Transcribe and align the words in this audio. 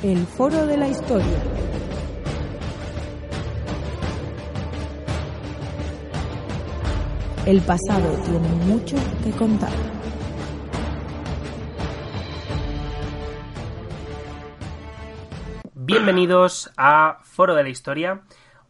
El 0.00 0.26
Foro 0.26 0.64
de 0.64 0.76
la 0.76 0.86
Historia. 0.86 1.26
El 7.44 7.60
pasado 7.62 8.08
tiene 8.24 8.48
mucho 8.66 8.96
que 9.24 9.32
contar. 9.32 9.72
Bienvenidos 15.74 16.70
a 16.76 17.18
Foro 17.24 17.56
de 17.56 17.64
la 17.64 17.68
Historia. 17.68 18.20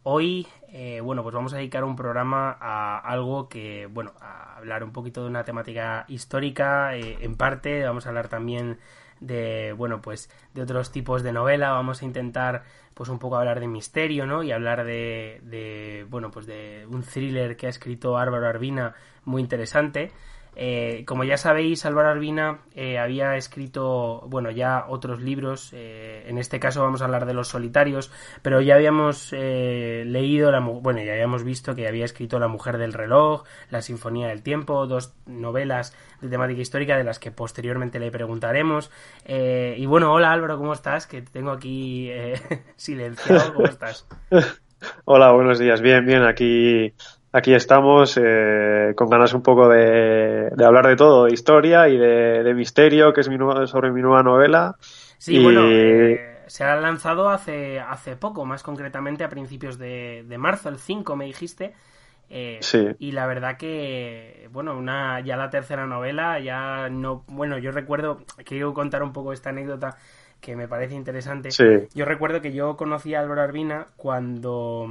Hoy, 0.01 0.47
eh, 0.69 0.99
bueno, 0.99 1.21
pues 1.21 1.35
vamos 1.35 1.53
a 1.53 1.57
dedicar 1.57 1.83
un 1.83 1.95
programa 1.95 2.57
a 2.59 2.97
algo 2.97 3.49
que, 3.49 3.85
bueno, 3.85 4.13
a 4.19 4.57
hablar 4.57 4.83
un 4.83 4.91
poquito 4.91 5.21
de 5.21 5.29
una 5.29 5.43
temática 5.43 6.05
histórica, 6.07 6.95
eh, 6.95 7.19
en 7.21 7.35
parte, 7.35 7.83
vamos 7.83 8.07
a 8.07 8.09
hablar 8.09 8.29
también 8.29 8.79
de, 9.19 9.73
bueno, 9.73 10.01
pues 10.01 10.29
de 10.53 10.61
otros 10.61 10.91
tipos 10.91 11.23
de 11.23 11.33
novela, 11.33 11.71
vamos 11.71 12.01
a 12.01 12.05
intentar 12.05 12.63
pues 12.93 13.09
un 13.09 13.19
poco 13.19 13.37
hablar 13.37 13.59
de 13.59 13.67
misterio, 13.67 14.25
¿no? 14.25 14.43
Y 14.43 14.51
hablar 14.51 14.83
de, 14.83 15.39
de 15.43 16.05
bueno, 16.09 16.31
pues 16.31 16.45
de 16.45 16.85
un 16.89 17.03
thriller 17.03 17.55
que 17.55 17.67
ha 17.67 17.69
escrito 17.69 18.17
Álvaro 18.17 18.47
Arbina 18.47 18.95
muy 19.25 19.41
interesante. 19.41 20.11
Eh, 20.55 21.03
como 21.05 21.23
ya 21.23 21.37
sabéis, 21.37 21.85
Álvaro 21.85 22.09
Arbina 22.09 22.59
eh, 22.75 22.97
había 22.99 23.37
escrito, 23.37 24.23
bueno, 24.27 24.51
ya 24.51 24.85
otros 24.87 25.21
libros, 25.21 25.71
eh, 25.73 26.25
en 26.27 26.37
este 26.37 26.59
caso 26.59 26.81
vamos 26.81 27.01
a 27.01 27.05
hablar 27.05 27.25
de 27.25 27.33
Los 27.33 27.47
Solitarios, 27.47 28.11
pero 28.41 28.59
ya 28.59 28.75
habíamos 28.75 29.31
leído, 29.31 30.51
la, 30.51 30.59
bueno, 30.59 31.01
ya 31.01 31.13
habíamos 31.13 31.43
visto 31.43 31.75
que 31.75 31.87
había 31.87 32.05
escrito 32.05 32.39
La 32.39 32.47
Mujer 32.47 32.77
del 32.77 32.93
Reloj, 32.93 33.43
La 33.69 33.81
Sinfonía 33.81 34.27
del 34.27 34.43
Tiempo, 34.43 34.85
dos 34.87 35.13
novelas 35.25 35.95
de 36.21 36.27
temática 36.27 36.61
histórica 36.61 36.97
de 36.97 37.03
las 37.03 37.19
que 37.19 37.31
posteriormente 37.31 37.99
le 37.99 38.11
preguntaremos. 38.11 38.91
y 39.25 39.85
bueno, 39.85 40.11
hola 40.11 40.31
Álvaro, 40.33 40.57
¿cómo 40.57 40.73
estás? 40.73 41.07
Que 41.07 41.21
te 41.21 41.31
tengo 41.31 41.51
aquí 41.51 42.11
silenciado, 42.75 43.53
¿cómo 43.53 43.67
estás? 43.67 44.07
Hola, 45.03 45.31
buenos 45.31 45.59
días, 45.59 45.81
bien, 45.81 46.05
bien, 46.05 46.23
aquí 46.23 46.93
Aquí 47.31 47.53
estamos 47.53 48.19
eh, 48.21 48.93
con 48.95 49.07
ganas 49.07 49.33
un 49.33 49.43
poco 49.43 49.69
de, 49.69 50.51
hablar 50.65 50.87
de 50.87 50.95
todo, 50.95 51.25
de 51.25 51.33
historia 51.33 51.87
y 51.87 51.95
de, 51.95 52.53
misterio, 52.55 53.13
que 53.13 53.21
es 53.21 53.29
mi 53.29 53.37
sobre 53.67 53.91
mi 53.91 54.01
nueva 54.01 54.23
novela. 54.23 54.75
Sí, 55.19 55.43
bueno, 55.43 55.61
eh, 55.65 56.39
se 56.47 56.63
ha 56.63 56.75
lanzado 56.77 57.29
hace, 57.29 57.79
hace 57.79 58.15
poco, 58.15 58.45
más 58.45 58.63
concretamente 58.63 59.23
a 59.23 59.29
principios 59.29 59.77
de, 59.77 60.25
marzo, 60.39 60.69
el 60.69 60.79
5 60.79 61.15
me 61.15 61.25
dijiste. 61.25 61.75
Eh, 62.31 62.57
sí. 62.61 62.87
Y 62.97 63.11
la 63.11 63.27
verdad 63.27 63.57
que, 63.57 64.49
bueno, 64.51 64.75
una 64.75 65.19
ya 65.19 65.37
la 65.37 65.51
tercera 65.51 65.85
novela, 65.85 66.39
ya 66.39 66.89
no, 66.89 67.23
bueno, 67.27 67.59
yo 67.59 67.71
recuerdo, 67.71 68.23
quiero 68.43 68.73
contar 68.73 69.03
un 69.03 69.13
poco 69.13 69.33
esta 69.33 69.49
anécdota 69.49 69.97
que 70.41 70.55
me 70.55 70.67
parece 70.67 70.95
interesante. 70.95 71.51
Sí. 71.51 71.87
Yo 71.93 72.05
recuerdo 72.05 72.41
que 72.41 72.53
yo 72.53 72.75
conocí 72.75 73.13
a 73.13 73.19
Álvaro 73.19 73.41
Arbina 73.41 73.87
cuando 73.97 74.87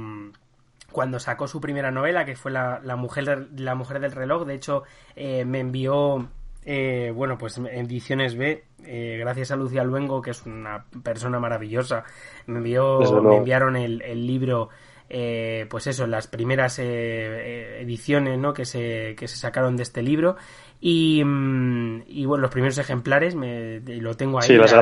cuando 0.91 1.19
sacó 1.19 1.47
su 1.47 1.61
primera 1.61 1.91
novela, 1.91 2.25
que 2.25 2.35
fue 2.35 2.51
La, 2.51 2.79
la 2.83 2.95
mujer, 2.95 3.47
la 3.55 3.75
mujer 3.75 3.99
del 3.99 4.11
reloj. 4.11 4.45
De 4.45 4.55
hecho, 4.55 4.83
eh, 5.15 5.45
me 5.45 5.59
envió, 5.59 6.27
eh, 6.65 7.11
bueno, 7.15 7.37
pues 7.37 7.57
ediciones 7.57 8.35
B, 8.35 8.63
eh, 8.85 9.17
gracias 9.19 9.51
a 9.51 9.55
Lucía 9.55 9.83
Luengo, 9.83 10.21
que 10.21 10.31
es 10.31 10.45
una 10.45 10.85
persona 11.03 11.39
maravillosa, 11.39 12.03
me, 12.47 12.57
envió, 12.57 12.99
me 13.21 13.37
enviaron 13.37 13.75
el, 13.75 14.01
el 14.01 14.25
libro. 14.25 14.69
pues 15.07 15.87
eso, 15.87 16.05
las 16.07 16.27
primeras 16.27 16.79
ediciones 16.79 18.37
¿no? 18.37 18.53
que, 18.53 18.65
se, 18.65 19.15
que 19.17 19.27
se 19.27 19.37
sacaron 19.37 19.75
de 19.75 19.83
este 19.83 20.01
libro 20.01 20.37
y, 20.81 21.23
mm, 21.23 22.03
y 22.07 22.25
bueno, 22.25 22.43
los 22.43 22.51
primeros 22.51 22.77
ejemplares 22.77 23.35
me, 23.35 23.79
lo 23.81 24.15
tengo 24.15 24.39
ahí. 24.39 24.47
Sí, 24.47 24.55
las 24.55 24.73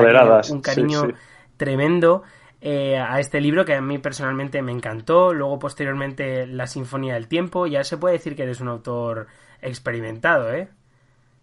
Un 0.50 0.60
cariño 0.60 1.08
tremendo. 1.56 2.22
Eh, 2.60 2.98
a 2.98 3.20
este 3.20 3.40
libro 3.40 3.64
que 3.64 3.74
a 3.74 3.80
mí 3.80 3.98
personalmente 3.98 4.62
me 4.62 4.72
encantó. 4.72 5.32
Luego, 5.32 5.58
posteriormente, 5.58 6.46
La 6.46 6.66
Sinfonía 6.66 7.14
del 7.14 7.28
Tiempo. 7.28 7.66
Ya 7.66 7.84
se 7.84 7.98
puede 7.98 8.14
decir 8.14 8.34
que 8.34 8.42
eres 8.42 8.60
un 8.60 8.68
autor 8.68 9.28
experimentado, 9.62 10.52
¿eh? 10.52 10.68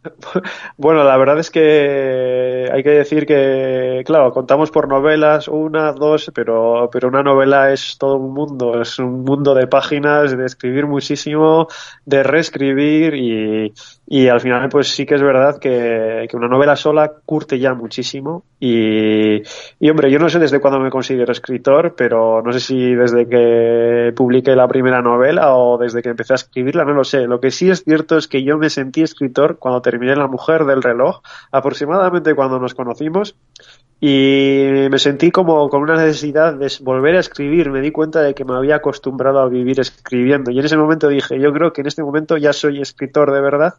Bueno, 0.77 1.03
la 1.03 1.17
verdad 1.17 1.39
es 1.39 1.51
que 1.51 2.69
hay 2.71 2.83
que 2.83 2.89
decir 2.89 3.25
que, 3.25 4.03
claro, 4.05 4.31
contamos 4.31 4.71
por 4.71 4.87
novelas, 4.87 5.47
una, 5.47 5.91
dos, 5.93 6.31
pero, 6.33 6.89
pero 6.91 7.07
una 7.07 7.23
novela 7.23 7.71
es 7.71 7.97
todo 7.97 8.17
un 8.17 8.33
mundo, 8.33 8.81
es 8.81 8.99
un 8.99 9.23
mundo 9.23 9.53
de 9.53 9.67
páginas, 9.67 10.35
de 10.37 10.45
escribir 10.45 10.87
muchísimo, 10.87 11.67
de 12.05 12.23
reescribir 12.23 13.15
y, 13.15 13.73
y 14.07 14.27
al 14.27 14.39
final 14.39 14.69
pues 14.69 14.89
sí 14.89 15.05
que 15.05 15.15
es 15.15 15.21
verdad 15.21 15.57
que, 15.59 16.27
que 16.29 16.37
una 16.37 16.47
novela 16.47 16.75
sola 16.75 17.11
curte 17.25 17.57
ya 17.57 17.73
muchísimo 17.73 18.43
y, 18.67 19.89
hombre, 19.89 20.09
yo 20.09 20.17
no 20.17 20.29
sé 20.29 20.39
desde 20.39 20.59
cuándo 20.59 20.79
me 20.79 20.89
considero 20.89 21.31
escritor, 21.31 21.93
pero 21.95 22.41
no 22.41 22.51
sé 22.51 22.59
si 22.59 22.95
desde 22.95 23.27
que 23.27 24.11
publiqué 24.15 24.55
la 24.55 24.67
primera 24.67 25.01
novela 25.01 25.55
o 25.55 25.77
desde 25.77 26.01
que 26.01 26.09
empecé 26.09 26.33
a 26.33 26.35
escribirla, 26.35 26.83
no 26.83 26.93
lo 26.93 27.03
sé. 27.03 27.27
Lo 27.27 27.39
que 27.39 27.51
sí 27.51 27.69
es 27.69 27.83
cierto 27.83 28.17
es 28.17 28.27
que 28.27 28.43
yo 28.43 28.57
me 28.57 28.69
sentí 28.69 29.03
escritor 29.03 29.57
cuando 29.59 29.81
terminé 29.81 30.15
La 30.15 30.27
Mujer 30.27 30.65
del 30.65 30.81
Reloj, 30.81 31.21
aproximadamente 31.51 32.33
cuando 32.33 32.59
nos 32.59 32.73
conocimos, 32.73 33.35
y 33.99 34.87
me 34.89 34.97
sentí 34.97 35.31
como 35.31 35.69
con 35.69 35.83
una 35.83 35.95
necesidad 35.95 36.55
de 36.55 36.71
volver 36.81 37.17
a 37.17 37.19
escribir. 37.19 37.69
Me 37.69 37.81
di 37.81 37.91
cuenta 37.91 38.21
de 38.21 38.33
que 38.33 38.45
me 38.45 38.55
había 38.55 38.77
acostumbrado 38.77 39.39
a 39.39 39.47
vivir 39.47 39.79
escribiendo. 39.79 40.49
Y 40.49 40.59
en 40.59 40.65
ese 40.65 40.77
momento 40.77 41.07
dije, 41.07 41.39
yo 41.39 41.53
creo 41.53 41.71
que 41.71 41.81
en 41.81 41.87
este 41.87 42.03
momento 42.03 42.37
ya 42.37 42.51
soy 42.51 42.81
escritor 42.81 43.31
de 43.31 43.41
verdad 43.41 43.75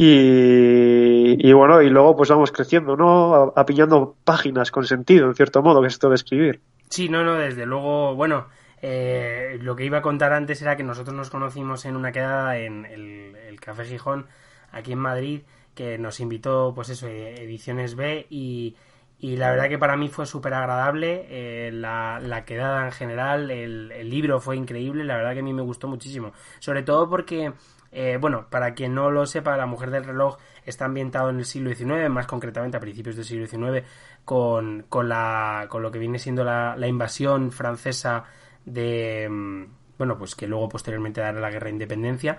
y, 0.00 1.52
bueno, 1.52 1.82
y 1.82 1.90
luego 1.90 2.14
pues 2.16 2.28
vamos 2.28 2.52
creciendo, 2.52 2.96
¿no? 2.96 3.52
Apillando 3.56 4.14
páginas 4.22 4.70
con 4.70 4.86
sentido, 4.86 5.26
en 5.26 5.34
cierto 5.34 5.60
modo, 5.60 5.80
que 5.80 5.88
es 5.88 5.94
esto 5.94 6.08
de 6.08 6.14
escribir. 6.14 6.60
Sí, 6.88 7.08
no, 7.08 7.24
no, 7.24 7.34
desde 7.34 7.66
luego, 7.66 8.14
bueno, 8.14 8.46
eh, 8.80 9.58
lo 9.60 9.74
que 9.74 9.84
iba 9.84 9.98
a 9.98 10.02
contar 10.02 10.32
antes 10.32 10.62
era 10.62 10.76
que 10.76 10.84
nosotros 10.84 11.16
nos 11.16 11.30
conocimos 11.30 11.84
en 11.84 11.96
una 11.96 12.12
quedada 12.12 12.58
en 12.58 12.84
el, 12.86 13.58
Café 13.60 13.84
Gijón, 13.86 14.26
aquí 14.70 14.92
en 14.92 15.00
Madrid, 15.00 15.42
que 15.74 15.98
nos 15.98 16.20
invitó, 16.20 16.72
pues 16.76 16.90
eso, 16.90 17.08
Ediciones 17.08 17.96
B, 17.96 18.24
y, 18.30 18.76
y 19.18 19.36
la 19.36 19.50
verdad 19.50 19.68
que 19.68 19.78
para 19.78 19.96
mí 19.96 20.08
fue 20.08 20.26
súper 20.26 20.54
agradable, 20.54 21.26
eh, 21.28 21.72
la, 21.72 22.20
la, 22.22 22.44
quedada 22.44 22.86
en 22.86 22.92
general, 22.92 23.50
el, 23.50 23.90
el 23.90 24.08
libro 24.08 24.38
fue 24.38 24.56
increíble, 24.56 25.02
la 25.02 25.16
verdad 25.16 25.32
que 25.32 25.40
a 25.40 25.42
mí 25.42 25.52
me 25.52 25.62
gustó 25.62 25.88
muchísimo, 25.88 26.32
sobre 26.60 26.84
todo 26.84 27.10
porque 27.10 27.52
eh, 27.90 28.18
bueno, 28.20 28.46
para 28.50 28.74
quien 28.74 28.94
no 28.94 29.10
lo 29.10 29.26
sepa, 29.26 29.56
La 29.56 29.66
Mujer 29.66 29.90
del 29.90 30.04
Reloj 30.04 30.36
está 30.64 30.84
ambientado 30.84 31.30
en 31.30 31.38
el 31.38 31.44
siglo 31.44 31.74
XIX, 31.74 32.10
más 32.10 32.26
concretamente 32.26 32.76
a 32.76 32.80
principios 32.80 33.16
del 33.16 33.24
siglo 33.24 33.46
XIX, 33.46 33.86
con, 34.24 34.84
con, 34.88 35.08
la, 35.08 35.66
con 35.68 35.82
lo 35.82 35.90
que 35.90 35.98
viene 35.98 36.18
siendo 36.18 36.44
la, 36.44 36.76
invasión 36.86 37.50
francesa 37.50 38.24
de. 38.64 39.28
Mm, 39.28 39.64
bueno, 39.96 40.18
pues 40.18 40.34
que 40.34 40.46
luego 40.46 40.68
posteriormente 40.68 41.20
dará 41.20 41.40
la 41.40 41.50
guerra 41.50 41.66
de 41.66 41.72
independencia. 41.72 42.38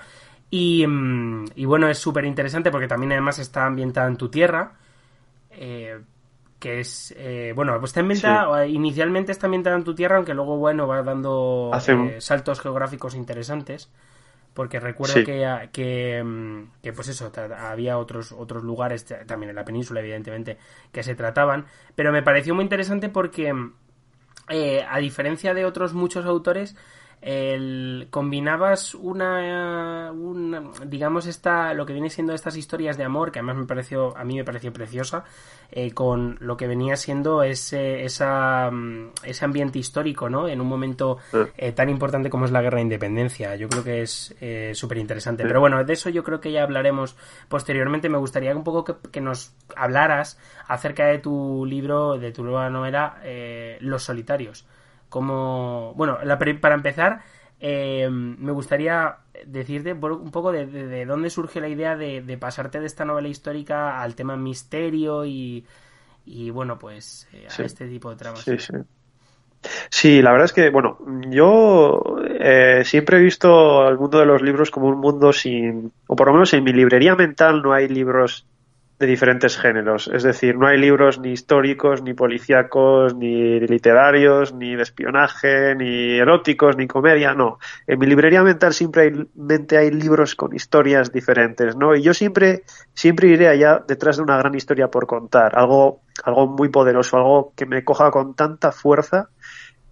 Y, 0.52 0.86
mm, 0.86 1.46
y 1.56 1.66
bueno, 1.66 1.90
es 1.90 1.98
súper 1.98 2.26
interesante 2.26 2.70
porque 2.72 2.88
también 2.88 3.14
además 3.14 3.40
está 3.40 3.66
ambientada 3.66 4.08
en 4.08 4.18
tu 4.18 4.30
tierra. 4.30 4.74
Eh, 5.52 6.00
que 6.59 6.82
es 6.82 7.16
eh, 7.18 7.54
bueno 7.56 7.80
pues 7.80 7.92
está 7.92 8.02
ambientada 8.02 8.68
inicialmente 8.68 9.32
está 9.32 9.48
ambientada 9.48 9.78
en 9.78 9.86
tu 9.86 9.96
tierra 9.96 10.18
aunque 10.18 10.34
luego 10.34 10.58
bueno 10.58 10.88
va 10.88 11.02
dando 11.02 11.72
saltos 12.20 12.59
geográficos 12.59 13.16
interesantes 13.16 13.90
porque 14.54 14.80
recuerdo 14.80 15.24
que, 15.24 16.22
mm, 16.24 16.82
que, 16.82 16.94
pues 16.94 17.08
eso, 17.08 17.32
había 17.58 17.98
otros, 17.98 18.32
otros 18.32 18.64
lugares, 18.64 19.06
también 19.26 19.52
en 19.52 19.56
la 19.56 19.66
península, 19.66 20.00
evidentemente, 20.00 20.58
que 20.92 21.04
se 21.04 21.16
trataban, 21.16 21.66
pero 21.96 22.12
me 22.12 22.24
pareció 22.24 22.56
muy 22.56 22.64
interesante 22.64 23.09
porque, 23.09 23.54
mm, 23.54 23.74
eh, 24.50 24.86
a 24.90 25.00
diferencia 25.00 25.54
de 25.54 25.66
otros 25.66 25.94
muchos 25.94 26.26
autores, 26.26 26.76
el, 27.22 28.08
combinabas 28.09 28.96
una, 28.96 30.14
digamos 30.85 31.26
esta 31.28 31.73
lo 31.73 31.85
que 31.85 31.91
viene 31.91 32.09
siendo 32.09 32.34
estas 32.34 32.55
historias 32.55 32.97
de 32.97 33.03
amor 33.03 33.32
que 33.32 33.40
además 33.40 33.58
me 33.58 33.66
pareció 33.66 34.17
a 34.17 34.23
mí 34.23 34.38
me 34.38 34.46
pareció 34.46 34.72
preciosa 34.72 35.26
eh, 35.72 35.91
con 35.91 36.38
lo 36.40 36.55
que 36.55 36.67
venía 36.67 36.96
siendo 36.96 37.44
ese 37.44 38.05
esa, 38.05 38.72
mm, 38.72 39.11
ese 39.23 39.46
ambiente 39.46 39.79
histórico 39.79 40.29
no 40.29 40.47
en 40.47 40.61
un 40.61 40.67
momento 40.67 41.17
eh, 41.58 41.73
tan 41.73 41.90
importante 41.90 42.29
como 42.29 42.46
es 42.46 42.52
la 42.52 42.61
guerra 42.61 42.78
de 42.78 42.84
independencia. 42.84 43.55
Yo 43.55 43.67
creo 43.67 43.84
que 43.84 44.02
es 44.02 44.35
eh, 44.40 44.72
súper 44.73 44.97
interesante 44.97 45.44
pero 45.44 45.59
bueno 45.59 45.84
de 45.84 45.94
eso 45.94 46.09
yo 46.09 46.23
creo 46.23 46.40
que 46.40 46.52
ya 46.52 46.64
hablaremos 46.64 47.17
posteriormente. 47.49 48.08
Me 48.08 48.17
gustaría 48.17 48.55
un 48.55 48.64
poco 48.64 48.85
que, 48.85 48.96
que 49.11 49.22
nos 49.22 49.53
hablaras 49.76 50.40
acerca 50.67 51.08
de 51.08 51.20
tu 51.20 51.66
libro 51.66 52.17
de 52.17 52.32
tu 52.32 52.44
nueva 52.44 52.70
novela 52.70 53.17
Los 53.82 54.03
solitarios 54.03 54.66
como, 55.09 55.94
bueno, 55.96 56.17
para 56.61 56.76
empezar, 56.76 57.22
eh, 57.59 58.08
me 58.09 58.52
gustaría 58.52 59.17
decirte 59.46 59.94
un 59.94 60.32
poco 60.32 60.52
de, 60.52 61.06
dónde 61.06 61.29
surge 61.29 61.59
la 61.59 61.67
idea 61.67 61.96
de, 61.96 62.38
pasarte 62.40 62.79
de 62.79 62.85
esta 62.85 63.06
novela 63.06 63.28
histórica 63.28 64.02
al 64.02 64.16
tema 64.16 64.38
misterio 64.38 65.26
y, 65.26 65.66
y 66.26 66.50
bueno, 66.52 66.79
pues 66.79 67.28
eh, 67.34 67.47
a 67.50 67.64
este 67.64 67.88
tipo 67.88 68.09
de 68.09 68.16
tramas. 68.16 68.41
Sí, 68.41 68.58
sí. 68.58 68.73
Sí, 69.90 70.22
la 70.22 70.32
verdad 70.32 70.46
es 70.46 70.53
que, 70.53 70.70
bueno, 70.70 71.00
yo 71.29 72.17
eh, 72.40 72.84
siempre 72.85 73.17
he 73.17 73.22
visto 73.22 73.88
el 73.88 73.97
mundo 73.97 74.20
de 74.20 74.26
los 74.26 74.41
libros 74.41 74.72
como 74.72 74.88
un 74.88 75.00
mundo 75.00 75.34
sin, 75.34 75.91
o 76.08 76.16
por 76.16 76.28
lo 76.28 76.34
menos 76.34 76.53
en 76.53 76.64
mi 76.64 76.72
librería 76.72 77.16
mental 77.16 77.61
no 77.61 77.73
hay 77.73 77.90
libros 77.90 78.46
de 78.99 79.07
diferentes 79.07 79.57
géneros. 79.57 80.09
Es 80.13 80.23
decir, 80.23 80.57
no 80.57 80.67
hay 80.67 80.78
libros 80.78 81.19
ni 81.19 81.31
históricos, 81.31 82.01
ni 82.01 82.13
policíacos, 82.13 83.16
ni 83.16 83.59
literarios, 83.61 84.53
ni 84.53 84.75
de 84.75 84.84
espionaje, 84.84 85.73
ni 85.75 86.19
eróticos, 86.19 86.75
ni 86.75 86.85
comedia, 86.85 87.34
no. 87.34 87.59
En 87.87 87.97
mi 87.97 88.05
librería 88.07 88.43
mental 88.43 88.73
siempre 88.73 89.03
hay, 89.03 89.78
hay 89.78 89.91
libros 89.91 90.35
con 90.35 90.53
historias 90.53 91.13
diferentes, 91.13 91.78
¿no? 91.78 91.96
Y 91.96 92.01
yo 92.01 92.13
siempre, 92.13 92.63
siempre 92.93 93.29
iré 93.29 93.47
allá 93.47 93.81
detrás 93.87 94.17
de 94.17 94.23
una 94.23 94.37
gran 94.37 94.53
historia 94.53 94.90
por 94.90 95.07
contar, 95.07 95.57
algo, 95.57 96.01
algo 96.25 96.47
muy 96.47 96.67
poderoso, 96.67 97.16
algo 97.16 97.53
que 97.55 97.66
me 97.66 97.85
coja 97.85 98.11
con 98.11 98.35
tanta 98.35 98.73
fuerza 98.73 99.29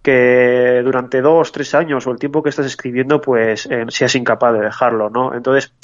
que 0.02 0.80
durante 0.84 1.20
dos, 1.20 1.50
tres 1.52 1.74
años 1.74 2.06
o 2.06 2.10
el 2.12 2.18
tiempo 2.18 2.42
que 2.42 2.50
estás 2.50 2.66
escribiendo, 2.66 3.20
pues 3.20 3.66
eh, 3.66 3.84
seas 3.88 4.14
incapaz 4.14 4.52
de 4.52 4.60
dejarlo, 4.60 5.10
¿no? 5.10 5.34
Entonces, 5.34 5.74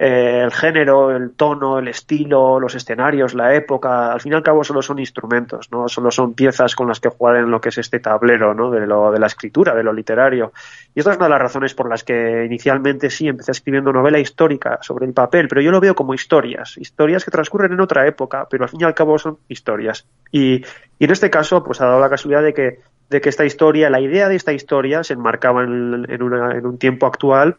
eh, 0.00 0.42
el 0.44 0.52
género, 0.52 1.10
el 1.10 1.32
tono, 1.32 1.80
el 1.80 1.88
estilo, 1.88 2.60
los 2.60 2.76
escenarios, 2.76 3.34
la 3.34 3.52
época, 3.56 4.12
al 4.12 4.20
fin 4.20 4.32
y 4.32 4.36
al 4.36 4.44
cabo 4.44 4.62
solo 4.62 4.80
son 4.80 5.00
instrumentos, 5.00 5.72
no 5.72 5.88
solo 5.88 6.12
son 6.12 6.34
piezas 6.34 6.76
con 6.76 6.86
las 6.86 7.00
que 7.00 7.08
jugar 7.08 7.34
en 7.36 7.50
lo 7.50 7.60
que 7.60 7.70
es 7.70 7.78
este 7.78 7.98
tablero, 7.98 8.54
¿no? 8.54 8.70
De 8.70 8.86
lo 8.86 9.10
de 9.10 9.18
la 9.18 9.26
escritura, 9.26 9.74
de 9.74 9.82
lo 9.82 9.92
literario. 9.92 10.52
Y 10.94 11.00
esta 11.00 11.10
es 11.10 11.16
una 11.16 11.26
de 11.26 11.30
las 11.30 11.42
razones 11.42 11.74
por 11.74 11.88
las 11.88 12.04
que 12.04 12.44
inicialmente 12.44 13.10
sí 13.10 13.26
empecé 13.26 13.50
escribiendo 13.50 13.92
novela 13.92 14.20
histórica 14.20 14.78
sobre 14.82 15.04
el 15.04 15.12
papel, 15.12 15.48
pero 15.48 15.62
yo 15.62 15.72
lo 15.72 15.80
veo 15.80 15.96
como 15.96 16.14
historias, 16.14 16.78
historias 16.78 17.24
que 17.24 17.32
transcurren 17.32 17.72
en 17.72 17.80
otra 17.80 18.06
época, 18.06 18.46
pero 18.48 18.64
al 18.64 18.70
fin 18.70 18.82
y 18.82 18.84
al 18.84 18.94
cabo 18.94 19.18
son 19.18 19.38
historias. 19.48 20.06
Y, 20.30 20.64
y 21.00 21.04
en 21.06 21.10
este 21.10 21.28
caso, 21.28 21.64
pues 21.64 21.80
ha 21.80 21.86
dado 21.86 21.98
la 21.98 22.08
casualidad 22.08 22.44
de 22.44 22.54
que 22.54 22.78
de 23.10 23.22
que 23.22 23.30
esta 23.30 23.46
historia, 23.46 23.88
la 23.88 24.00
idea 24.00 24.28
de 24.28 24.36
esta 24.36 24.52
historia 24.52 25.02
se 25.02 25.14
enmarcaba 25.14 25.64
en, 25.64 26.04
en, 26.10 26.22
un 26.22 26.78
tiempo 26.78 27.06
actual 27.06 27.56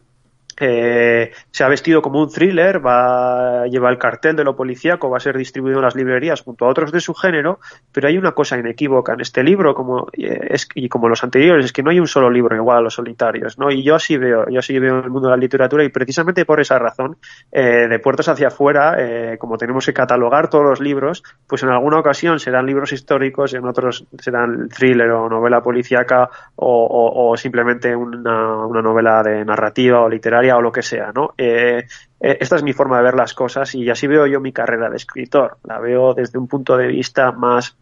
se 0.60 1.64
ha 1.64 1.68
vestido 1.68 2.02
como 2.02 2.20
un 2.20 2.30
thriller, 2.30 2.84
va 2.84 3.66
lleva 3.66 3.90
el 3.90 3.98
cartel 3.98 4.36
de 4.36 4.44
lo 4.44 4.56
policíaco, 4.56 5.10
va 5.10 5.16
a 5.16 5.20
ser 5.20 5.36
distribuido 5.36 5.78
en 5.78 5.84
las 5.84 5.94
librerías 5.94 6.42
junto 6.42 6.66
a 6.66 6.68
otros 6.68 6.92
de 6.92 7.00
su 7.00 7.14
género, 7.14 7.60
pero 7.92 8.08
hay 8.08 8.18
una 8.18 8.32
cosa 8.32 8.58
inequívoca 8.58 9.14
en 9.14 9.20
este 9.20 9.42
libro 9.42 9.74
como 9.74 10.08
eh, 10.12 10.48
es, 10.50 10.68
y 10.74 10.88
como 10.88 11.08
los 11.08 11.22
anteriores, 11.24 11.64
es 11.64 11.72
que 11.72 11.82
no 11.82 11.90
hay 11.90 12.00
un 12.00 12.06
solo 12.06 12.30
libro 12.30 12.54
igual 12.56 12.78
a 12.78 12.80
los 12.80 12.94
solitarios, 12.94 13.58
¿no? 13.58 13.70
Y 13.70 13.82
yo 13.82 13.94
así 13.94 14.16
veo, 14.16 14.48
yo 14.48 14.58
así 14.58 14.78
veo 14.78 15.00
el 15.00 15.10
mundo 15.10 15.28
de 15.28 15.36
la 15.36 15.40
literatura 15.40 15.84
y 15.84 15.88
precisamente 15.88 16.44
por 16.44 16.60
esa 16.60 16.78
razón, 16.78 17.16
eh, 17.52 17.88
de 17.88 17.98
puertas 17.98 18.28
hacia 18.28 18.48
afuera, 18.48 18.96
eh, 18.98 19.38
como 19.38 19.56
tenemos 19.56 19.86
que 19.86 19.92
catalogar 19.92 20.48
todos 20.50 20.64
los 20.64 20.80
libros, 20.80 21.22
pues 21.46 21.62
en 21.62 21.70
alguna 21.70 21.98
ocasión 21.98 22.38
serán 22.38 22.66
libros 22.66 22.92
históricos, 22.92 23.54
en 23.54 23.66
otros 23.66 24.04
serán 24.18 24.68
thriller 24.68 25.10
o 25.10 25.28
novela 25.28 25.62
policíaca 25.62 26.28
o, 26.56 26.86
o, 26.86 27.30
o 27.30 27.36
simplemente 27.36 27.94
una, 27.94 28.66
una 28.66 28.82
novela 28.82 29.22
de 29.22 29.44
narrativa 29.44 30.00
o 30.00 30.08
literaria 30.08 30.49
o 30.56 30.62
lo 30.62 30.72
que 30.72 30.82
sea, 30.82 31.12
¿no? 31.14 31.34
Eh, 31.36 31.86
eh, 32.20 32.38
esta 32.40 32.56
es 32.56 32.62
mi 32.62 32.72
forma 32.72 32.98
de 32.98 33.04
ver 33.04 33.14
las 33.14 33.34
cosas 33.34 33.74
y 33.74 33.88
así 33.90 34.06
veo 34.06 34.26
yo 34.26 34.40
mi 34.40 34.52
carrera 34.52 34.88
de 34.88 34.96
escritor. 34.96 35.58
La 35.64 35.78
veo 35.78 36.14
desde 36.14 36.38
un 36.38 36.48
punto 36.48 36.76
de 36.76 36.86
vista 36.88 37.32
más 37.32 37.76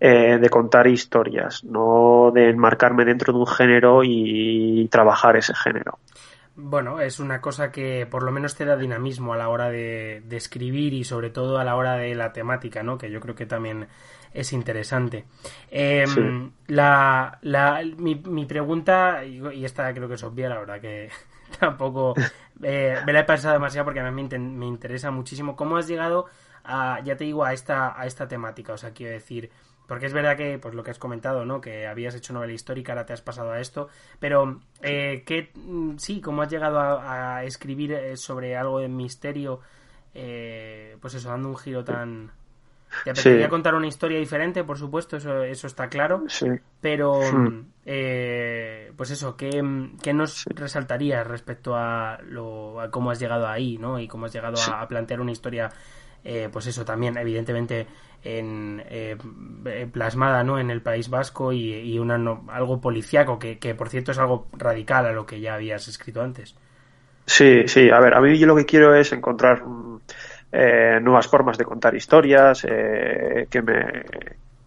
eh, 0.00 0.38
de 0.38 0.48
contar 0.48 0.86
historias, 0.86 1.64
no 1.64 2.30
de 2.34 2.50
enmarcarme 2.50 3.04
dentro 3.04 3.32
de 3.32 3.38
un 3.38 3.46
género 3.46 4.02
y 4.04 4.88
trabajar 4.90 5.36
ese 5.36 5.54
género. 5.54 5.98
Bueno, 6.54 7.00
es 7.00 7.18
una 7.18 7.40
cosa 7.40 7.72
que 7.72 8.06
por 8.10 8.22
lo 8.22 8.30
menos 8.30 8.54
te 8.54 8.66
da 8.66 8.76
dinamismo 8.76 9.32
a 9.32 9.38
la 9.38 9.48
hora 9.48 9.70
de, 9.70 10.22
de, 10.26 10.36
escribir 10.36 10.92
y 10.92 11.02
sobre 11.02 11.30
todo 11.30 11.58
a 11.58 11.64
la 11.64 11.76
hora 11.76 11.96
de 11.96 12.14
la 12.14 12.32
temática, 12.34 12.82
¿no? 12.82 12.98
Que 12.98 13.10
yo 13.10 13.20
creo 13.20 13.34
que 13.34 13.46
también 13.46 13.88
es 14.34 14.52
interesante. 14.52 15.24
Eh, 15.70 16.04
sí. 16.06 16.20
la, 16.66 17.38
la, 17.40 17.82
mi, 17.96 18.16
mi, 18.16 18.44
pregunta, 18.44 19.24
y 19.24 19.64
esta 19.64 19.92
creo 19.94 20.08
que 20.08 20.14
es 20.14 20.24
obvia, 20.24 20.50
la 20.50 20.58
verdad 20.58 20.80
que 20.80 21.08
tampoco 21.60 22.14
eh, 22.62 22.96
me 23.06 23.12
la 23.12 23.20
he 23.20 23.24
pasado 23.24 23.54
demasiado 23.54 23.84
porque 23.84 24.00
a 24.00 24.10
mí 24.10 24.28
me, 24.38 24.66
interesa 24.66 25.10
muchísimo. 25.10 25.56
¿Cómo 25.56 25.76
has 25.76 25.88
llegado 25.88 26.26
a, 26.64 27.00
ya 27.04 27.16
te 27.16 27.24
digo, 27.24 27.44
a 27.44 27.52
esta, 27.52 28.00
a 28.00 28.06
esta 28.06 28.28
temática? 28.28 28.72
O 28.72 28.76
sea, 28.76 28.92
quiero 28.92 29.12
decir, 29.12 29.50
porque 29.86 30.06
es 30.06 30.12
verdad 30.12 30.36
que, 30.36 30.58
pues 30.58 30.74
lo 30.74 30.82
que 30.82 30.90
has 30.90 30.98
comentado, 30.98 31.44
¿no? 31.44 31.60
Que 31.60 31.86
habías 31.86 32.14
hecho 32.14 32.32
novela 32.32 32.52
histórica, 32.52 32.92
ahora 32.92 33.06
te 33.06 33.12
has 33.12 33.22
pasado 33.22 33.52
a 33.52 33.60
esto, 33.60 33.88
pero 34.18 34.60
eh, 34.80 35.22
¿qué, 35.26 35.52
sí, 35.98 36.20
cómo 36.20 36.42
has 36.42 36.50
llegado 36.50 36.78
a, 36.78 37.36
a 37.36 37.44
escribir 37.44 37.92
eh, 37.92 38.16
sobre 38.16 38.56
algo 38.56 38.78
de 38.78 38.88
misterio, 38.88 39.60
eh, 40.14 40.96
pues 41.00 41.14
eso, 41.14 41.28
dando 41.28 41.48
un 41.48 41.56
giro 41.56 41.84
tan... 41.84 42.30
Te 43.04 43.10
apetecería 43.10 43.46
sí. 43.46 43.50
contar 43.50 43.74
una 43.74 43.86
historia 43.86 44.18
diferente, 44.18 44.64
por 44.64 44.78
supuesto, 44.78 45.16
eso, 45.16 45.42
eso 45.42 45.66
está 45.66 45.88
claro. 45.88 46.24
Sí. 46.28 46.46
Pero, 46.80 47.20
hmm. 47.20 47.64
eh, 47.86 48.92
pues 48.96 49.10
eso, 49.10 49.36
¿qué, 49.36 49.62
qué 50.02 50.12
nos 50.12 50.44
resaltarías 50.46 51.26
respecto 51.26 51.74
a, 51.74 52.18
lo, 52.22 52.80
a 52.80 52.90
cómo 52.90 53.10
has 53.10 53.18
llegado 53.18 53.48
ahí, 53.48 53.78
¿no? 53.78 53.98
Y 53.98 54.08
cómo 54.08 54.26
has 54.26 54.32
llegado 54.32 54.56
a, 54.60 54.82
a, 54.82 54.88
plantear 54.88 55.20
una 55.20 55.32
historia, 55.32 55.70
eh, 56.24 56.48
pues 56.52 56.66
eso, 56.66 56.84
también, 56.84 57.16
evidentemente, 57.16 57.86
en, 58.24 58.82
eh, 58.86 59.16
plasmada, 59.90 60.44
¿no? 60.44 60.58
En 60.58 60.70
el 60.70 60.82
País 60.82 61.08
Vasco 61.08 61.52
y, 61.52 61.72
y 61.74 61.98
una, 61.98 62.18
no, 62.18 62.44
algo 62.48 62.80
policiaco, 62.80 63.38
que, 63.38 63.58
que, 63.58 63.74
por 63.74 63.88
cierto 63.88 64.12
es 64.12 64.18
algo 64.18 64.46
radical 64.52 65.06
a 65.06 65.12
lo 65.12 65.26
que 65.26 65.40
ya 65.40 65.54
habías 65.54 65.88
escrito 65.88 66.22
antes. 66.22 66.54
Sí, 67.26 67.66
sí, 67.66 67.88
a 67.90 68.00
ver, 68.00 68.14
a 68.14 68.20
mí 68.20 68.36
yo 68.38 68.46
lo 68.46 68.56
que 68.56 68.66
quiero 68.66 68.94
es 68.94 69.12
encontrar 69.12 69.62
eh, 70.52 71.00
nuevas 71.02 71.26
formas 71.26 71.58
de 71.58 71.64
contar 71.64 71.94
historias, 71.94 72.64
eh, 72.68 73.46
que 73.50 73.62
me 73.62 74.02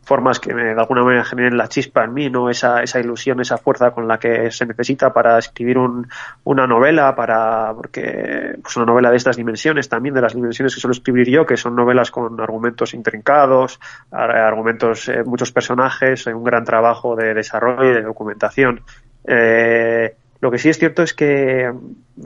formas 0.05 0.39
que 0.39 0.53
me, 0.53 0.63
de 0.63 0.79
alguna 0.79 1.03
manera 1.03 1.25
generen 1.25 1.57
la 1.57 1.67
chispa 1.67 2.03
en 2.03 2.13
mí, 2.13 2.29
¿no? 2.29 2.49
Esa, 2.49 2.83
esa 2.83 2.99
ilusión, 2.99 3.41
esa 3.41 3.57
fuerza 3.57 3.91
con 3.91 4.07
la 4.07 4.19
que 4.19 4.51
se 4.51 4.65
necesita 4.65 5.11
para 5.11 5.37
escribir 5.39 5.79
un, 5.79 6.07
una 6.43 6.67
novela, 6.67 7.15
para, 7.15 7.73
porque, 7.73 8.55
pues 8.61 8.77
una 8.77 8.85
novela 8.85 9.09
de 9.09 9.17
estas 9.17 9.35
dimensiones 9.35 9.89
también, 9.89 10.13
de 10.13 10.21
las 10.21 10.35
dimensiones 10.35 10.75
que 10.75 10.79
suelo 10.79 10.93
escribir 10.93 11.27
yo, 11.27 11.45
que 11.45 11.57
son 11.57 11.75
novelas 11.75 12.11
con 12.11 12.39
argumentos 12.39 12.93
intrincados, 12.93 13.79
argumentos, 14.11 15.09
eh, 15.09 15.23
muchos 15.25 15.51
personajes, 15.51 16.27
un 16.27 16.43
gran 16.43 16.63
trabajo 16.63 17.15
de 17.15 17.33
desarrollo 17.33 17.89
y 17.89 17.93
de 17.95 18.03
documentación. 18.03 18.81
Eh, 19.27 20.15
lo 20.45 20.51
que 20.51 20.59
sí 20.59 20.69
es 20.69 20.77
cierto 20.77 21.01
es 21.01 21.15
que 21.15 21.73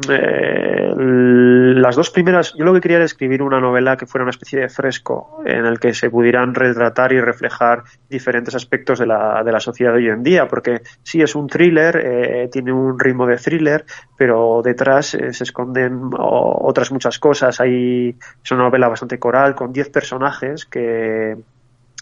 eh, 0.09 0.93
las 0.97 1.95
dos 1.95 2.09
primeras, 2.09 2.53
yo 2.53 2.65
lo 2.65 2.73
que 2.73 2.81
quería 2.81 2.97
era 2.97 3.05
escribir 3.05 3.41
una 3.41 3.61
novela 3.61 3.95
que 3.95 4.05
fuera 4.05 4.23
una 4.23 4.31
especie 4.31 4.59
de 4.59 4.67
fresco 4.67 5.41
en 5.45 5.65
el 5.65 5.79
que 5.79 5.93
se 5.93 6.09
pudieran 6.09 6.53
retratar 6.53 7.13
y 7.13 7.21
reflejar 7.21 7.83
diferentes 8.09 8.53
aspectos 8.55 8.99
de 8.99 9.05
la, 9.05 9.41
de 9.41 9.53
la 9.53 9.61
sociedad 9.61 9.93
de 9.93 9.99
hoy 9.99 10.09
en 10.09 10.21
día, 10.21 10.49
porque 10.49 10.81
sí 11.01 11.21
es 11.21 11.33
un 11.33 11.47
thriller, 11.47 11.95
eh, 11.95 12.49
tiene 12.51 12.73
un 12.73 12.99
ritmo 12.99 13.25
de 13.25 13.37
thriller, 13.37 13.85
pero 14.17 14.61
detrás 14.61 15.13
eh, 15.13 15.31
se 15.31 15.45
esconden 15.45 16.09
otras 16.11 16.91
muchas 16.91 17.19
cosas. 17.19 17.61
Hay, 17.61 18.17
es 18.43 18.51
una 18.51 18.63
novela 18.63 18.89
bastante 18.89 19.17
coral 19.17 19.55
con 19.55 19.71
10 19.71 19.91
personajes 19.91 20.65
que, 20.65 21.37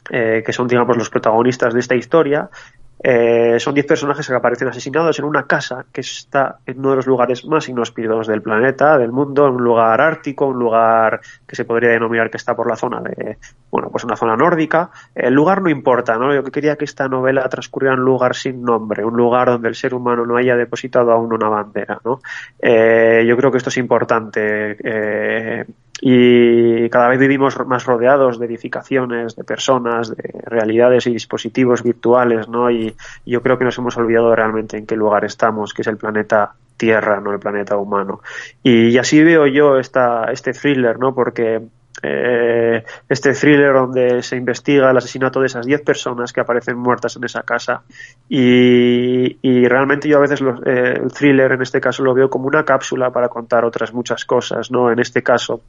eh, 0.10 0.42
que 0.44 0.54
son, 0.54 0.68
digamos, 0.68 0.98
los 0.98 1.10
protagonistas 1.10 1.74
de 1.74 1.82
esta 1.82 1.94
historia 1.94 2.50
eh, 3.04 3.60
son 3.60 3.76
10 3.76 3.86
personajes 3.86 4.28
que 4.28 4.34
aparecen 4.34 4.68
asesinados 4.70 5.20
en 5.20 5.26
una 5.26 5.46
casa 5.46 5.86
que 5.92 6.02
está 6.02 6.60
en 6.66 6.80
uno 6.80 6.92
de 6.92 6.96
los 6.98 7.08
lugares 7.08 7.46
más 7.46 7.70
inhóspidos 7.70 8.28
del 8.28 8.42
planeta, 8.42 8.98
del 8.98 9.12
mundo, 9.12 9.46
un 9.46 9.64
lugar 9.64 10.02
ártico, 10.02 10.48
un 10.48 10.58
lugar 10.58 11.22
que 11.46 11.56
se 11.56 11.66
podría 11.66 11.92
denominar 11.92 12.30
que 12.32 12.38
está 12.38 12.56
por 12.56 12.68
la 12.68 12.76
zona 12.76 13.02
de, 13.02 13.38
bueno, 13.70 13.90
pues 13.92 14.04
una 14.04 14.16
zona 14.16 14.36
nórdica. 14.36 14.90
El 15.14 15.34
lugar 15.34 15.62
no 15.62 15.70
importa, 15.70 16.18
¿no? 16.18 16.34
Yo 16.34 16.44
quería 16.44 16.76
que 16.76 16.86
esta 16.86 17.08
novela 17.08 17.48
transcurriera 17.48 17.94
en 17.94 18.00
un 18.00 18.06
lugar 18.06 18.36
sin 18.36 18.64
nombre, 18.64 19.06
un 19.06 19.16
lugar 19.16 19.48
donde 19.48 19.70
el 19.70 19.76
ser 19.76 19.94
humano 19.94 20.26
no 20.26 20.38
haya 20.38 20.56
depositado 20.56 21.12
aún 21.12 21.32
una 21.32 21.50
bandera, 21.50 22.00
¿no? 22.04 22.20
Eh, 22.60 23.24
yo 23.28 23.38
creo 23.38 23.52
que 23.52 23.58
esto 23.58 23.70
es 23.70 23.78
importante. 23.78 24.78
Eh, 24.84 25.66
y 26.00 26.90
cada 26.90 27.08
vez 27.08 27.20
vivimos 27.20 27.58
más 27.66 27.86
rodeados 27.86 28.40
de 28.40 28.46
edificaciones, 28.46 29.36
de 29.36 29.44
personas, 29.44 30.16
de 30.16 30.42
realidades 30.44 31.08
y 31.08 31.12
dispositivos 31.12 31.84
virtuales, 31.84 32.48
¿no? 32.48 32.70
Y, 32.70 32.96
yo 33.26 33.42
creo 33.42 33.58
que 33.58 33.66
nos 33.66 33.78
hemos 33.78 33.98
olvidado 33.98 34.36
realmente 34.36 34.78
en 34.78 34.86
qué 34.86 34.96
lugar 34.96 35.26
estamos, 35.26 35.74
que 35.74 35.82
es 35.82 35.88
el 35.88 35.98
planeta 35.98 36.54
Tierra, 36.78 37.20
no 37.20 37.34
el 37.34 37.40
planeta 37.40 37.76
humano. 37.78 38.22
Y, 38.62 38.90
y 38.90 38.98
así 39.00 39.24
veo 39.24 39.48
yo 39.48 39.80
esta, 39.80 40.26
este 40.32 40.54
thriller, 40.54 41.00
¿no? 41.00 41.16
Porque 41.16 41.62
eh, 42.04 42.84
este 43.10 43.34
thriller 43.34 43.74
donde 43.74 44.22
se 44.22 44.36
investiga 44.36 44.92
el 44.92 44.98
asesinato 44.98 45.40
de 45.40 45.48
esas 45.48 45.66
10 45.66 45.82
personas 45.82 46.32
que 46.32 46.42
aparecen 46.42 46.78
muertas 46.78 47.16
en 47.16 47.24
esa 47.24 47.42
casa 47.42 47.82
y, 48.30 49.38
y 49.42 49.68
realmente 49.68 50.08
yo 50.08 50.18
a 50.18 50.22
veces 50.22 50.42
lo, 50.42 50.64
eh, 50.64 51.00
el 51.02 51.12
thriller 51.12 51.54
en 51.54 51.64
este 51.64 51.82
caso 51.82 52.04
lo 52.04 52.14
veo 52.14 52.30
como 52.30 52.48
una 52.48 52.64
cápsula 52.64 53.10
para 53.10 53.30
contar 53.30 53.66
otras 53.66 53.94
muchas 53.94 54.26
cosas, 54.26 54.70
¿no? 54.70 54.92
En 54.92 55.00
este 55.00 55.24
caso 55.24 55.62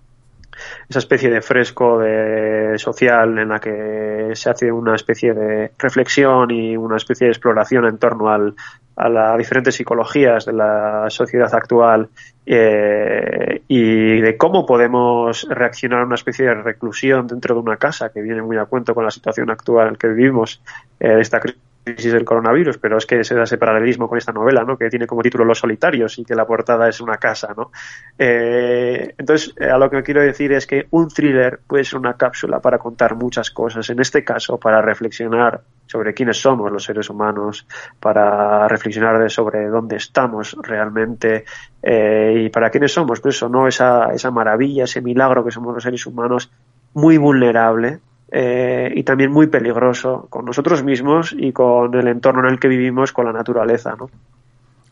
esa 0.88 1.00
especie 1.00 1.28
de 1.30 1.42
fresco 1.42 1.99
de 1.99 2.78
social 2.78 3.38
en 3.38 3.49
la 3.50 3.61
que 3.61 4.30
se 4.35 4.49
hace 4.49 4.73
una 4.73 4.95
especie 4.95 5.35
de 5.35 5.73
reflexión 5.78 6.50
y 6.50 6.76
una 6.76 6.97
especie 6.97 7.26
de 7.26 7.33
exploración 7.33 7.85
en 7.87 7.99
torno 7.99 8.30
al, 8.30 8.54
a 8.97 9.09
las 9.09 9.37
diferentes 9.37 9.75
psicologías 9.75 10.47
de 10.47 10.54
la 10.54 11.07
sociedad 11.11 11.54
actual 11.54 12.09
eh, 12.47 13.62
y 13.68 14.21
de 14.21 14.37
cómo 14.38 14.64
podemos 14.64 15.47
reaccionar 15.50 16.00
a 16.00 16.07
una 16.07 16.14
especie 16.14 16.47
de 16.47 16.54
reclusión 16.54 17.26
dentro 17.26 17.54
de 17.54 17.61
una 17.61 17.76
casa 17.76 18.11
que 18.11 18.23
viene 18.23 18.40
muy 18.40 18.57
a 18.57 18.64
cuento 18.64 18.95
con 18.95 19.04
la 19.04 19.11
situación 19.11 19.50
actual 19.50 19.99
que 19.99 20.09
vivimos, 20.09 20.62
eh, 21.00 21.18
esta 21.21 21.38
crisis 21.38 21.67
crisis 21.95 22.12
del 22.12 22.25
coronavirus, 22.25 22.78
pero 22.78 22.99
es 22.99 23.07
que 23.07 23.25
se 23.25 23.35
da 23.35 23.45
ese 23.45 23.59
paralelismo 23.59 24.09
con 24.09 24.18
esta 24.18 24.33
novela, 24.33 24.64
¿no? 24.64 24.76
Que 24.76 24.90
tiene 24.90 25.07
como 25.07 25.23
título 25.23 25.45
Los 25.45 25.59
solitarios 25.59 26.18
y 26.18 26.25
que 26.25 26.35
la 26.35 26.47
portada 26.47 26.88
es 26.88 27.00
una 27.00 27.16
casa, 27.16 27.54
¿no? 27.57 27.71
Eh, 28.18 29.14
entonces, 29.16 29.54
eh, 29.59 29.71
a 29.71 29.78
lo 29.78 29.90
que 29.90 30.02
quiero 30.02 30.23
decir 30.23 30.52
es 30.52 30.66
que 30.66 30.87
un 30.90 31.09
thriller 31.09 31.61
puede 31.66 31.85
ser 31.85 31.99
una 31.99 32.14
cápsula 32.14 32.61
para 32.61 32.78
contar 32.78 33.14
muchas 33.14 33.50
cosas. 33.50 33.88
En 33.90 34.00
este 34.00 34.25
caso, 34.25 34.59
para 34.59 34.80
reflexionar 34.83 35.62
sobre 35.87 36.12
quiénes 36.14 36.40
somos 36.40 36.71
los 36.71 36.85
seres 36.85 37.09
humanos, 37.09 37.66
para 37.99 38.68
reflexionar 38.68 39.30
sobre 39.30 39.68
dónde 39.68 39.97
estamos 39.97 40.57
realmente 40.62 41.45
eh, 41.83 42.45
y 42.45 42.49
para 42.50 42.71
quiénes 42.71 42.92
somos, 42.92 43.21
pues 43.21 43.37
eso, 43.37 43.49
¿no? 43.49 43.66
Esa, 43.66 44.12
esa 44.12 44.30
maravilla, 44.30 44.85
ese 44.85 45.00
milagro 45.00 45.45
que 45.45 45.50
somos 45.50 45.75
los 45.75 45.83
seres 45.83 46.07
humanos, 46.07 46.50
muy 46.95 47.16
vulnerable, 47.16 48.00
eh, 48.30 48.92
y 48.94 49.02
también 49.04 49.32
muy 49.32 49.47
peligroso 49.47 50.26
con 50.28 50.44
nosotros 50.44 50.82
mismos 50.85 51.35
y 51.37 51.52
con 51.52 51.94
el 51.94 52.08
entorno 52.08 52.47
en 52.47 52.52
el 52.52 52.61
que 52.61 52.68
vivimos, 52.68 53.12
con 53.12 53.25
la 53.25 53.32
naturaleza, 53.32 53.94
¿no? 53.99 54.11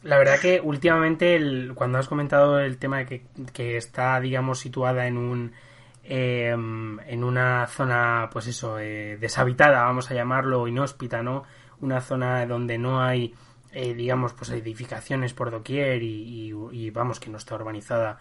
La 0.02 0.19
verdad 0.19 0.38
que 0.40 0.61
últimamente, 0.62 1.69
cuando 1.75 1.99
has 1.99 2.07
comentado 2.07 2.61
el 2.61 2.78
tema 2.78 2.99
de 2.99 3.25
que, 3.52 3.76
está, 3.76 4.21
digamos, 4.21 4.61
situada 4.61 5.07
en 5.09 5.19
un 5.19 5.52
em, 6.05 7.00
en 7.00 7.25
una 7.25 7.66
zona, 7.66 8.31
pues 8.33 8.47
eso, 8.47 8.78
eh, 8.78 9.16
deshabitada, 9.21 9.83
vamos 9.83 10.11
a 10.11 10.14
llamarlo, 10.14 10.69
inhóspita, 10.69 11.23
¿no? 11.23 11.43
Una 11.81 12.00
zona 12.00 12.47
donde 12.47 12.78
no 12.78 13.02
hay, 13.02 13.35
eh, 13.73 13.95
digamos, 13.95 14.33
pues 14.33 14.50
edificaciones 14.50 15.35
por 15.35 15.50
doquier 15.50 16.02
y, 16.02 16.90
vamos, 16.90 17.19
que 17.19 17.28
no 17.28 17.38
está 17.38 17.57
urbanizada 17.57 18.21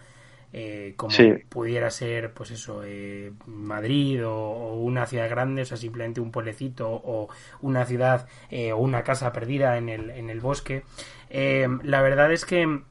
eh, 0.53 0.93
como 0.95 1.13
pudiera 1.49 1.89
ser, 1.89 2.33
pues 2.33 2.51
eso, 2.51 2.81
eh, 2.85 3.33
Madrid 3.45 4.25
o, 4.25 4.73
una 4.75 5.05
ciudad 5.05 5.29
grande, 5.29 5.63
o 5.63 5.65
sea, 5.65 5.77
simplemente 5.77 6.21
un 6.21 6.31
pueblecito 6.31 6.89
o 6.89 7.29
una 7.61 7.85
ciudad 7.85 8.27
eh, 8.49 8.71
o 8.71 8.77
una 8.77 9.03
casa 9.03 9.33
perdida 9.33 9.77
en 9.77 9.89
el, 9.89 10.09
en 10.11 10.29
el 10.29 10.39
bosque. 10.39 10.83
la 11.29 12.01
verdad 12.01 12.31
es 12.31 12.45
que 12.45 12.81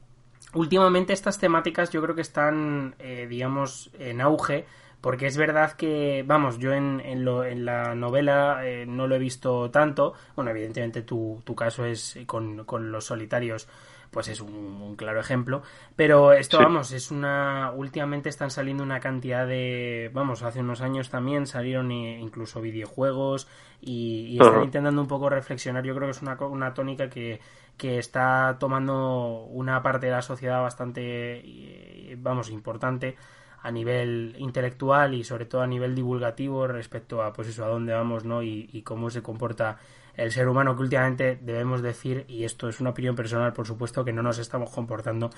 últimamente 0.53 1.13
estas 1.13 1.39
temáticas 1.39 1.89
yo 1.89 2.01
creo 2.01 2.15
que 2.15 2.21
están, 2.21 2.95
digamos, 3.29 3.91
en 3.99 4.21
auge. 4.21 4.65
Porque 5.01 5.27
es 5.27 5.37
verdad 5.37 5.73
que, 5.73 6.23
vamos, 6.25 6.57
yo 6.57 6.73
en, 6.73 6.99
en, 6.99 7.25
lo, 7.25 7.45
en 7.45 7.63
la 7.63 7.93
novela 7.93 8.63
no 8.87 9.05
lo 9.05 9.15
he 9.15 9.19
visto 9.19 9.69
tanto. 9.69 10.13
Bueno, 10.35 10.49
evidentemente 10.49 11.03
tu, 11.03 11.43
tu 11.45 11.53
caso 11.53 11.85
es 11.85 12.17
con, 12.25 12.65
con 12.65 12.91
los 12.91 13.05
solitarios 13.05 13.67
pues 14.15 14.29
es 14.29 14.39
un, 14.39 14.95
claro 14.95 15.19
ejemplo. 15.19 15.61
Pero 15.97 16.31
esto, 16.31 16.57
vamos, 16.57 16.93
es 16.93 17.11
una. 17.11 17.73
Últimamente 17.75 18.29
están 18.29 18.49
saliendo 18.49 18.81
una 18.81 19.01
cantidad 19.01 19.45
de. 19.45 20.09
Vamos, 20.13 20.41
hace 20.41 20.61
unos 20.61 20.79
años 20.79 21.09
también 21.09 21.45
salieron 21.45 21.91
incluso 21.91 22.61
videojuegos 22.61 23.49
y, 23.81 24.37
están 24.39 24.63
intentando 24.63 25.01
un 25.01 25.09
poco 25.09 25.29
reflexionar. 25.29 25.83
Yo 25.83 25.93
creo 25.93 26.07
que 26.07 26.11
es 26.11 26.21
una, 26.21 26.35
una 26.45 26.73
tónica 26.73 27.09
que, 27.09 27.41
que 27.75 27.99
está 27.99 28.55
tomando 28.57 29.47
una 29.49 29.83
parte 29.83 30.05
de 30.05 30.13
la 30.13 30.21
sociedad 30.21 30.61
bastante, 30.61 31.41
eh, 31.43 32.15
vamos, 32.17 32.49
importante 32.49 33.17
a 33.63 33.69
nivel 33.69 34.37
intelectual 34.39 35.13
y 35.13 35.25
sobre 35.25 35.45
todo 35.45 35.61
a 35.61 35.67
nivel 35.67 35.93
divulgativo 35.93 36.67
respecto 36.67 37.21
a 37.21 37.33
pues 37.33 37.49
eso 37.49 37.65
a 37.65 37.67
dónde 37.67 37.93
vamos 37.93 38.23
no 38.23 38.43
y, 38.43 38.69
y 38.71 38.83
cómo 38.83 39.09
se 39.09 39.23
comporta 39.23 39.79
el 40.17 40.31
ser 40.31 40.47
humano 40.47 40.75
que 40.75 40.83
últimamente 40.83 41.37
debemos 41.41 41.81
decir, 41.81 42.25
y 42.27 42.43
esto 42.43 42.69
es 42.69 42.79
una 42.79 42.91
opinión 42.91 43.15
personal, 43.15 43.53
por 43.53 43.67
supuesto, 43.67 44.03
que 44.05 44.13
no 44.13 44.21
nos 44.21 44.37
estamos 44.39 44.69
comportando, 44.69 45.29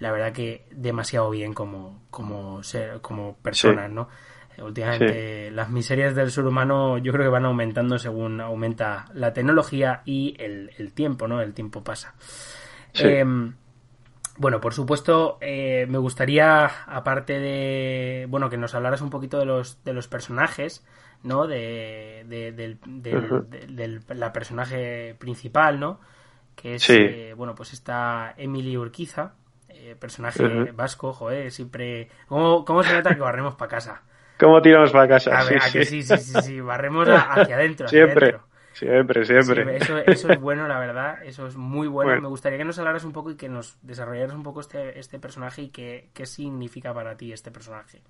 la 0.00 0.12
verdad 0.12 0.32
que 0.32 0.66
demasiado 0.70 1.30
bien 1.30 1.52
como, 1.52 2.02
como, 2.10 2.62
ser, 2.62 3.00
como 3.00 3.36
personas, 3.36 3.90
¿no? 3.90 4.08
Últimamente 4.58 5.50
las 5.50 5.70
miserias 5.70 6.14
del 6.14 6.30
ser 6.30 6.44
humano 6.44 6.98
yo 6.98 7.12
creo 7.12 7.24
que 7.24 7.30
van 7.30 7.44
aumentando 7.44 7.98
según 7.98 8.40
aumenta 8.40 9.06
la 9.12 9.32
tecnología 9.32 10.02
y 10.04 10.36
el, 10.38 10.92
tiempo, 10.94 11.26
¿no? 11.26 11.40
El 11.40 11.54
tiempo 11.54 11.82
pasa. 11.82 12.14
Em, 12.94 13.52
bueno, 14.36 14.60
por 14.60 14.74
supuesto, 14.74 15.38
eh, 15.40 15.86
me 15.88 15.98
gustaría, 15.98 16.66
aparte 16.86 17.38
de, 17.38 18.26
bueno, 18.28 18.50
que 18.50 18.56
nos 18.56 18.74
hablaras 18.74 19.00
un 19.00 19.10
poquito 19.10 19.38
de 19.38 19.44
los, 19.44 19.82
de 19.84 19.92
los 19.92 20.08
personajes, 20.08 20.84
¿no? 21.22 21.46
De, 21.46 22.24
del, 22.26 24.00
la 24.08 24.32
personaje 24.32 25.14
principal, 25.18 25.78
¿no? 25.78 26.00
Que 26.56 26.76
es, 26.76 26.90
eh, 26.90 27.34
bueno, 27.36 27.54
pues 27.54 27.72
está 27.72 28.34
Emily 28.36 28.76
Urquiza, 28.76 29.34
eh, 29.68 29.96
personaje 29.98 30.72
vasco, 30.72 31.12
joder, 31.12 31.50
siempre... 31.50 32.08
¿Cómo, 32.26 32.64
¿Cómo, 32.64 32.82
se 32.82 32.92
nota 32.92 33.14
que 33.14 33.20
barremos 33.20 33.54
para 33.54 33.70
casa? 33.70 34.02
¿Cómo 34.38 34.60
tiramos 34.62 34.90
para 34.90 35.08
casa? 35.08 35.40
sí, 35.42 35.84
sí. 35.84 36.02
sí, 36.02 36.16
sí, 36.18 36.42
sí, 36.42 36.60
barremos 36.60 37.08
hacia 37.08 37.56
adentro. 37.56 37.88
siempre. 37.88 38.36
Siempre, 38.74 39.24
siempre. 39.24 39.76
eso, 39.76 39.98
eso, 39.98 40.28
es 40.30 40.40
bueno, 40.40 40.66
la 40.66 40.78
verdad. 40.80 41.22
Eso 41.24 41.46
es 41.46 41.56
muy 41.56 41.86
bueno. 41.86 42.20
Me 42.20 42.28
gustaría 42.28 42.58
que 42.58 42.64
nos 42.64 42.78
hablaras 42.78 43.04
un 43.04 43.12
poco 43.12 43.30
y 43.30 43.36
que 43.36 43.48
nos 43.48 43.78
desarrollaras 43.82 44.34
un 44.34 44.42
poco 44.42 44.60
este, 44.60 44.98
este 44.98 45.20
personaje 45.20 45.62
y 45.62 45.68
qué, 45.68 46.08
qué 46.12 46.26
significa 46.26 46.92
para 46.92 47.16
ti 47.16 47.32
este 47.32 47.52
personaje. 47.52 48.02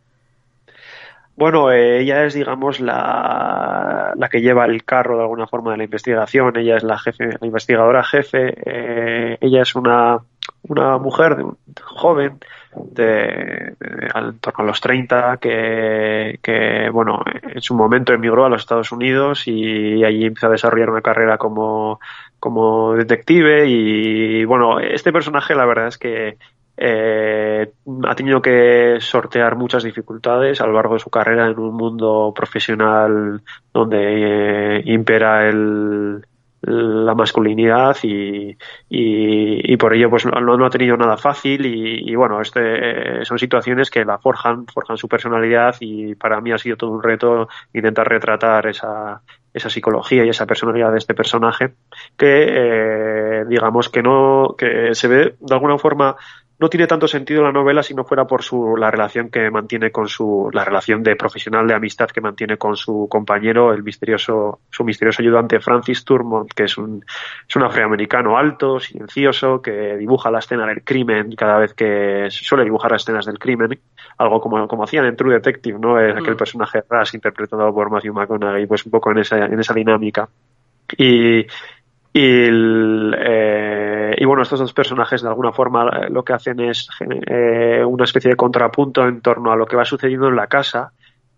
Bueno, 1.36 1.70
eh, 1.72 2.00
ella 2.00 2.24
es, 2.24 2.34
digamos, 2.34 2.80
la, 2.80 4.12
la, 4.16 4.28
que 4.28 4.40
lleva 4.40 4.64
el 4.66 4.84
carro 4.84 5.16
de 5.16 5.22
alguna 5.22 5.48
forma 5.48 5.72
de 5.72 5.78
la 5.78 5.84
investigación. 5.84 6.56
Ella 6.56 6.76
es 6.76 6.84
la 6.84 6.96
jefe, 6.96 7.24
la 7.40 7.46
investigadora 7.46 8.04
jefe. 8.04 8.54
Eh, 8.64 9.38
ella 9.40 9.62
es 9.62 9.74
una, 9.74 10.18
una 10.62 10.98
mujer 10.98 11.36
joven, 11.82 12.38
de, 12.74 13.74
en 13.78 14.38
torno 14.40 14.64
a 14.64 14.66
los 14.66 14.80
30, 14.80 15.36
que, 15.36 16.38
que, 16.42 16.88
bueno, 16.90 17.22
en 17.42 17.60
su 17.60 17.74
momento 17.74 18.12
emigró 18.12 18.44
a 18.44 18.48
los 18.48 18.62
Estados 18.62 18.90
Unidos 18.92 19.46
y 19.46 20.02
allí 20.04 20.24
empezó 20.24 20.48
a 20.48 20.50
desarrollar 20.50 20.90
una 20.90 21.02
carrera 21.02 21.38
como, 21.38 22.00
como 22.40 22.94
detective. 22.94 23.66
Y 23.68 24.44
bueno, 24.44 24.80
este 24.80 25.12
personaje, 25.12 25.54
la 25.54 25.66
verdad 25.66 25.88
es 25.88 25.98
que 25.98 26.36
eh, 26.76 27.72
ha 28.04 28.14
tenido 28.16 28.42
que 28.42 28.96
sortear 29.00 29.56
muchas 29.56 29.84
dificultades 29.84 30.60
a 30.60 30.66
lo 30.66 30.72
largo 30.72 30.94
de 30.94 31.00
su 31.00 31.10
carrera 31.10 31.46
en 31.46 31.58
un 31.58 31.74
mundo 31.74 32.32
profesional 32.34 33.42
donde 33.72 34.78
eh, 34.78 34.82
impera 34.86 35.48
el, 35.48 36.26
la 36.66 37.14
masculinidad 37.14 37.96
y, 38.02 38.56
y, 38.88 39.76
por 39.76 39.94
ello 39.94 40.08
pues 40.10 40.24
no, 40.26 40.40
no, 40.40 40.66
ha 40.66 40.70
tenido 40.70 40.96
nada 40.96 41.16
fácil 41.16 41.66
y, 41.66 42.10
y, 42.10 42.14
bueno 42.14 42.40
este 42.40 43.24
son 43.24 43.38
situaciones 43.38 43.90
que 43.90 44.04
la 44.04 44.18
forjan 44.18 44.66
forjan 44.66 44.96
su 44.96 45.08
personalidad 45.08 45.76
y 45.80 46.14
para 46.14 46.40
mí 46.40 46.52
ha 46.52 46.58
sido 46.58 46.76
todo 46.76 46.90
un 46.90 47.02
reto 47.02 47.48
intentar 47.72 48.08
retratar 48.08 48.66
esa 48.66 49.20
esa 49.52 49.70
psicología 49.70 50.24
y 50.24 50.30
esa 50.30 50.46
personalidad 50.46 50.90
de 50.90 50.98
este 50.98 51.14
personaje 51.14 51.74
que 52.16 52.46
eh, 52.48 53.44
digamos 53.46 53.88
que 53.88 54.02
no 54.02 54.54
que 54.58 54.94
se 54.94 55.08
ve 55.08 55.34
de 55.38 55.54
alguna 55.54 55.78
forma 55.78 56.16
no 56.58 56.68
tiene 56.68 56.86
tanto 56.86 57.08
sentido 57.08 57.42
la 57.42 57.50
novela 57.50 57.82
si 57.82 57.94
no 57.94 58.04
fuera 58.04 58.26
por 58.26 58.42
su, 58.42 58.76
la 58.76 58.90
relación 58.90 59.28
que 59.28 59.50
mantiene 59.50 59.90
con 59.90 60.08
su, 60.08 60.48
la 60.52 60.64
relación 60.64 61.02
de 61.02 61.16
profesional 61.16 61.66
de 61.66 61.74
amistad 61.74 62.08
que 62.08 62.20
mantiene 62.20 62.56
con 62.56 62.76
su 62.76 63.08
compañero, 63.10 63.72
el 63.72 63.82
misterioso, 63.82 64.60
su 64.70 64.84
misterioso 64.84 65.20
ayudante 65.20 65.58
Francis 65.58 66.04
Turmont, 66.04 66.52
que 66.52 66.64
es 66.64 66.78
un, 66.78 67.04
es 67.48 67.56
un 67.56 67.62
afroamericano 67.64 68.38
alto, 68.38 68.78
silencioso, 68.78 69.60
que 69.60 69.96
dibuja 69.96 70.30
la 70.30 70.38
escena 70.38 70.66
del 70.66 70.84
crimen 70.84 71.34
cada 71.34 71.58
vez 71.58 71.74
que 71.74 72.28
suele 72.30 72.64
dibujar 72.64 72.92
las 72.92 73.02
escenas 73.02 73.26
del 73.26 73.38
crimen, 73.38 73.78
algo 74.18 74.40
como, 74.40 74.68
como 74.68 74.84
hacían 74.84 75.06
en 75.06 75.16
True 75.16 75.34
Detective, 75.34 75.78
¿no? 75.78 75.98
Es 75.98 76.16
aquel 76.16 76.34
mm. 76.34 76.38
personaje 76.38 76.82
Ras 76.88 77.14
interpretado 77.14 77.74
por 77.74 77.90
Matthew 77.90 78.14
McConaughey, 78.14 78.66
pues 78.66 78.86
un 78.86 78.92
poco 78.92 79.10
en 79.10 79.18
esa, 79.18 79.44
en 79.44 79.58
esa 79.58 79.74
dinámica. 79.74 80.28
Y, 80.96 81.40
y, 81.40 81.46
eh, 82.16 83.93
y, 84.16 84.24
bueno, 84.24 84.42
estos 84.42 84.60
dos 84.60 84.72
personajes 84.72 85.22
de 85.22 85.28
alguna 85.28 85.52
forma 85.52 85.88
eh, 85.88 86.10
lo 86.10 86.24
que 86.24 86.32
hacen 86.32 86.60
es 86.60 86.88
eh, 87.00 87.84
una 87.84 88.04
especie 88.04 88.30
de 88.30 88.36
contrapunto 88.36 89.06
en 89.06 89.20
torno 89.20 89.52
a 89.52 89.56
lo 89.56 89.66
que 89.66 89.76
va 89.76 89.84
sucediendo 89.84 90.28
en 90.28 90.36
la 90.36 90.46
casa 90.46 90.92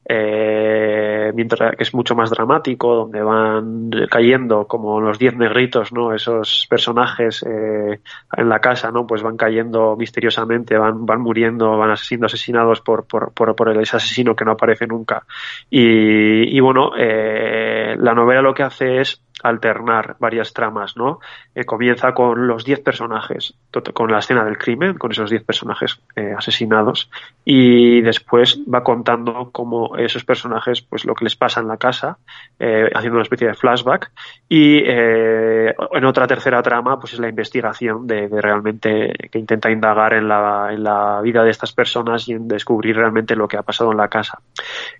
eh, 0.08 1.32
mientras 1.34 1.74
que 1.76 1.82
es 1.82 1.92
mucho 1.92 2.14
más 2.14 2.30
dramático, 2.30 2.94
donde 2.94 3.22
van 3.22 3.90
cayendo 4.08 4.66
como 4.66 5.00
los 5.00 5.18
diez 5.18 5.36
negritos, 5.36 5.92
¿no? 5.92 6.14
Esos 6.14 6.66
personajes 6.70 7.42
eh, 7.42 8.00
en 8.36 8.48
la 8.48 8.60
casa, 8.60 8.92
¿no? 8.92 9.06
Pues 9.06 9.22
van 9.22 9.36
cayendo 9.36 9.96
misteriosamente, 9.96 10.78
van, 10.78 11.06
van 11.06 11.20
muriendo, 11.20 11.76
van 11.76 11.96
siendo 11.96 12.26
asesinados 12.26 12.80
por, 12.82 13.06
por, 13.06 13.32
por, 13.32 13.56
por 13.56 13.76
ese 13.82 13.96
asesino 13.96 14.36
que 14.36 14.44
no 14.44 14.52
aparece 14.52 14.86
nunca. 14.86 15.24
Y, 15.68 16.56
y 16.56 16.60
bueno, 16.60 16.92
eh, 16.96 17.96
la 17.98 18.14
novela 18.14 18.42
lo 18.42 18.54
que 18.54 18.62
hace 18.62 19.00
es 19.00 19.20
alternar 19.42 20.16
varias 20.18 20.52
tramas, 20.52 20.96
¿no? 20.96 21.20
Eh, 21.54 21.64
comienza 21.64 22.12
con 22.14 22.46
los 22.46 22.64
diez 22.64 22.80
personajes, 22.80 23.54
con 23.92 24.10
la 24.10 24.18
escena 24.18 24.44
del 24.44 24.56
crimen, 24.56 24.94
con 24.94 25.12
esos 25.12 25.30
diez 25.30 25.44
personajes 25.44 26.00
eh, 26.16 26.34
asesinados, 26.36 27.10
y 27.44 28.00
después 28.00 28.60
va 28.72 28.82
contando 28.82 29.50
cómo 29.52 29.96
esos 29.96 30.24
personajes, 30.24 30.80
pues 30.80 31.04
lo 31.04 31.14
que 31.14 31.24
les 31.24 31.36
pasa 31.36 31.60
en 31.60 31.68
la 31.68 31.76
casa, 31.76 32.18
eh, 32.58 32.90
haciendo 32.94 33.16
una 33.16 33.24
especie 33.24 33.48
de 33.48 33.54
flashback. 33.54 34.10
Y 34.48 34.82
en 34.86 36.04
otra 36.04 36.26
tercera 36.26 36.62
trama, 36.62 36.98
pues 36.98 37.14
es 37.14 37.18
la 37.18 37.28
investigación 37.28 38.06
de, 38.06 38.28
realmente 38.28 39.12
que 39.30 39.38
intenta 39.38 39.70
indagar 39.70 40.14
en 40.14 40.28
la, 40.28 40.68
en 40.72 40.82
la, 40.82 41.20
vida 41.20 41.42
de 41.42 41.50
estas 41.50 41.72
personas 41.72 42.28
y 42.28 42.32
en 42.32 42.48
descubrir 42.48 42.96
realmente 42.96 43.34
lo 43.34 43.48
que 43.48 43.56
ha 43.56 43.62
pasado 43.62 43.90
en 43.90 43.98
la 43.98 44.08
casa. 44.08 44.40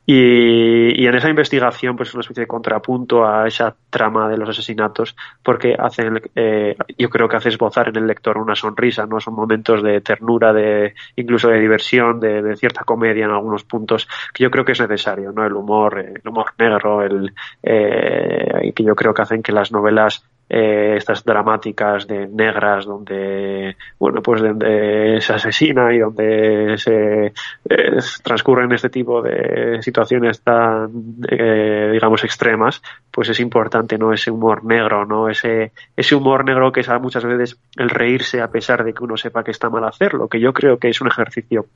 Y 0.04 1.06
en 1.06 1.14
esa 1.14 1.28
investigación, 1.28 1.96
pues 1.96 2.08
es 2.08 2.14
una 2.14 2.22
especie 2.22 2.42
de 2.42 2.48
contrapunto 2.48 3.24
a 3.26 3.46
esa 3.46 3.74
trama 3.90 4.25
de 4.28 4.36
los 4.36 4.48
asesinatos, 4.48 5.16
porque 5.42 5.76
hacen, 5.78 6.20
eh, 6.34 6.76
yo 6.98 7.10
creo 7.10 7.28
que 7.28 7.36
hace 7.36 7.48
esbozar 7.48 7.88
en 7.88 7.96
el 7.96 8.06
lector 8.06 8.38
una 8.38 8.54
sonrisa, 8.54 9.06
¿no? 9.06 9.20
Son 9.20 9.34
momentos 9.34 9.82
de 9.82 10.00
ternura, 10.00 10.52
de 10.52 10.94
incluso 11.16 11.48
de 11.48 11.60
diversión, 11.60 12.20
de, 12.20 12.56
cierta 12.56 12.84
comedia 12.84 13.24
en 13.24 13.30
algunos 13.30 13.64
puntos, 13.64 14.08
que 14.32 14.44
yo 14.44 14.50
creo 14.50 14.64
que 14.64 14.72
es 14.72 14.80
necesario, 14.80 15.32
¿no? 15.32 15.44
El 15.44 15.54
humor, 15.54 15.98
el 15.98 16.28
humor 16.28 16.52
negro, 16.58 17.02
el, 17.02 17.32
eh, 17.62 18.72
que 18.74 18.84
yo 18.84 18.94
creo 18.94 19.14
que 19.14 19.22
hacen 19.22 19.42
que 19.42 19.52
las 19.52 19.72
novelas 19.72 20.24
eh, 20.48 20.94
estas 20.96 21.24
dramáticas 21.24 22.06
de 22.06 22.28
negras 22.28 22.84
donde 22.84 23.76
bueno 23.98 24.22
pues 24.22 24.42
donde 24.42 25.18
se 25.20 25.32
asesina 25.32 25.92
y 25.92 25.98
donde 25.98 26.78
se 26.78 27.32
eh, 27.68 27.98
transcurren 28.22 28.70
este 28.70 28.88
tipo 28.88 29.22
de 29.22 29.82
situaciones 29.82 30.40
tan 30.42 30.88
eh, 31.28 31.90
digamos 31.92 32.22
extremas 32.22 32.80
pues 33.10 33.28
es 33.28 33.40
importante 33.40 33.98
no 33.98 34.12
ese 34.12 34.30
humor 34.30 34.64
negro 34.64 35.04
no 35.04 35.28
ese 35.28 35.72
ese 35.96 36.14
humor 36.14 36.44
negro 36.44 36.70
que 36.70 36.80
es 36.80 36.88
muchas 37.00 37.24
veces 37.24 37.58
el 37.76 37.90
reírse 37.90 38.40
a 38.40 38.48
pesar 38.48 38.84
de 38.84 38.94
que 38.94 39.02
uno 39.02 39.16
sepa 39.16 39.42
que 39.42 39.50
está 39.50 39.68
mal 39.68 39.84
hacerlo 39.84 40.28
que 40.28 40.38
yo 40.38 40.52
creo 40.52 40.78
que 40.78 40.88
es 40.88 41.00
un 41.00 41.08
ejercicio 41.08 41.66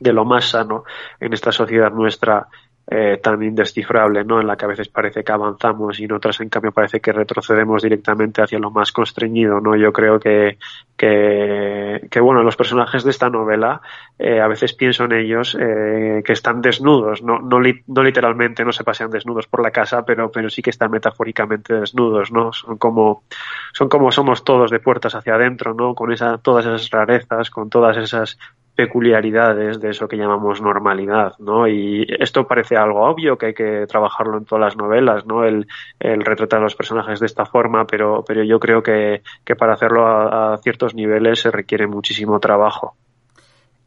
de 0.00 0.12
lo 0.12 0.24
más 0.24 0.50
sano 0.50 0.84
en 1.20 1.32
esta 1.32 1.52
sociedad 1.52 1.90
nuestra 1.90 2.48
eh, 2.88 3.18
tan 3.20 3.42
indescifrable, 3.42 4.24
¿no? 4.24 4.40
En 4.40 4.46
la 4.46 4.56
que 4.56 4.64
a 4.64 4.68
veces 4.68 4.88
parece 4.88 5.24
que 5.24 5.32
avanzamos 5.32 5.98
y 5.98 6.04
en 6.04 6.12
otras, 6.12 6.40
en 6.40 6.48
cambio, 6.48 6.70
parece 6.70 7.00
que 7.00 7.12
retrocedemos 7.12 7.82
directamente 7.82 8.42
hacia 8.42 8.60
lo 8.60 8.70
más 8.70 8.92
constreñido, 8.92 9.60
¿no? 9.60 9.74
Yo 9.74 9.92
creo 9.92 10.20
que, 10.20 10.56
que, 10.96 12.06
que 12.08 12.20
bueno, 12.20 12.44
los 12.44 12.54
personajes 12.54 13.02
de 13.02 13.10
esta 13.10 13.28
novela, 13.28 13.80
eh, 14.20 14.40
a 14.40 14.46
veces 14.46 14.72
pienso 14.72 15.04
en 15.04 15.14
ellos 15.14 15.56
eh, 15.60 16.22
que 16.24 16.32
están 16.32 16.62
desnudos, 16.62 17.24
no, 17.24 17.40
no, 17.40 17.58
no, 17.88 18.02
literalmente, 18.04 18.64
no 18.64 18.70
se 18.70 18.84
pasean 18.84 19.10
desnudos 19.10 19.48
por 19.48 19.64
la 19.64 19.72
casa, 19.72 20.04
pero, 20.04 20.30
pero 20.30 20.48
sí 20.48 20.62
que 20.62 20.70
están 20.70 20.92
metafóricamente 20.92 21.74
desnudos, 21.74 22.30
¿no? 22.30 22.52
Son 22.52 22.78
como, 22.78 23.24
son 23.72 23.88
como 23.88 24.12
somos 24.12 24.44
todos 24.44 24.70
de 24.70 24.78
puertas 24.78 25.16
hacia 25.16 25.34
adentro, 25.34 25.74
¿no? 25.74 25.96
Con 25.96 26.12
esa, 26.12 26.38
todas 26.38 26.64
esas 26.64 26.88
rarezas, 26.90 27.50
con 27.50 27.68
todas 27.68 27.96
esas 27.96 28.38
peculiaridades 28.76 29.80
de 29.80 29.90
eso 29.90 30.06
que 30.06 30.18
llamamos 30.18 30.60
normalidad, 30.60 31.32
¿no? 31.38 31.66
Y 31.66 32.06
esto 32.20 32.46
parece 32.46 32.76
algo 32.76 33.00
obvio 33.00 33.38
que 33.38 33.46
hay 33.46 33.54
que 33.54 33.86
trabajarlo 33.86 34.36
en 34.36 34.44
todas 34.44 34.60
las 34.60 34.76
novelas, 34.76 35.24
¿no? 35.26 35.44
El, 35.44 35.66
el 35.98 36.20
retratar 36.20 36.60
a 36.60 36.62
los 36.62 36.76
personajes 36.76 37.18
de 37.18 37.26
esta 37.26 37.46
forma, 37.46 37.86
pero, 37.86 38.22
pero 38.26 38.44
yo 38.44 38.60
creo 38.60 38.82
que, 38.82 39.22
que 39.44 39.56
para 39.56 39.72
hacerlo 39.72 40.06
a, 40.06 40.58
ciertos 40.58 40.94
niveles 40.94 41.40
se 41.40 41.50
requiere 41.50 41.86
muchísimo 41.86 42.38
trabajo. 42.38 42.96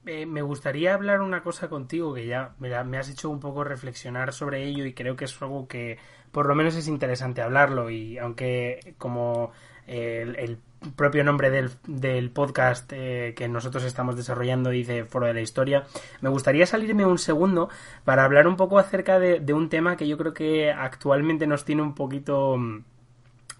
Eh, 0.07 0.25
me 0.25 0.41
gustaría 0.41 0.95
hablar 0.95 1.21
una 1.21 1.43
cosa 1.43 1.69
contigo 1.69 2.15
que 2.15 2.25
ya 2.25 2.55
me, 2.57 2.73
has 2.73 3.09
hecho 3.11 3.29
un 3.29 3.39
poco 3.39 3.63
reflexionar 3.63 4.33
sobre 4.33 4.63
ello 4.63 4.85
y 4.85 4.93
creo 4.93 5.15
que 5.15 5.25
es 5.25 5.41
algo 5.41 5.67
que 5.67 5.99
por 6.31 6.47
lo 6.47 6.55
menos 6.55 6.75
es 6.75 6.87
interesante 6.87 7.43
hablarlo 7.43 7.91
y 7.91 8.17
aunque 8.17 8.95
como 8.97 9.51
el 9.85 10.57
propio 10.95 11.23
nombre 11.23 11.49
del, 11.49 11.71
del 11.87 12.29
podcast 12.31 12.91
eh, 12.93 13.33
que 13.35 13.47
nosotros 13.47 13.83
estamos 13.83 14.15
desarrollando 14.15 14.69
dice 14.69 15.05
Foro 15.05 15.27
de 15.27 15.33
la 15.33 15.41
Historia. 15.41 15.85
Me 16.21 16.29
gustaría 16.29 16.65
salirme 16.65 17.05
un 17.05 17.17
segundo 17.17 17.69
para 18.05 18.23
hablar 18.23 18.47
un 18.47 18.55
poco 18.55 18.79
acerca 18.79 19.19
de, 19.19 19.39
de 19.39 19.53
un 19.53 19.69
tema 19.69 19.97
que 19.97 20.07
yo 20.07 20.17
creo 20.17 20.33
que 20.33 20.71
actualmente 20.71 21.47
nos 21.47 21.65
tiene 21.65 21.81
un 21.81 21.95
poquito... 21.95 22.57
Mm, 22.57 22.83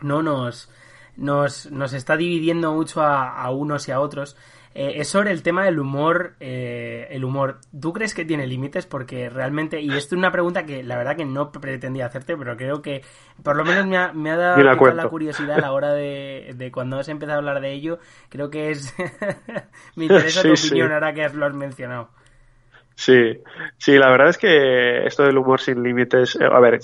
no 0.01 0.21
nos... 0.21 0.69
Nos, 1.17 1.69
nos 1.69 1.91
está 1.91 2.15
dividiendo 2.15 2.71
mucho 2.71 3.01
a, 3.01 3.41
a 3.41 3.51
unos 3.51 3.89
y 3.89 3.91
a 3.91 3.99
otros 3.99 4.38
eh, 4.79 5.01
es 5.01 5.09
sobre 5.09 5.31
el 5.31 5.43
tema 5.43 5.65
del 5.65 5.77
humor. 5.77 6.36
Eh, 6.39 7.07
el 7.12 7.25
humor, 7.25 7.59
¿tú 7.77 7.91
crees 7.91 8.13
que 8.13 8.24
tiene 8.24 8.48
límites? 8.48 8.86
Porque 8.86 9.29
realmente, 9.29 9.81
y 9.81 9.89
esto 9.89 10.15
es 10.15 10.19
una 10.19 10.31
pregunta 10.31 10.65
que 10.65 10.83
la 10.83 10.95
verdad 10.95 11.17
que 11.17 11.25
no 11.25 11.51
pretendía 11.51 12.05
hacerte, 12.05 12.38
pero 12.38 12.55
creo 12.55 12.81
que 12.81 13.01
por 13.43 13.57
lo 13.57 13.65
menos 13.65 13.86
me 13.86 13.98
ha, 13.98 14.13
me 14.13 14.31
ha 14.31 14.38
dado 14.38 14.63
la, 14.63 15.09
curiosidad 15.09 15.57
a 15.57 15.62
la 15.62 15.74
hora 15.74 15.91
de, 15.91 16.53
de, 16.55 16.71
cuando 16.71 16.98
has 16.98 17.09
empezado 17.09 17.36
a 17.36 17.39
hablar 17.39 17.59
de 17.59 17.74
ello. 17.74 18.00
Creo 18.29 18.50
que 18.50 18.71
es. 18.71 18.95
me 19.98 20.05
interesa 20.05 20.43
tu 20.43 20.53
opinión 20.53 20.93
ahora 20.93 21.13
que 21.13 21.27
lo 21.27 21.45
has 21.45 21.53
mencionado. 21.53 22.12
Sí, 22.96 23.44
sí, 23.77 23.98
la 23.98 24.09
verdad 24.09 24.29
es 24.29 24.37
que 24.37 25.05
esto 25.05 25.24
del 25.24 25.37
humor 25.37 25.59
sin 25.59 25.83
límites, 25.83 26.37
eh, 26.37 26.46
a 26.50 26.59
ver, 26.61 26.79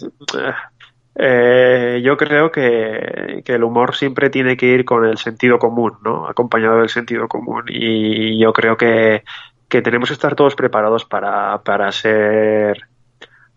eh, 1.16 2.02
yo 2.04 2.18
creo 2.18 2.52
que, 2.52 3.42
que, 3.46 3.54
el 3.54 3.64
humor 3.64 3.96
siempre 3.96 4.30
tiene 4.30 4.58
que 4.58 4.66
ir 4.68 4.86
con 4.86 5.06
el 5.06 5.18
sentido 5.18 5.58
común, 5.60 5.94
¿no? 6.04 6.28
Acompañado 6.28 6.80
del 6.80 6.90
sentido 6.90 7.28
común. 7.28 7.64
Y 7.70 8.38
yo 8.40 8.52
creo 8.52 8.76
que, 8.78 9.24
que 9.70 9.82
tenemos 9.82 10.10
que 10.10 10.14
estar 10.14 10.36
todos 10.36 10.56
preparados 10.56 11.06
para, 11.06 11.64
para 11.64 11.92
ser 11.92 12.88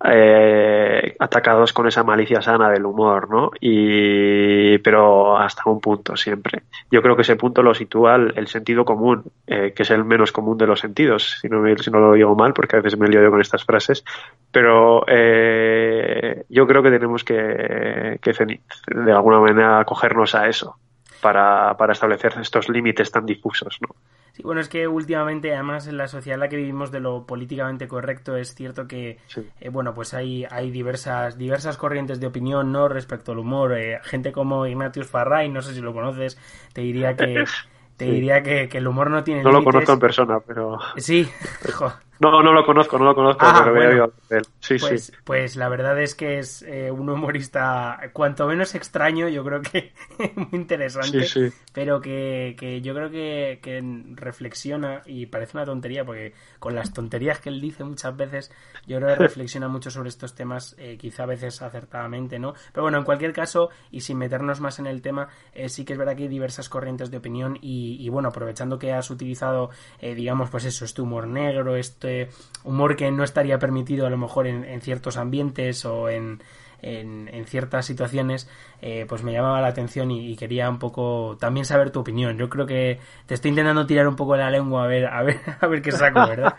eh, 0.04 1.16
atacados 1.18 1.72
con 1.72 1.88
esa 1.88 2.04
malicia 2.04 2.40
sana 2.40 2.70
del 2.70 2.87
humor, 2.87 3.28
¿no? 3.28 3.50
Y, 3.61 4.78
pero 4.78 5.37
hasta 5.37 5.68
un 5.68 5.80
punto 5.80 6.16
siempre. 6.16 6.62
Yo 6.90 7.02
creo 7.02 7.16
que 7.16 7.22
ese 7.22 7.37
punto 7.37 7.62
lo 7.62 7.74
sitúa 7.74 8.14
el, 8.14 8.46
sentido 8.46 8.84
común, 8.84 9.24
eh, 9.46 9.72
que 9.74 9.82
es 9.82 9.90
el 9.90 10.04
menos 10.04 10.30
común 10.30 10.56
de 10.56 10.66
los 10.66 10.80
sentidos, 10.80 11.38
si 11.40 11.48
no, 11.48 11.64
si 11.76 11.90
no 11.90 11.98
lo 11.98 12.12
digo 12.12 12.34
mal, 12.37 12.52
porque 12.52 12.76
a 12.76 12.80
veces 12.80 12.98
me 12.98 13.08
lío 13.08 13.28
con 13.30 13.40
estas 13.40 13.64
frases, 13.64 14.04
pero 14.52 15.04
eh, 15.08 16.44
yo 16.48 16.66
creo 16.66 16.82
que 16.82 16.90
tenemos 16.90 17.24
que, 17.24 18.18
que 18.22 18.58
de 18.94 19.12
alguna 19.12 19.40
manera 19.40 19.80
acogernos 19.80 20.34
a 20.34 20.48
eso 20.48 20.76
para, 21.20 21.76
para 21.76 21.92
establecer 21.92 22.35
estos 22.40 22.68
límites 22.68 23.11
tan 23.11 23.26
difusos, 23.26 23.78
¿no? 23.81 23.94
Sí, 24.33 24.42
bueno, 24.42 24.61
es 24.61 24.68
que 24.68 24.87
últimamente, 24.87 25.52
además, 25.52 25.87
en 25.88 25.96
la 25.96 26.07
sociedad 26.07 26.37
en 26.37 26.40
la 26.40 26.48
que 26.48 26.57
vivimos 26.57 26.92
de 26.92 27.00
lo 27.00 27.26
políticamente 27.26 27.88
correcto, 27.88 28.37
es 28.37 28.54
cierto 28.54 28.87
que, 28.87 29.18
eh, 29.61 29.68
bueno, 29.70 29.94
pues 29.94 30.14
hay, 30.14 30.46
hay 30.50 30.70
diversas, 30.70 31.37
diversas 31.37 31.76
corrientes 31.76 32.20
de 32.20 32.26
opinión, 32.26 32.70
¿no? 32.70 32.88
Respecto 32.88 33.33
al 33.33 33.38
humor. 33.38 33.76
Eh, 33.76 33.98
gente 34.04 34.31
como 34.31 34.66
Ignatius 34.66 35.09
Farray, 35.09 35.48
no 35.48 35.61
sé 35.61 35.74
si 35.74 35.81
lo 35.81 35.92
conoces, 35.92 36.38
te 36.72 36.83
diría 36.83 37.16
que, 37.16 37.44
te 37.96 38.04
diría 38.04 38.42
que, 38.42 38.68
el 38.70 38.87
humor 38.87 39.11
no 39.11 39.24
tiene 39.24 39.42
No 39.42 39.50
lo 39.50 39.64
conozco 39.64 39.92
en 39.92 39.98
persona, 39.98 40.38
pero... 40.46 40.78
Sí, 40.96 41.28
No, 42.20 42.42
no 42.42 42.52
lo 42.52 42.64
conozco, 42.64 42.98
no 42.98 43.04
lo 43.04 43.14
conozco, 43.14 43.44
ah, 43.46 43.61
pero 43.62 43.74
bueno, 43.74 44.12
Sí, 44.61 44.76
pues, 44.78 45.04
sí. 45.04 45.12
Pues 45.24 45.57
la 45.57 45.68
verdad 45.68 46.00
es 46.02 46.16
que 46.16 46.38
es 46.38 46.62
eh, 46.62 46.90
un 46.90 47.09
humorista 47.09 47.98
cuanto 48.12 48.46
menos 48.46 48.74
extraño, 48.74 49.28
yo 49.28 49.44
creo 49.44 49.62
que 49.62 49.92
muy 50.35 50.48
interesante, 50.52 51.24
sí, 51.24 51.48
pero 51.72 52.00
que, 52.00 52.57
que, 52.59 52.81
yo 52.81 52.92
creo 52.94 53.11
que, 53.11 53.61
que, 53.62 53.81
reflexiona 54.14 55.02
y 55.07 55.26
parece 55.26 55.57
una 55.57 55.64
tontería, 55.64 56.04
porque 56.04 56.35
con 56.59 56.74
las 56.74 56.92
tonterías 56.92 57.38
que 57.38 57.50
él 57.50 57.61
dice 57.61 57.85
muchas 57.85 58.16
veces, 58.16 58.50
yo 58.87 58.96
creo 58.98 59.11
que 59.11 59.22
reflexiona 59.22 59.68
mucho 59.68 59.90
sobre 59.90 60.09
estos 60.09 60.35
temas, 60.35 60.74
eh, 60.78 60.96
quizá 60.98 61.22
a 61.22 61.26
veces 61.26 61.62
acertadamente, 61.62 62.40
¿no? 62.40 62.54
Pero 62.72 62.83
bueno, 62.83 62.98
en 62.98 63.04
cualquier 63.04 63.33
caso, 63.33 63.70
y 63.92 64.00
sin 64.00 64.18
meternos 64.18 64.61
más 64.61 64.81
en 64.81 64.88
el 64.88 65.02
tema, 65.02 65.28
eh, 65.52 65.68
sí 65.68 65.85
que 65.85 65.92
es 65.92 65.98
verdad 65.98 66.16
que 66.16 66.24
hay 66.24 66.28
diversas 66.28 66.68
corrientes 66.68 67.12
de 67.12 67.18
opinión 67.18 67.57
y, 67.61 67.96
y 68.00 68.09
bueno, 68.09 68.31
aprovechando 68.31 68.76
que 68.76 68.92
has 68.92 69.09
utilizado, 69.11 69.70
digamos, 70.00 70.50
pues 70.50 70.64
eso, 70.64 70.85
este 70.85 71.00
humor 71.00 71.28
negro, 71.28 71.76
este 71.76 72.08
este 72.09 72.29
humor 72.64 72.97
que 72.97 73.11
no 73.11 73.25
estaría 73.25 73.59
permitido 73.59 74.07
a 74.07 74.11
lo 74.11 74.18
mejor 74.18 74.47
en, 74.47 74.81
ciertos 74.81 75.16
ambientes 75.16 75.85
o 75.85 76.09
en, 76.09 76.42
en, 76.83 77.44
ciertas 77.47 77.87
situaciones, 77.87 78.49
eh, 78.83 79.07
pues 79.09 79.23
me 79.23 79.33
llamaba 79.33 79.61
la 79.61 79.68
atención 79.68 80.11
y, 80.11 80.37
quería 80.37 80.68
un 80.68 80.79
poco 80.79 81.37
también 81.38 81.64
saber 81.64 81.90
tu 81.90 82.01
opinión. 82.01 82.37
Yo 82.38 82.49
creo 82.49 82.66
que 82.66 82.99
te 83.27 83.35
estoy 83.35 83.51
intentando 83.51 83.87
tirar 83.87 84.09
un 84.09 84.16
poco 84.16 84.37
la 84.37 84.51
lengua 84.51 84.85
a 84.85 84.87
ver, 84.87 85.07
a 85.07 85.23
ver, 85.23 85.40
a 85.61 85.66
ver 85.66 85.83
qué 85.83 85.92
saco, 85.92 86.27
¿verdad? 86.27 86.57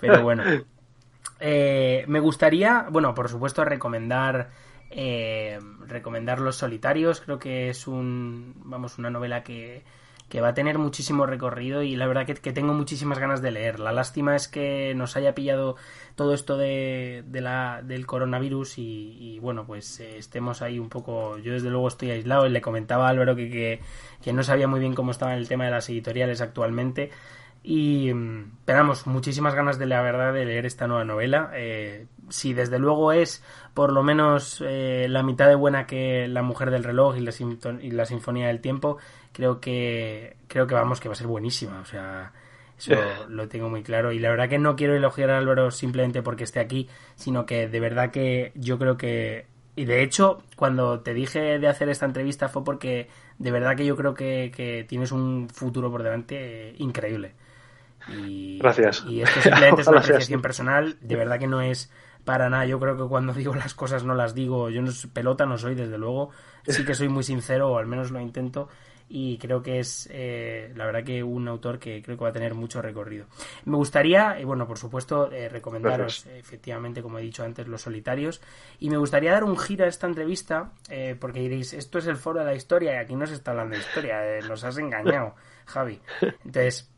Pero 0.00 0.22
bueno. 0.22 0.42
Eh, 1.44 2.04
me 2.06 2.20
gustaría, 2.20 2.86
bueno, 2.88 3.14
por 3.14 3.28
supuesto, 3.28 3.64
recomendar 3.64 4.50
eh, 4.94 5.58
recomendar 5.86 6.40
Los 6.40 6.56
Solitarios. 6.56 7.20
Creo 7.20 7.38
que 7.38 7.70
es 7.70 7.86
un, 7.86 8.54
vamos, 8.64 8.98
una 8.98 9.10
novela 9.10 9.42
que, 9.42 9.82
que 10.32 10.40
va 10.40 10.48
a 10.48 10.54
tener 10.54 10.78
muchísimo 10.78 11.26
recorrido 11.26 11.82
y 11.82 11.94
la 11.94 12.06
verdad 12.06 12.24
que, 12.24 12.52
tengo 12.54 12.72
muchísimas 12.72 13.18
ganas 13.18 13.42
de 13.42 13.50
leer. 13.50 13.78
La 13.78 13.92
lástima 13.92 14.34
es 14.34 14.48
que 14.48 14.94
nos 14.96 15.14
haya 15.14 15.34
pillado 15.34 15.76
todo 16.14 16.32
esto 16.32 16.56
de, 16.56 17.22
la, 17.30 17.82
del 17.84 18.06
coronavirus 18.06 18.78
y, 18.78 19.38
bueno, 19.42 19.66
pues 19.66 20.00
eh, 20.00 20.16
estemos 20.16 20.62
ahí 20.62 20.78
un 20.78 20.88
poco... 20.88 21.36
Yo 21.36 21.52
desde 21.52 21.68
luego 21.68 21.86
estoy 21.86 22.12
aislado 22.12 22.46
y 22.46 22.48
le 22.48 22.62
comentaba 22.62 23.08
a 23.08 23.10
Álvaro 23.10 23.36
que, 23.36 23.82
que, 24.22 24.32
no 24.32 24.42
sabía 24.42 24.66
muy 24.66 24.80
bien 24.80 24.94
cómo 24.94 25.10
estaba 25.10 25.34
el 25.34 25.48
tema 25.48 25.66
de 25.66 25.70
las 25.70 25.90
editoriales 25.90 26.40
actualmente. 26.40 27.10
Y 27.62 28.10
esperamos 28.60 29.06
muchísimas 29.06 29.54
ganas 29.54 29.78
de 29.78 29.84
la 29.84 30.00
verdad 30.00 30.32
de 30.32 30.46
leer 30.46 30.64
esta 30.64 30.86
nueva 30.86 31.04
novela. 31.04 31.50
Eh, 31.52 32.06
si 32.32 32.54
desde 32.54 32.78
luego 32.78 33.12
es 33.12 33.42
por 33.74 33.92
lo 33.92 34.02
menos 34.02 34.62
eh, 34.66 35.06
la 35.08 35.22
mitad 35.22 35.48
de 35.48 35.54
buena 35.54 35.86
que 35.86 36.26
La 36.28 36.42
Mujer 36.42 36.70
del 36.70 36.84
Reloj 36.84 37.16
y 37.16 37.20
la, 37.20 37.32
y 37.80 37.90
la 37.90 38.06
Sinfonía 38.06 38.48
del 38.48 38.60
Tiempo, 38.60 38.98
creo 39.32 39.60
que 39.60 40.36
creo 40.48 40.66
que 40.66 40.74
vamos 40.74 41.00
que 41.00 41.08
va 41.08 41.12
a 41.12 41.16
ser 41.16 41.26
buenísima 41.26 41.80
o 41.80 41.84
sea 41.84 42.32
Eso 42.78 42.94
lo 43.28 43.48
tengo 43.48 43.68
muy 43.68 43.82
claro. 43.82 44.12
Y 44.12 44.18
la 44.18 44.30
verdad 44.30 44.48
que 44.48 44.58
no 44.58 44.76
quiero 44.76 44.96
elogiar 44.96 45.30
a 45.30 45.38
Álvaro 45.38 45.70
simplemente 45.70 46.22
porque 46.22 46.44
esté 46.44 46.60
aquí, 46.60 46.88
sino 47.14 47.46
que 47.46 47.68
de 47.68 47.80
verdad 47.80 48.10
que 48.10 48.52
yo 48.54 48.78
creo 48.78 48.96
que. 48.96 49.46
Y 49.74 49.84
de 49.84 50.02
hecho, 50.02 50.42
cuando 50.56 51.00
te 51.00 51.14
dije 51.14 51.58
de 51.58 51.68
hacer 51.68 51.88
esta 51.88 52.04
entrevista 52.04 52.48
fue 52.48 52.62
porque 52.62 53.08
de 53.38 53.50
verdad 53.50 53.76
que 53.76 53.86
yo 53.86 53.96
creo 53.96 54.14
que, 54.14 54.84
tienes 54.88 55.12
un 55.12 55.48
futuro 55.48 55.90
por 55.90 56.02
delante 56.02 56.74
increíble. 56.78 57.32
Y, 58.08 58.58
Gracias. 58.58 59.04
Y 59.06 59.22
esto 59.22 59.40
simplemente 59.40 59.80
es 59.82 59.88
una 59.88 60.00
apreciación 60.00 60.42
personal. 60.42 60.96
De 61.00 61.16
verdad 61.16 61.38
que 61.38 61.46
no 61.46 61.60
es 61.60 61.90
para 62.24 62.48
nada. 62.48 62.66
Yo 62.66 62.78
creo 62.78 62.96
que 62.96 63.04
cuando 63.04 63.32
digo 63.34 63.54
las 63.54 63.74
cosas 63.74 64.04
no 64.04 64.14
las 64.14 64.34
digo. 64.34 64.70
Yo 64.70 64.82
no 64.82 64.90
pelota 65.12 65.46
no 65.46 65.58
soy, 65.58 65.74
desde 65.74 65.98
luego. 65.98 66.30
Sí 66.66 66.84
que 66.84 66.94
soy 66.94 67.08
muy 67.08 67.24
sincero, 67.24 67.72
o 67.72 67.78
al 67.78 67.86
menos 67.86 68.10
lo 68.10 68.20
intento 68.20 68.68
y 69.14 69.36
creo 69.36 69.62
que 69.62 69.78
es 69.78 70.08
eh, 70.10 70.72
la 70.74 70.86
verdad 70.86 71.04
que 71.04 71.22
un 71.22 71.46
autor 71.46 71.78
que 71.78 72.02
creo 72.02 72.16
que 72.16 72.24
va 72.24 72.30
a 72.30 72.32
tener 72.32 72.54
mucho 72.54 72.80
recorrido. 72.80 73.26
Me 73.66 73.76
gustaría, 73.76 74.40
y 74.40 74.44
bueno, 74.44 74.66
por 74.66 74.78
supuesto, 74.78 75.30
eh, 75.30 75.50
recomendaros 75.50 76.24
efectivamente, 76.26 77.02
como 77.02 77.18
he 77.18 77.22
dicho 77.22 77.44
antes, 77.44 77.68
Los 77.68 77.82
Solitarios, 77.82 78.40
y 78.78 78.88
me 78.88 78.96
gustaría 78.96 79.32
dar 79.32 79.44
un 79.44 79.58
giro 79.58 79.84
a 79.84 79.88
esta 79.88 80.06
entrevista, 80.06 80.72
eh, 80.88 81.14
porque 81.20 81.40
diréis, 81.40 81.74
esto 81.74 81.98
es 81.98 82.06
el 82.06 82.16
foro 82.16 82.40
de 82.40 82.46
la 82.46 82.54
historia 82.54 82.94
y 82.94 82.96
aquí 82.96 83.14
no 83.14 83.26
se 83.26 83.34
está 83.34 83.50
hablando 83.50 83.74
de 83.74 83.82
historia, 83.82 84.22
nos 84.48 84.64
has 84.64 84.78
engañado, 84.78 85.34
Javi. 85.66 86.00
Entonces, 86.46 86.90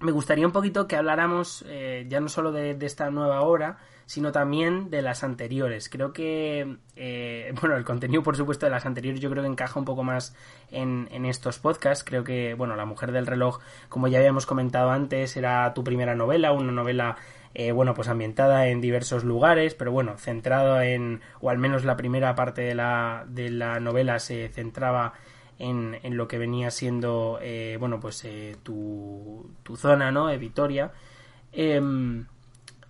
me 0.00 0.12
gustaría 0.12 0.44
un 0.44 0.52
poquito 0.52 0.86
que 0.86 0.96
habláramos 0.96 1.64
ya 2.06 2.20
no 2.20 2.28
solo 2.28 2.52
de, 2.52 2.74
de 2.74 2.86
esta 2.86 3.10
nueva 3.10 3.40
obra, 3.40 3.78
sino 4.08 4.32
también 4.32 4.88
de 4.88 5.02
las 5.02 5.22
anteriores. 5.22 5.90
Creo 5.90 6.14
que, 6.14 6.78
eh, 6.96 7.52
bueno, 7.60 7.76
el 7.76 7.84
contenido, 7.84 8.22
por 8.22 8.38
supuesto, 8.38 8.64
de 8.64 8.70
las 8.70 8.86
anteriores 8.86 9.20
yo 9.20 9.28
creo 9.28 9.42
que 9.42 9.50
encaja 9.50 9.78
un 9.78 9.84
poco 9.84 10.02
más 10.02 10.34
en, 10.70 11.08
en 11.12 11.26
estos 11.26 11.58
podcasts. 11.58 12.04
Creo 12.04 12.24
que, 12.24 12.54
bueno, 12.54 12.74
La 12.74 12.86
Mujer 12.86 13.12
del 13.12 13.26
Reloj, 13.26 13.60
como 13.90 14.08
ya 14.08 14.18
habíamos 14.18 14.46
comentado 14.46 14.90
antes, 14.90 15.36
era 15.36 15.74
tu 15.74 15.84
primera 15.84 16.14
novela, 16.14 16.52
una 16.52 16.72
novela 16.72 17.16
eh, 17.52 17.70
bueno, 17.72 17.92
pues 17.92 18.08
ambientada 18.08 18.68
en 18.68 18.80
diversos 18.80 19.24
lugares, 19.24 19.74
pero 19.74 19.92
bueno, 19.92 20.16
centrado 20.16 20.80
en, 20.80 21.20
o 21.42 21.50
al 21.50 21.58
menos 21.58 21.84
la 21.84 21.98
primera 21.98 22.34
parte 22.34 22.62
de 22.62 22.74
la, 22.74 23.26
de 23.28 23.50
la 23.50 23.78
novela 23.78 24.18
se 24.20 24.48
centraba 24.48 25.12
en, 25.58 25.98
en 26.02 26.16
lo 26.16 26.28
que 26.28 26.38
venía 26.38 26.70
siendo, 26.70 27.38
eh, 27.42 27.76
bueno, 27.78 28.00
pues 28.00 28.26
tu, 28.62 29.50
tu 29.62 29.76
zona, 29.76 30.10
¿no? 30.10 30.28
Vitoria. 30.38 30.92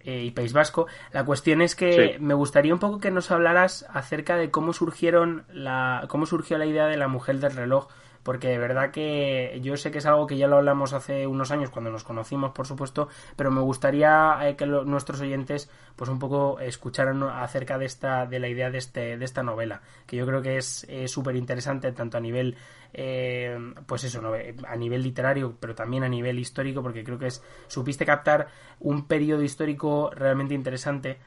Eh, 0.00 0.24
y 0.24 0.30
País 0.30 0.52
Vasco. 0.52 0.86
La 1.12 1.24
cuestión 1.24 1.60
es 1.60 1.74
que 1.74 2.16
me 2.20 2.34
gustaría 2.34 2.72
un 2.72 2.80
poco 2.80 3.00
que 3.00 3.10
nos 3.10 3.30
hablaras 3.30 3.84
acerca 3.92 4.36
de 4.36 4.50
cómo 4.50 4.72
surgieron 4.72 5.44
la, 5.52 6.04
cómo 6.08 6.26
surgió 6.26 6.56
la 6.56 6.66
idea 6.66 6.86
de 6.86 6.96
la 6.96 7.08
mujer 7.08 7.40
del 7.40 7.52
reloj 7.52 7.88
porque 8.22 8.48
de 8.48 8.58
verdad 8.58 8.90
que 8.90 9.58
yo 9.62 9.76
sé 9.76 9.90
que 9.90 9.98
es 9.98 10.06
algo 10.06 10.26
que 10.26 10.36
ya 10.36 10.46
lo 10.46 10.56
hablamos 10.56 10.92
hace 10.92 11.26
unos 11.26 11.50
años 11.50 11.70
cuando 11.70 11.90
nos 11.90 12.04
conocimos, 12.04 12.52
por 12.52 12.66
supuesto, 12.66 13.08
pero 13.36 13.50
me 13.50 13.60
gustaría 13.60 14.38
eh, 14.42 14.56
que 14.56 14.66
nuestros 14.66 15.20
oyentes 15.20 15.70
pues 15.96 16.10
un 16.10 16.18
poco 16.18 16.60
escucharan 16.60 17.22
acerca 17.22 17.78
de 17.78 17.86
esta 17.86 18.26
de 18.26 18.38
la 18.38 18.48
idea 18.48 18.70
de 18.70 18.78
este 18.78 19.16
de 19.16 19.24
esta 19.24 19.42
novela, 19.42 19.82
que 20.06 20.16
yo 20.16 20.26
creo 20.26 20.42
que 20.42 20.58
es 20.58 20.86
súper 21.06 21.36
interesante 21.36 21.92
tanto 21.92 22.18
a 22.18 22.20
nivel 22.20 22.56
eh, 22.92 23.56
pues 23.86 24.04
eso, 24.04 24.22
a 24.66 24.76
nivel 24.76 25.02
literario, 25.02 25.56
pero 25.60 25.74
también 25.74 26.04
a 26.04 26.08
nivel 26.08 26.38
histórico, 26.38 26.82
porque 26.82 27.04
creo 27.04 27.18
que 27.18 27.26
es 27.26 27.42
supiste 27.66 28.06
captar 28.06 28.48
un 28.80 29.06
periodo 29.06 29.42
histórico 29.42 30.10
realmente 30.14 30.54
interesante. 30.54 31.18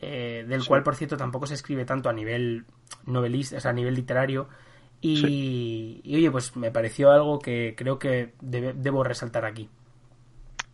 Eh, 0.00 0.44
del 0.46 0.64
cual 0.64 0.84
por 0.84 0.94
cierto 0.94 1.16
tampoco 1.16 1.46
se 1.46 1.54
escribe 1.54 1.84
tanto 1.84 2.08
a 2.08 2.12
nivel 2.12 2.66
novelista, 3.06 3.56
o 3.56 3.60
sea, 3.60 3.72
a 3.72 3.74
nivel 3.74 3.94
literario, 3.96 4.48
y, 5.00 6.02
oye, 6.06 6.30
pues 6.30 6.56
me 6.56 6.70
pareció 6.70 7.10
algo 7.10 7.38
que 7.38 7.74
creo 7.76 7.98
que 7.98 8.32
debo 8.40 9.04
resaltar 9.04 9.44
aquí. 9.44 9.68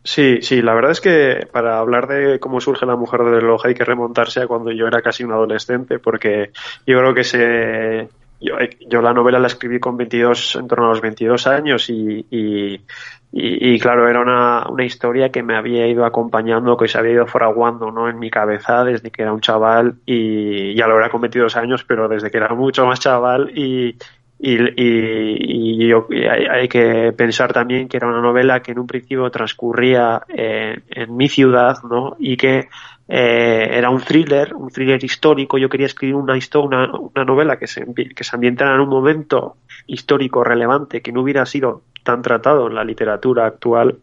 Sí, 0.02 0.40
sí, 0.42 0.60
la 0.60 0.74
verdad 0.74 0.92
es 0.92 1.00
que 1.00 1.48
para 1.50 1.78
hablar 1.78 2.06
de 2.06 2.38
cómo 2.38 2.60
surge 2.60 2.84
la 2.84 2.96
mujer 2.96 3.22
del 3.22 3.40
reloj 3.40 3.64
hay 3.64 3.74
que 3.74 3.84
remontarse 3.84 4.42
a 4.42 4.46
cuando 4.46 4.70
yo 4.70 4.86
era 4.86 5.00
casi 5.00 5.24
un 5.24 5.32
adolescente, 5.32 5.98
porque 5.98 6.50
yo 6.86 6.98
creo 6.98 7.14
que 7.14 7.24
se, 7.24 8.08
yo, 8.44 8.56
yo 8.88 9.00
la 9.00 9.14
novela 9.14 9.38
la 9.38 9.46
escribí 9.46 9.80
con 9.80 9.96
22, 9.96 10.56
en 10.56 10.68
torno 10.68 10.86
a 10.86 10.88
los 10.90 11.00
22 11.00 11.46
años 11.46 11.88
y, 11.88 12.26
y, 12.30 12.80
y, 13.32 13.78
claro, 13.78 14.08
era 14.08 14.20
una, 14.20 14.66
una, 14.68 14.84
historia 14.84 15.30
que 15.30 15.42
me 15.42 15.56
había 15.56 15.86
ido 15.86 16.04
acompañando, 16.04 16.76
que 16.76 16.86
se 16.86 16.98
había 16.98 17.12
ido 17.12 17.26
fraguando 17.26 17.90
¿no? 17.90 18.08
en 18.08 18.18
mi 18.18 18.30
cabeza 18.30 18.84
desde 18.84 19.10
que 19.10 19.22
era 19.22 19.32
un 19.32 19.40
chaval 19.40 19.94
y 20.04 20.74
ya 20.74 20.86
lo 20.86 20.98
era 20.98 21.08
con 21.08 21.22
22 21.22 21.56
años, 21.56 21.84
pero 21.84 22.06
desde 22.06 22.30
que 22.30 22.36
era 22.36 22.54
mucho 22.54 22.86
más 22.86 23.00
chaval 23.00 23.50
y, 23.56 23.96
y, 24.38 25.92
hay, 26.28 26.68
que 26.68 27.12
pensar 27.16 27.52
también 27.52 27.88
que 27.88 27.96
era 27.96 28.08
una 28.08 28.20
novela 28.20 28.60
que 28.60 28.72
en 28.72 28.78
un 28.78 28.86
principio 28.86 29.30
transcurría 29.30 30.22
en 30.28 31.16
mi 31.16 31.28
ciudad, 31.28 31.78
¿no? 31.88 32.16
Y 32.18 32.36
que 32.36 32.68
eh, 33.08 33.68
era 33.70 33.90
un 33.90 34.00
thriller, 34.00 34.54
un 34.54 34.70
thriller 34.70 35.02
histórico. 35.02 35.58
Yo 35.58 35.68
quería 35.68 35.86
escribir 35.86 36.14
una, 36.14 36.34
una, 36.56 36.92
una 36.92 37.24
novela 37.24 37.58
que 37.58 37.66
se, 37.66 37.84
que 37.94 38.24
se 38.24 38.36
ambientara 38.36 38.74
en 38.74 38.80
un 38.80 38.88
momento 38.88 39.56
histórico 39.86 40.42
relevante 40.44 41.02
que 41.02 41.12
no 41.12 41.22
hubiera 41.22 41.44
sido 41.46 41.82
tan 42.02 42.22
tratado 42.22 42.68
en 42.68 42.74
la 42.74 42.84
literatura 42.84 43.46
actual 43.46 43.98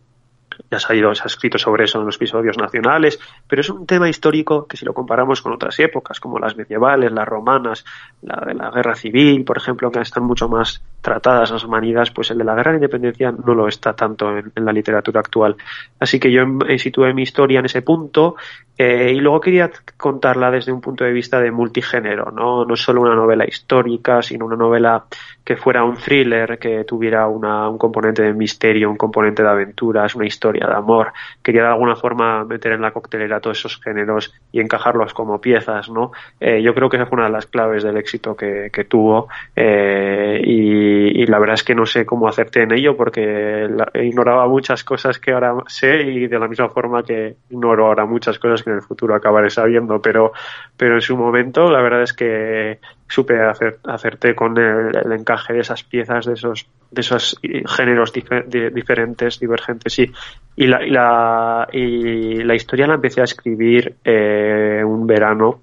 ya 0.70 0.80
se 0.80 0.92
ha, 0.92 0.96
ido, 0.96 1.14
se 1.16 1.24
ha 1.24 1.28
escrito 1.28 1.58
sobre 1.58 1.86
eso 1.86 2.00
en 2.00 2.06
los 2.06 2.16
episodios 2.16 2.58
nacionales, 2.58 3.20
pero 3.48 3.62
es 3.62 3.70
un 3.70 3.86
tema 3.86 4.10
histórico 4.10 4.68
que 4.68 4.78
si 4.78 4.86
lo 4.86 4.94
comparamos 4.94 5.42
con 5.42 5.54
otras 5.54 5.80
épocas, 5.80 6.20
como 6.20 6.40
las 6.40 6.56
medievales, 6.56 7.12
las 7.12 7.28
romanas, 7.28 7.86
la 8.22 8.44
de 8.46 8.54
la 8.54 8.70
guerra 8.72 8.96
civil, 8.96 9.44
por 9.44 9.58
ejemplo, 9.58 9.92
que 9.92 10.00
están 10.00 10.24
mucho 10.24 10.48
más 10.48 10.82
tratadas 11.02 11.52
las 11.52 11.64
humanidades, 11.64 12.12
pues 12.12 12.32
el 12.32 12.38
de 12.38 12.44
la 12.44 12.56
guerra 12.56 12.72
de 12.72 12.78
independencia 12.78 13.32
no 13.32 13.54
lo 13.54 13.68
está 13.68 13.94
tanto 13.94 14.38
en, 14.38 14.52
la 14.56 14.72
literatura 14.72 15.20
actual. 15.20 15.56
Así 16.00 16.20
que 16.20 16.32
yo 16.32 16.44
situé 16.78 17.14
mi 17.14 17.24
historia 17.24 17.60
en 17.60 17.66
ese 17.66 17.82
punto 17.82 18.36
eh, 18.78 19.12
y 19.16 19.20
luego 19.20 19.42
quería 19.42 19.72
contarla 19.98 20.52
desde 20.52 20.72
un 20.72 20.82
punto 20.82 21.04
de 21.04 21.12
vista 21.12 21.40
de 21.40 21.52
multigénero, 21.52 22.32
¿no? 22.32 22.66
no 22.66 22.76
solo 22.76 23.02
una 23.02 23.16
novela 23.16 23.46
histórica, 23.46 24.22
sino 24.22 24.46
una 24.46 24.56
novela 24.56 25.06
que 25.52 25.58
fuera 25.58 25.84
un 25.84 25.98
thriller, 25.98 26.58
que 26.58 26.86
tuviera 26.86 27.28
una, 27.28 27.68
un 27.68 27.78
componente 27.78 28.22
de 28.22 28.34
misterio, 28.34 28.90
un 28.90 28.96
componente 28.96 29.44
de 29.44 29.50
aventuras, 29.50 30.16
una 30.16 30.26
historia 30.26 30.66
de 30.66 30.74
amor. 30.74 31.12
Quería 31.44 31.64
de 31.64 31.68
alguna 31.68 31.98
forma 31.98 32.46
meter 32.46 32.72
en 32.72 32.82
la 32.82 32.92
coctelera 32.92 33.42
todos 33.42 33.60
esos 33.60 33.82
géneros 33.82 34.34
y 34.54 34.62
encajarlos 34.62 35.14
como 35.14 35.42
piezas, 35.42 35.90
¿no? 35.90 36.14
Eh, 36.40 36.62
yo 36.62 36.74
creo 36.74 36.88
que 36.88 36.96
esa 36.96 37.06
fue 37.06 37.18
una 37.18 37.26
de 37.26 37.34
las 37.34 37.48
claves 37.48 37.84
del 37.84 37.98
éxito 37.98 38.34
que, 38.34 38.72
tuvo 38.88 39.28
eh, 39.56 40.42
y, 40.42 41.22
y, 41.22 41.26
la 41.26 41.38
verdad 41.38 41.56
es 41.56 41.64
que 41.64 41.76
no 41.76 41.86
sé 41.86 42.06
cómo 42.06 42.28
hacerte 42.28 42.64
en 42.64 42.72
ello 42.72 42.96
porque 42.96 43.70
ignoraba 43.96 44.48
muchas 44.48 44.84
cosas 44.84 45.20
que 45.20 45.32
ahora 45.32 45.54
sé 45.68 46.02
y 46.02 46.28
de 46.28 46.40
la 46.40 46.48
misma 46.48 46.70
forma 46.70 47.04
que 47.04 47.36
ignoro 47.50 47.88
ahora 47.88 48.06
muchas 48.06 48.40
cosas 48.40 48.64
que 48.64 48.70
en 48.70 48.78
el 48.78 48.82
futuro 48.82 49.14
acabaré 49.16 49.50
sabiendo, 49.50 50.02
pero, 50.02 50.32
pero 50.78 50.96
en 50.96 51.02
su 51.02 51.18
momento 51.18 51.70
la 51.70 51.82
verdad 51.82 52.04
es 52.04 52.14
que 52.14 52.80
supe 53.12 53.36
hacerte 53.84 54.34
con 54.34 54.58
el, 54.58 55.12
encaje 55.12 55.54
de 55.54 55.60
esas 55.60 55.84
piezas, 55.84 56.26
de 56.26 56.34
esos, 56.34 56.66
de 56.90 57.02
esos 57.02 57.40
géneros 57.68 58.14
diferentes, 58.14 59.40
divergentes. 59.40 60.00
Y, 60.00 60.12
y, 60.56 60.68
la, 60.68 60.86
y, 60.86 60.90
la, 60.90 61.68
y 61.72 62.44
la 62.44 62.56
historia 62.56 62.88
la 62.88 62.96
empecé 62.96 63.22
a 63.22 63.26
escribir 63.26 63.96
eh, 64.06 64.82
un 64.86 65.06
verano 65.06 65.60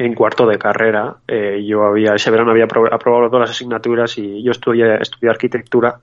en 0.00 0.14
cuarto 0.14 0.46
de 0.46 0.56
carrera. 0.58 1.16
Eh, 1.28 1.62
yo 1.62 1.84
había, 1.84 2.14
ese 2.14 2.30
verano 2.30 2.52
había 2.52 2.64
aprobado 2.64 3.28
todas 3.28 3.40
las 3.40 3.50
asignaturas 3.50 4.16
y 4.16 4.42
yo 4.42 4.50
estudié, 4.50 4.96
estudié 4.98 5.28
arquitectura 5.28 6.00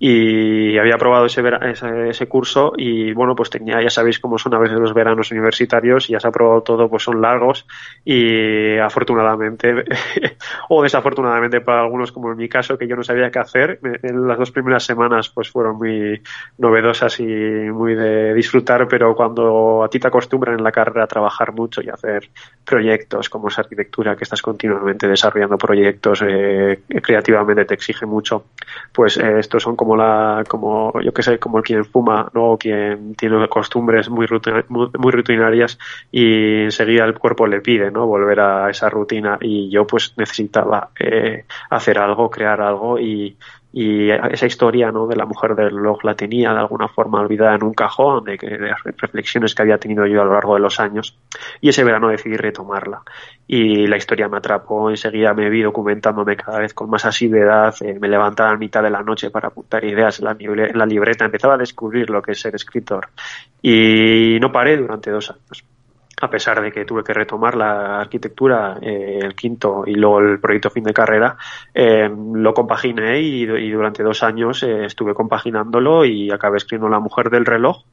y 0.00 0.76
había 0.76 0.96
aprobado 0.96 1.26
ese, 1.26 1.44
ese, 1.62 2.08
ese, 2.08 2.26
curso 2.26 2.72
y 2.76 3.12
bueno, 3.12 3.36
pues 3.36 3.48
tenía, 3.48 3.80
ya 3.80 3.88
sabéis 3.88 4.18
cómo 4.18 4.36
son 4.36 4.54
a 4.54 4.58
veces 4.58 4.80
los 4.80 4.92
veranos 4.92 5.30
universitarios 5.30 6.10
y 6.10 6.14
ya 6.14 6.20
se 6.20 6.26
ha 6.26 6.30
aprobado 6.30 6.62
todo, 6.62 6.90
pues 6.90 7.04
son 7.04 7.22
largos 7.22 7.68
y 8.04 8.78
afortunadamente 8.78 9.84
o 10.68 10.82
desafortunadamente 10.82 11.60
para 11.60 11.82
algunos 11.82 12.10
como 12.10 12.32
en 12.32 12.38
mi 12.38 12.48
caso 12.48 12.76
que 12.76 12.88
yo 12.88 12.96
no 12.96 13.04
sabía 13.04 13.30
qué 13.30 13.38
hacer, 13.38 13.78
en 14.02 14.26
las 14.26 14.38
dos 14.38 14.50
primeras 14.50 14.82
semanas 14.82 15.28
pues 15.28 15.52
fueron 15.52 15.78
muy 15.78 16.20
novedosas 16.58 17.20
y 17.20 17.24
muy 17.24 17.94
de 17.94 18.34
disfrutar, 18.34 18.88
pero 18.88 19.14
cuando 19.14 19.84
a 19.84 19.88
ti 19.88 20.00
te 20.00 20.08
acostumbran 20.08 20.58
en 20.58 20.64
la 20.64 20.72
carrera 20.72 21.04
a 21.04 21.06
trabajar 21.06 21.52
mucho 21.52 21.80
y 21.80 21.88
hacer 21.90 22.28
proyectos 22.66 23.30
como 23.30 23.48
es 23.48 23.58
arquitectura, 23.58 24.16
que 24.16 24.24
estás 24.24 24.42
continuamente 24.42 25.06
desarrollando 25.06 25.56
proyectos, 25.56 26.22
eh, 26.26 26.80
creativamente 27.00 27.64
te 27.64 27.74
exige 27.74 28.04
mucho, 28.04 28.46
pues 28.92 29.16
eh, 29.16 29.38
estos 29.38 29.62
son 29.62 29.76
como 29.76 29.96
la, 29.96 30.44
como 30.46 30.92
yo 31.00 31.14
que 31.14 31.22
sé, 31.22 31.38
como 31.38 31.62
quien 31.62 31.84
fuma, 31.84 32.28
¿no? 32.34 32.58
quien 32.58 33.14
tiene 33.14 33.48
costumbres 33.48 34.10
muy, 34.10 34.26
muy, 34.68 35.12
rutinarias 35.12 35.78
y 36.10 36.64
enseguida 36.64 37.04
el 37.04 37.14
cuerpo 37.14 37.46
le 37.46 37.60
pide, 37.60 37.90
¿no? 37.90 38.06
Volver 38.06 38.40
a 38.40 38.70
esa 38.70 38.90
rutina 38.90 39.38
y 39.40 39.70
yo 39.70 39.86
pues 39.86 40.14
necesitaba 40.16 40.90
eh, 40.98 41.44
hacer 41.70 41.98
algo, 41.98 42.28
crear 42.28 42.60
algo 42.60 42.98
y, 42.98 43.36
y 43.78 44.10
esa 44.10 44.46
historia 44.46 44.90
¿no? 44.90 45.06
de 45.06 45.16
la 45.16 45.26
mujer 45.26 45.54
del 45.54 45.70
reloj 45.70 46.02
la 46.02 46.14
tenía 46.14 46.50
de 46.54 46.60
alguna 46.60 46.88
forma 46.88 47.20
olvidada 47.20 47.56
en 47.56 47.62
un 47.62 47.74
cajón 47.74 48.24
de 48.24 48.38
reflexiones 48.96 49.54
que 49.54 49.60
había 49.60 49.76
tenido 49.76 50.06
yo 50.06 50.22
a 50.22 50.24
lo 50.24 50.32
largo 50.32 50.54
de 50.54 50.60
los 50.60 50.80
años 50.80 51.18
y 51.60 51.68
ese 51.68 51.84
verano 51.84 52.08
decidí 52.08 52.38
retomarla. 52.38 53.02
Y 53.46 53.86
la 53.86 53.98
historia 53.98 54.30
me 54.30 54.38
atrapó 54.38 54.88
enseguida 54.88 55.34
me 55.34 55.50
vi 55.50 55.60
documentándome 55.60 56.36
cada 56.36 56.60
vez 56.60 56.72
con 56.72 56.88
más 56.88 57.04
asiduidad 57.04 57.74
eh, 57.82 57.98
me 58.00 58.08
levantaba 58.08 58.52
a 58.52 58.56
mitad 58.56 58.82
de 58.82 58.88
la 58.88 59.02
noche 59.02 59.28
para 59.28 59.48
apuntar 59.48 59.84
ideas 59.84 60.20
en 60.20 60.24
la, 60.24 60.36
en 60.40 60.78
la 60.78 60.86
libreta 60.86 61.26
empezaba 61.26 61.56
a 61.56 61.58
descubrir 61.58 62.08
lo 62.08 62.22
que 62.22 62.32
es 62.32 62.40
ser 62.40 62.54
escritor. 62.54 63.08
Y 63.60 64.38
no 64.40 64.50
paré 64.50 64.78
durante 64.78 65.10
dos 65.10 65.30
años 65.30 65.75
a 66.20 66.30
pesar 66.30 66.62
de 66.62 66.72
que 66.72 66.84
tuve 66.84 67.04
que 67.04 67.12
retomar 67.12 67.54
la 67.56 68.00
arquitectura, 68.00 68.78
eh, 68.80 69.18
el 69.22 69.34
quinto 69.34 69.84
y 69.86 69.94
luego 69.94 70.20
el 70.20 70.40
proyecto 70.40 70.70
fin 70.70 70.84
de 70.84 70.94
carrera, 70.94 71.36
eh, 71.74 72.08
lo 72.08 72.54
compaginé 72.54 73.20
y, 73.20 73.44
durante 73.46 74.02
dos 74.02 74.22
años 74.22 74.62
eh, 74.62 74.86
estuve 74.86 75.12
compaginándolo 75.12 76.04
y 76.04 76.30
acabé 76.30 76.56
escribiendo 76.56 76.88
La 76.88 77.00
mujer 77.00 77.28
del 77.30 77.44
reloj. 77.44 77.84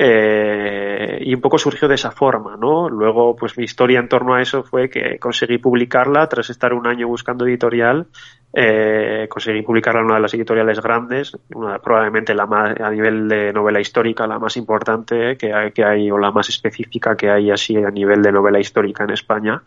y 0.00 1.34
un 1.34 1.40
poco 1.40 1.58
surgió 1.58 1.88
de 1.88 1.96
esa 1.96 2.12
forma, 2.12 2.56
¿no? 2.56 2.88
Luego, 2.88 3.34
pues 3.34 3.58
mi 3.58 3.64
historia 3.64 3.98
en 3.98 4.08
torno 4.08 4.34
a 4.34 4.40
eso 4.40 4.62
fue 4.62 4.88
que 4.88 5.18
conseguí 5.18 5.58
publicarla 5.58 6.28
tras 6.28 6.50
estar 6.50 6.72
un 6.72 6.86
año 6.86 7.08
buscando 7.08 7.46
editorial 7.46 8.06
eh, 8.50 9.26
conseguí 9.28 9.60
publicarla 9.60 10.00
en 10.00 10.06
una 10.06 10.14
de 10.14 10.22
las 10.22 10.32
editoriales 10.32 10.80
grandes, 10.80 11.36
probablemente 11.82 12.34
la 12.34 12.46
más, 12.46 12.80
a 12.80 12.90
nivel 12.90 13.28
de 13.28 13.52
novela 13.52 13.78
histórica, 13.78 14.26
la 14.26 14.38
más 14.38 14.56
importante 14.56 15.36
que 15.36 15.52
hay, 15.52 15.70
que 15.72 15.84
hay, 15.84 16.10
o 16.10 16.16
la 16.16 16.30
más 16.30 16.48
específica 16.48 17.14
que 17.14 17.30
hay 17.30 17.50
así 17.50 17.76
a 17.76 17.90
nivel 17.90 18.22
de 18.22 18.32
novela 18.32 18.58
histórica 18.58 19.04
en 19.04 19.10
España. 19.10 19.62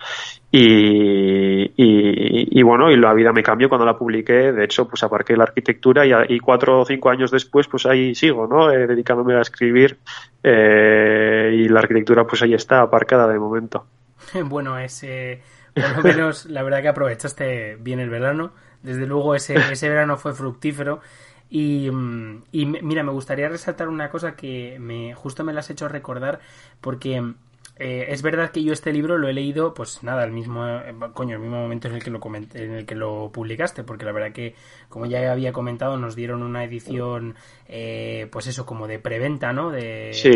Y, 0.52 1.72
y, 1.78 2.64
bueno, 2.64 2.92
y 2.92 2.98
la 2.98 3.14
vida 3.14 3.32
me 3.32 3.44
cambió 3.44 3.70
cuando 3.70 3.86
la 3.86 3.98
publiqué. 3.98 4.52
De 4.52 4.66
hecho, 4.66 4.88
pues 4.88 5.04
aparqué 5.04 5.38
la 5.38 5.44
arquitectura 5.44 6.04
y, 6.28 6.40
cuatro 6.40 6.82
o 6.82 6.86
cinco 6.86 7.10
años 7.12 7.30
después, 7.30 7.68
pues 7.68 7.86
ahí 7.86 8.16
sigo, 8.16 8.48
¿no? 8.48 8.72
Eh, 8.72 8.88
dedicándome 8.88 9.36
a 9.36 9.42
escribir. 9.42 10.00
Eh, 10.44 11.52
y 11.54 11.70
la 11.70 11.80
arquitectura, 11.82 12.26
pues 12.26 12.42
ahí 12.42 12.56
está, 12.56 12.82
aparcada 12.82 13.28
de 13.28 13.40
momento. 13.40 13.86
Bueno, 14.46 14.78
ese, 14.78 15.42
por 15.74 15.98
lo 15.98 16.04
menos, 16.04 16.46
la 16.46 16.64
verdad 16.64 16.82
que 16.82 16.88
aprovechaste 16.90 17.78
bien 17.80 18.00
el 18.00 18.10
verano 18.10 18.52
desde 18.84 19.06
luego 19.06 19.36
ese, 19.36 19.56
ese 19.72 19.90
verano 19.90 20.18
fue 20.18 20.34
fructífero. 20.34 21.02
Y, 21.50 21.90
mm, 21.92 22.44
y, 22.52 22.66
mira, 22.66 23.04
me 23.04 23.12
gustaría 23.12 23.50
resaltar 23.50 23.90
una 23.90 24.10
cosa 24.10 24.36
que 24.36 24.78
me 24.80 25.14
justo 25.14 25.44
me 25.44 25.54
la 25.54 25.60
has 25.60 25.70
hecho 25.70 25.88
recordar 25.90 26.40
porque 26.80 27.22
eh, 27.84 28.14
es 28.14 28.22
verdad 28.22 28.52
que 28.52 28.64
yo 28.64 28.74
este 28.74 28.94
libro 28.94 29.18
lo 29.18 29.28
he 29.28 29.34
leído, 29.34 29.74
pues 29.74 30.04
nada, 30.04 30.24
el 30.24 30.32
mismo, 30.32 30.68
eh, 30.68 30.94
coño, 31.14 31.36
el 31.36 31.42
mismo 31.42 31.60
momento 31.60 31.88
en 31.88 31.96
el 31.96 32.04
que 32.04 32.12
lo 32.12 32.20
comenté, 32.20 32.64
en 32.64 32.74
el 32.74 32.86
que 32.86 32.94
lo 32.94 33.32
publicaste, 33.34 33.84
porque 33.84 34.06
la 34.06 34.12
verdad 34.12 34.34
que, 34.34 34.54
como 34.88 35.08
ya 35.08 35.32
había 35.32 35.52
comentado, 35.52 35.98
nos 35.98 36.16
dieron 36.16 36.44
una 36.44 36.64
edición, 36.64 37.34
eh, 37.68 38.28
pues 38.32 38.46
eso, 38.46 38.68
como 38.68 38.88
de 38.88 39.00
preventa, 39.00 39.52
¿no? 39.52 39.72
De 39.72 40.12
sí, 40.14 40.32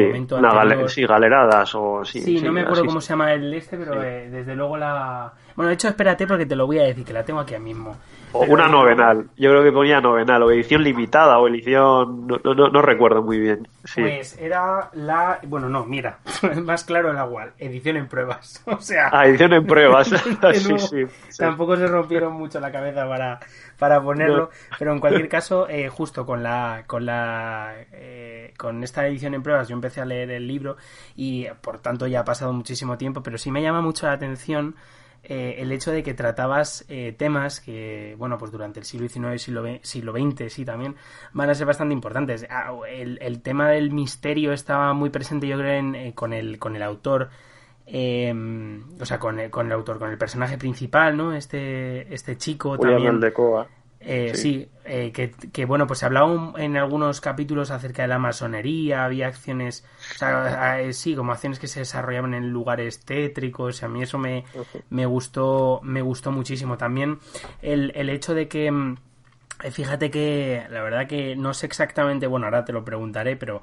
sí, 0.88 1.06
galeradas 1.06 1.76
o 1.76 2.04
sí. 2.04 2.22
Sí, 2.22 2.42
no 2.42 2.52
me 2.52 2.62
acuerdo 2.62 2.86
cómo 2.86 3.00
se 3.00 3.10
llama 3.10 3.32
el 3.32 3.54
este, 3.54 3.78
pero 3.78 4.00
desde 4.02 4.56
luego 4.56 4.78
la. 4.78 5.32
Bueno, 5.56 5.70
de 5.70 5.76
hecho, 5.76 5.88
espérate 5.88 6.26
porque 6.26 6.48
te 6.48 6.56
lo 6.56 6.66
voy 6.66 6.80
a 6.80 6.84
decir, 6.84 7.06
que 7.06 7.14
la 7.14 7.24
tengo 7.24 7.42
aquí 7.42 7.56
mismo. 7.60 7.96
O 8.36 8.44
una 8.52 8.68
novenal. 8.68 9.30
Yo 9.38 9.50
creo 9.50 9.64
que 9.64 9.72
ponía 9.72 10.02
novenal 10.02 10.44
o 10.44 10.52
edición 10.52 10.84
limitada 10.84 11.40
o 11.40 11.48
edición. 11.48 12.28
No, 12.28 12.38
no, 12.44 12.68
no 12.68 12.82
recuerdo 12.82 13.24
muy 13.24 13.40
bien. 13.40 13.68
Pues 13.96 14.38
era 14.38 14.90
la. 14.94 15.40
Bueno, 15.48 15.70
no, 15.70 15.86
mira. 15.86 16.20
Más 16.64 16.84
claro 16.84 17.12
el 17.12 17.18
agua. 17.18 17.50
Edición 17.58 17.98
en 17.98 18.08
pruebas. 18.08 18.64
O 18.76 18.82
sea. 18.82 19.10
Ah, 19.12 19.26
edición 19.26 19.54
en 19.54 19.66
pruebas. 19.66 20.10
sí, 20.54 20.78
sí, 20.80 21.06
Tampoco 21.38 21.78
se 21.78 21.88
rompieron 21.88 22.34
mucho 22.34 22.60
la 22.60 22.72
cabeza 22.72 23.08
para, 23.08 23.40
para 23.80 24.02
ponerlo. 24.02 24.50
Pero 24.78 24.92
en 24.92 25.00
cualquier 25.00 25.30
caso, 25.30 25.70
eh, 25.70 25.88
justo 25.88 26.26
con 26.26 26.44
la. 26.44 26.84
Con 26.88 27.06
la. 27.06 27.74
Eh, 27.94 28.54
con 28.58 28.84
esta 28.84 29.08
edición 29.08 29.34
en 29.34 29.44
pruebas, 29.44 29.70
yo 29.70 29.76
empecé 29.76 30.02
a 30.02 30.06
leer 30.06 30.32
el 30.32 30.46
libro 30.46 30.76
y 31.16 31.48
por 31.62 31.80
tanto 31.80 32.06
ya 32.08 32.22
ha 32.22 32.26
pasado 32.26 32.52
muchísimo 32.52 32.98
tiempo. 32.98 33.24
Pero 33.24 33.38
sí 33.38 33.50
me 33.50 33.62
llama 33.62 33.82
mucho 33.82 34.08
la 34.08 34.14
atención 34.14 34.76
eh, 35.28 35.56
el 35.60 35.72
hecho 35.72 35.92
de 35.92 36.04
que 36.04 36.14
tratabas 36.14 36.86
eh, 36.90 37.14
temas 37.18 37.60
que, 37.60 38.16
bueno, 38.18 38.38
pues 38.38 38.52
durante 38.52 38.80
el 38.80 38.86
siglo 38.86 39.08
XIX 39.08 39.42
siglo, 39.42 39.64
siglo 39.82 40.14
XX, 40.14 40.52
sí, 40.52 40.66
también 40.66 40.96
van 41.34 41.50
a 41.50 41.56
ser 41.56 41.66
bastante 41.66 41.94
importantes. 41.94 42.46
Ah, 42.50 42.72
el, 42.88 43.42
tema 43.42 43.70
del 43.70 43.92
misterio 43.92 44.54
estaba 44.54 44.94
muy 44.94 45.10
presente, 45.10 45.48
yo 45.48 45.58
creo, 45.58 45.94
eh, 45.96 46.14
con, 46.14 46.34
el, 46.34 46.60
con 46.60 46.76
el 46.76 46.84
autor. 46.84 47.30
Em, 47.88 48.84
o 49.00 49.06
sea, 49.06 49.20
con 49.20 49.40
el, 49.40 49.52
con 49.52 49.68
el 49.68 49.72
autor, 49.74 50.00
con 50.00 50.10
el 50.10 50.18
personaje 50.18 50.58
principal, 50.58 51.16
¿no? 51.16 51.34
Este, 51.34 52.12
este 52.14 52.36
chico 52.38 52.78
también. 52.80 53.20
De 53.20 53.32
Coa. 53.32 53.68
Eh, 54.08 54.34
sí, 54.36 54.70
eh, 54.86 55.12
que, 55.12 55.66
bueno, 55.66 55.88
pues 55.88 56.00
se 56.00 56.06
hablaba 56.06 56.54
en 56.58 56.78
algunos 56.78 57.22
capítulos 57.22 57.72
acerca 57.72 58.04
de 58.04 58.08
la 58.08 58.20
masonería, 58.20 59.04
había 59.04 59.28
acciones, 59.28 59.84
o 60.16 60.18
sea, 60.20 60.80
eh, 60.80 60.94
sí, 60.94 61.16
como 61.16 61.32
acciones 61.32 61.58
que 61.58 61.68
se 61.68 61.80
desarrollaban 61.80 62.36
en 62.36 62.52
lugares 62.52 63.00
tétricos, 63.00 63.82
a 63.82 63.88
mí 63.88 64.04
eso 64.04 64.20
me, 64.20 64.46
me 64.92 65.08
gustó, 65.08 65.80
me 65.84 66.04
gustó 66.04 66.32
muchísimo. 66.32 66.78
También 66.78 67.18
el, 67.64 67.92
el 67.96 68.10
hecho 68.10 68.36
de 68.36 68.48
que 68.48 68.72
mm, 68.72 68.96
Fíjate 69.72 70.12
que 70.12 70.64
la 70.70 70.84
verdad 70.84 71.08
que 71.08 71.36
no 71.38 71.54
sé 71.54 71.66
exactamente, 71.66 72.28
bueno, 72.28 72.46
ahora 72.46 72.66
te 72.66 72.74
lo 72.74 72.84
preguntaré, 72.84 73.38
pero 73.38 73.62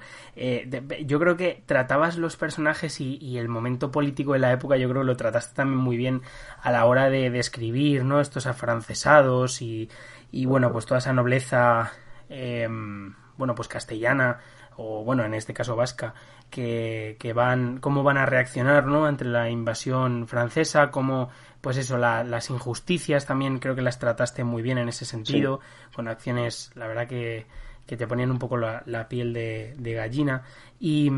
yo 1.05 1.21
creo 1.21 1.37
que 1.37 1.63
tratabas 1.67 2.17
los 2.17 2.37
personajes 2.37 2.99
y, 3.01 3.37
el 3.37 3.49
momento 3.49 3.91
político 3.91 4.33
de 4.33 4.39
la 4.39 4.53
época, 4.53 4.79
yo 4.79 4.89
creo 4.89 5.03
que 5.03 5.07
lo 5.07 5.17
trataste 5.17 5.55
también 5.55 5.79
muy 5.79 5.99
bien 5.99 6.23
a 6.63 6.73
la 6.73 6.87
hora 6.87 7.11
de, 7.11 7.31
describir, 7.31 8.05
¿no? 8.05 8.21
Estos 8.21 8.47
afrancesados 8.47 9.61
y, 9.61 9.91
y 10.33 10.47
bueno, 10.47 10.73
pues 10.73 10.87
toda 10.87 10.99
esa 10.99 11.13
nobleza, 11.13 11.93
em, 12.29 13.15
bueno, 13.37 13.55
pues 13.55 13.69
castellana, 13.69 14.39
o 14.77 15.05
bueno, 15.05 15.25
en 15.25 15.35
este 15.35 15.53
caso 15.53 15.77
vasca, 15.77 16.15
que, 16.51 17.17
que, 17.21 17.35
van, 17.35 17.79
cómo 17.79 18.03
van 18.03 18.17
a 18.17 18.25
reaccionar, 18.25 18.87
¿no? 18.87 19.05
Ante 19.05 19.27
la 19.27 19.51
invasión 19.51 20.27
francesa, 20.27 20.91
cómo, 20.91 21.29
pues 21.61 21.77
eso, 21.77 21.99
las 21.99 22.51
injusticias 22.51 23.27
también 23.27 23.59
creo 23.59 23.75
que 23.75 23.83
las 23.83 23.99
trataste 23.99 24.43
muy 24.43 24.63
bien 24.63 24.79
en 24.79 24.89
ese 24.89 25.05
sentido, 25.05 25.61
con 25.95 26.09
acciones, 26.09 26.73
la 26.77 26.87
verdad 26.87 27.07
que, 27.07 27.47
que 27.87 27.99
te 27.99 28.07
ponían 28.07 28.31
un 28.31 28.39
poco 28.39 28.57
la, 28.57 29.07
piel 29.11 29.35
de, 29.35 29.93
gallina. 29.95 30.45
Y, 30.81 31.13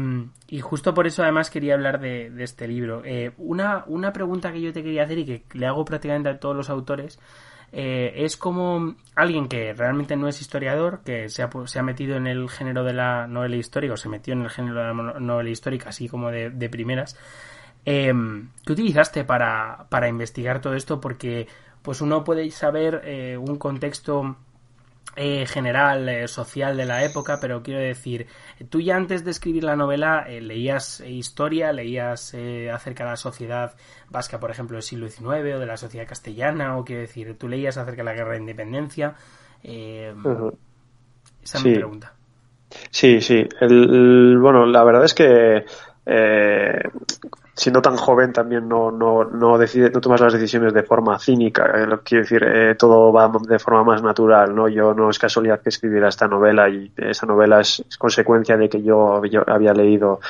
y, 0.48 0.60
justo 0.60 0.92
por 0.92 1.06
eso 1.06 1.22
además 1.22 1.50
quería 1.50 1.74
hablar 1.74 2.00
de, 2.00 2.30
de 2.30 2.42
este 2.42 2.66
libro. 2.66 3.02
Eh, 3.04 3.32
una, 3.38 3.84
una 3.86 4.12
pregunta 4.12 4.52
que 4.52 4.60
yo 4.60 4.72
te 4.72 4.82
quería 4.82 5.04
hacer 5.04 5.18
y 5.18 5.24
que 5.24 5.44
le 5.52 5.66
hago 5.66 5.84
prácticamente 5.84 6.28
a 6.28 6.40
todos 6.40 6.56
los 6.56 6.68
autores 6.68 7.20
eh, 7.76 8.24
es 8.24 8.36
como 8.36 8.94
alguien 9.16 9.48
que 9.48 9.74
realmente 9.74 10.14
no 10.14 10.28
es 10.28 10.40
historiador, 10.40 11.00
que 11.04 11.28
se 11.28 11.42
ha, 11.42 11.50
se 11.66 11.80
ha, 11.80 11.82
metido 11.82 12.16
en 12.16 12.28
el 12.28 12.48
género 12.48 12.84
de 12.84 12.92
la 12.92 13.26
novela 13.26 13.56
histórica, 13.56 13.94
o 13.94 13.96
se 13.96 14.08
metió 14.08 14.32
en 14.32 14.42
el 14.42 14.50
género 14.50 14.78
de 14.78 14.84
la 14.84 14.92
novela 15.18 15.50
histórica, 15.50 15.88
así 15.88 16.08
como 16.08 16.30
de, 16.30 16.68
primeras. 16.68 17.18
Eh, 17.84 18.12
¿Qué 18.64 18.72
utilizaste 18.72 19.24
para, 19.24 19.86
para, 19.90 20.08
investigar 20.08 20.60
todo 20.60 20.74
esto? 20.74 21.00
Porque 21.00 21.48
pues 21.82 22.00
uno 22.00 22.22
puede 22.22 22.48
saber 22.52 23.02
eh, 23.04 23.36
un 23.36 23.56
contexto 23.56 24.36
eh, 25.16 25.46
general, 25.46 26.08
eh, 26.08 26.26
social 26.26 26.76
de 26.76 26.86
la 26.86 27.04
época, 27.04 27.38
pero 27.40 27.62
quiero 27.62 27.80
decir, 27.80 28.26
tú 28.68 28.80
ya 28.80 28.96
antes 28.96 29.24
de 29.24 29.30
escribir 29.30 29.62
la 29.62 29.76
novela 29.76 30.24
eh, 30.28 30.40
leías 30.40 31.00
historia, 31.00 31.72
leías 31.72 32.34
acerca 32.72 33.04
de 33.04 33.10
la 33.10 33.16
sociedad 33.16 33.74
vasca, 34.10 34.40
por 34.40 34.50
ejemplo, 34.50 34.76
del 34.76 34.82
siglo 34.82 35.08
XIX 35.08 35.26
o 35.26 35.58
de 35.60 35.66
la 35.66 35.76
sociedad 35.76 36.08
castellana, 36.08 36.76
o 36.76 36.84
quiero 36.84 37.02
decir, 37.02 37.36
tú 37.38 37.48
leías 37.48 37.76
acerca 37.76 38.02
de 38.02 38.04
la 38.04 38.14
guerra 38.14 38.32
de 38.32 38.38
independencia. 38.38 39.14
Esa 39.62 41.58
es 41.58 41.64
mi 41.64 41.74
pregunta. 41.74 42.12
Sí, 42.90 43.20
sí. 43.20 43.46
El, 43.60 44.36
bueno, 44.38 44.66
la 44.66 44.82
verdad 44.82 45.04
es 45.04 45.14
que 45.14 45.64
siendo 47.56 47.80
tan 47.80 47.96
joven 47.96 48.32
también 48.32 48.68
no, 48.68 48.90
no, 48.90 49.24
no, 49.24 49.56
decide, 49.56 49.90
no 49.90 50.00
tomas 50.00 50.20
las 50.20 50.32
decisiones 50.32 50.74
de 50.74 50.82
forma 50.82 51.18
cínica. 51.18 51.64
Eh, 51.74 51.86
quiero 52.02 52.24
decir, 52.24 52.42
eh, 52.42 52.74
todo 52.74 53.12
va 53.12 53.30
de 53.46 53.58
forma 53.60 53.84
más 53.84 54.02
natural, 54.02 54.54
¿no? 54.54 54.68
Yo 54.68 54.92
no 54.92 55.08
es 55.08 55.18
casualidad 55.18 55.60
que 55.60 55.68
escribiera 55.68 56.08
esta 56.08 56.26
novela 56.26 56.68
y 56.68 56.90
esa 56.96 57.26
novela 57.26 57.60
es, 57.60 57.84
consecuencia 57.96 58.56
de 58.56 58.68
que 58.68 58.82
yo, 58.82 59.22
había 59.46 59.72
leído 59.72 60.20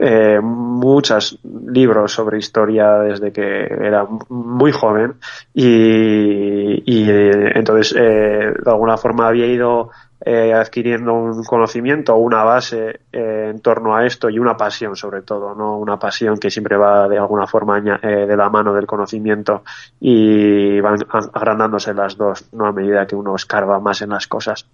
eh, 0.00 0.40
muchos 0.40 1.38
libros 1.44 2.12
sobre 2.12 2.38
historia 2.38 2.98
desde 2.98 3.30
que 3.30 3.40
era 3.42 4.06
muy 4.30 4.72
joven 4.72 5.14
y, 5.52 6.82
y 6.90 7.10
entonces 7.10 7.94
de 7.94 8.54
alguna 8.66 8.96
forma 8.96 9.28
había 9.28 9.46
ido 9.46 9.90
eh, 10.22 10.52
adquiriendo 10.52 11.14
un 11.14 11.44
conocimiento 11.44 12.14
o 12.14 12.18
una 12.18 12.44
base 12.44 13.00
eh, 13.10 13.48
en 13.50 13.60
torno 13.60 13.96
a 13.96 14.04
esto 14.04 14.28
y 14.28 14.38
una 14.38 14.54
pasión 14.54 14.94
sobre 14.94 15.22
todo, 15.22 15.54
¿no? 15.54 15.78
Una 15.78 15.98
pasión 15.98 16.36
que 16.36 16.50
siempre 16.50 16.76
va 16.76 17.08
de 17.08 17.16
alguna 17.16 17.46
forma 17.46 17.78
eh, 17.78 18.26
de 18.26 18.36
la 18.36 18.50
mano 18.50 18.74
del 18.74 18.86
conocimiento 18.86 19.62
y 19.98 20.78
van 20.80 20.98
agrandándose 21.32 21.94
las 21.94 22.18
dos, 22.18 22.44
¿no? 22.52 22.66
A 22.66 22.72
medida 22.72 23.06
que 23.06 23.16
uno 23.16 23.34
escarba 23.34 23.80
más 23.80 24.02
en 24.02 24.10
las 24.10 24.26
cosas 24.26 24.66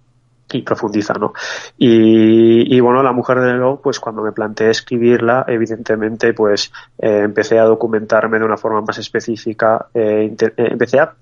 y 0.51 0.63
profundiza, 0.63 1.13
¿no? 1.13 1.31
Y, 1.77 2.75
y 2.75 2.79
bueno, 2.81 3.01
La 3.01 3.13
Mujer 3.13 3.39
de 3.39 3.53
Lobo, 3.53 3.81
pues 3.81 4.01
cuando 4.01 4.23
me 4.23 4.33
planteé 4.33 4.71
escribirla, 4.71 5.45
evidentemente, 5.47 6.33
pues 6.33 6.73
empecé 6.97 7.57
a 7.57 7.63
documentarme 7.63 8.39
de 8.39 8.45
una 8.45 8.57
forma 8.57 8.81
más 8.81 8.97
específica, 8.97 9.87
empecé 9.93 10.99
a 10.99 11.13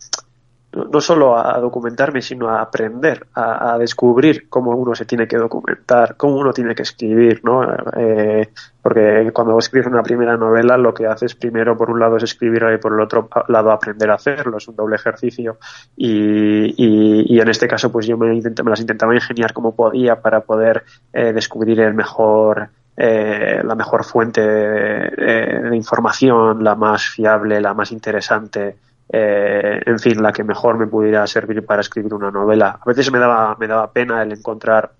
no 0.75 1.01
solo 1.01 1.37
a 1.37 1.59
documentarme, 1.59 2.21
sino 2.21 2.49
a 2.49 2.61
aprender, 2.61 3.27
a, 3.33 3.77
descubrir 3.77 4.49
cómo 4.49 4.71
uno 4.71 4.93
se 4.95 5.05
tiene 5.05 5.27
que 5.27 5.37
documentar, 5.37 6.15
cómo 6.17 6.37
uno 6.37 6.53
tiene 6.53 6.75
que 6.75 6.83
escribir, 6.83 7.41
¿no? 7.43 7.63
Eh, 7.97 8.49
porque 8.81 9.31
cuando 9.33 9.57
escribes 9.57 9.87
una 9.87 10.03
primera 10.03 10.37
novela, 10.37 10.77
lo 10.77 10.93
que 10.93 11.07
haces 11.07 11.35
primero, 11.35 11.77
por 11.77 11.89
un 11.89 11.99
lado, 11.99 12.17
es 12.17 12.23
escribirla 12.23 12.73
y 12.73 12.77
por 12.77 12.93
el 12.93 12.99
otro 12.99 13.29
lado, 13.47 13.71
aprender 13.71 14.11
a 14.11 14.15
hacerlo. 14.15 14.57
Es 14.57 14.67
un 14.67 14.75
doble 14.75 14.95
ejercicio. 14.95 15.57
Y, 15.95 16.75
y, 16.77 17.39
en 17.39 17.49
este 17.49 17.67
caso, 17.67 17.91
pues 17.91 18.05
yo 18.05 18.17
me, 18.17 18.27
me 18.29 18.69
las 18.69 18.79
intentaba 18.79 19.15
ingeniar 19.15 19.53
como 19.53 19.75
podía 19.75 20.21
para 20.21 20.41
poder 20.41 20.83
eh, 21.13 21.33
descubrir 21.33 21.79
el 21.79 21.93
mejor 21.93 22.69
eh, 22.97 23.61
la 23.61 23.75
mejor 23.75 24.05
fuente 24.05 24.39
de, 24.41 25.75
información, 25.75 26.63
la 26.63 26.75
más 26.75 27.03
fiable, 27.09 27.59
la 27.59 27.73
más 27.73 27.91
interesante, 27.91 28.77
eh, 29.09 29.81
en 29.85 29.99
fin, 29.99 30.21
la 30.21 30.31
que 30.31 30.43
mejor 30.43 30.77
me 30.77 30.87
pudiera 30.87 31.25
servir 31.27 31.65
para 31.65 31.81
escribir 31.81 32.13
una 32.13 32.31
novela. 32.31 32.79
A 32.81 32.85
veces 32.85 33.11
me 33.11 33.19
daba, 33.19 33.55
me 33.59 33.67
daba 33.67 33.91
pena 33.91 34.23
el 34.23 34.31
encontrar 34.31 34.91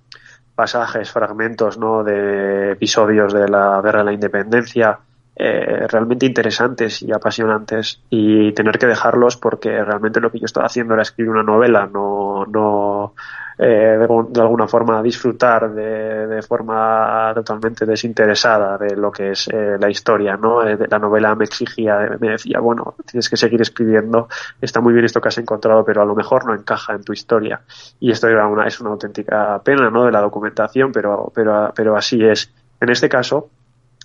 pasajes, 0.53 1.11
fragmentos, 1.11 1.77
¿no? 1.77 2.03
De 2.03 2.71
episodios 2.71 3.33
de 3.33 3.47
la 3.47 3.81
guerra 3.83 3.99
de 3.99 4.05
la 4.05 4.13
independencia 4.13 4.99
eh, 5.37 5.85
realmente 5.89 6.25
interesantes 6.25 7.01
y 7.01 7.11
apasionantes 7.11 8.01
y 8.09 8.53
tener 8.53 8.77
que 8.79 8.87
dejarlos 8.87 9.35
porque 9.35 9.83
realmente 9.83 10.21
lo 10.21 10.31
que 10.31 10.39
yo 10.39 10.45
estaba 10.45 10.67
haciendo 10.67 10.93
era 10.93 11.03
escribir 11.03 11.31
una 11.31 11.43
novela, 11.43 11.89
no, 11.91 12.45
no 12.45 13.13
eh, 13.57 13.97
de, 13.97 14.41
alguna 14.41 14.67
forma 14.67 15.01
disfrutar 15.01 15.73
de, 15.73 16.27
de, 16.27 16.41
forma 16.41 17.31
totalmente 17.33 17.85
desinteresada 17.85 18.77
de 18.77 18.95
lo 18.95 19.11
que 19.11 19.31
es 19.31 19.47
eh, 19.47 19.77
la 19.79 19.89
historia, 19.89 20.35
¿no? 20.35 20.61
la 20.63 20.99
novela 20.99 21.35
me 21.35 21.45
exigía, 21.45 22.17
me 22.19 22.31
decía, 22.31 22.59
bueno, 22.59 22.95
tienes 23.09 23.29
que 23.29 23.37
seguir 23.37 23.61
escribiendo, 23.61 24.27
está 24.59 24.81
muy 24.81 24.93
bien 24.93 25.05
esto 25.05 25.21
que 25.21 25.29
has 25.29 25.37
encontrado, 25.37 25.85
pero 25.85 26.01
a 26.01 26.05
lo 26.05 26.15
mejor 26.15 26.45
no 26.45 26.53
encaja 26.53 26.93
en 26.93 27.03
tu 27.03 27.13
historia. 27.13 27.61
Y 27.99 28.11
esto 28.11 28.27
era 28.27 28.47
una, 28.47 28.67
es 28.67 28.79
una 28.81 28.91
auténtica 28.91 29.61
pena, 29.63 29.89
¿no? 29.89 30.05
De 30.05 30.11
la 30.11 30.21
documentación, 30.21 30.91
pero, 30.91 31.31
pero, 31.33 31.71
pero 31.75 31.95
así 31.95 32.23
es. 32.23 32.51
En 32.81 32.89
este 32.89 33.09
caso, 33.09 33.49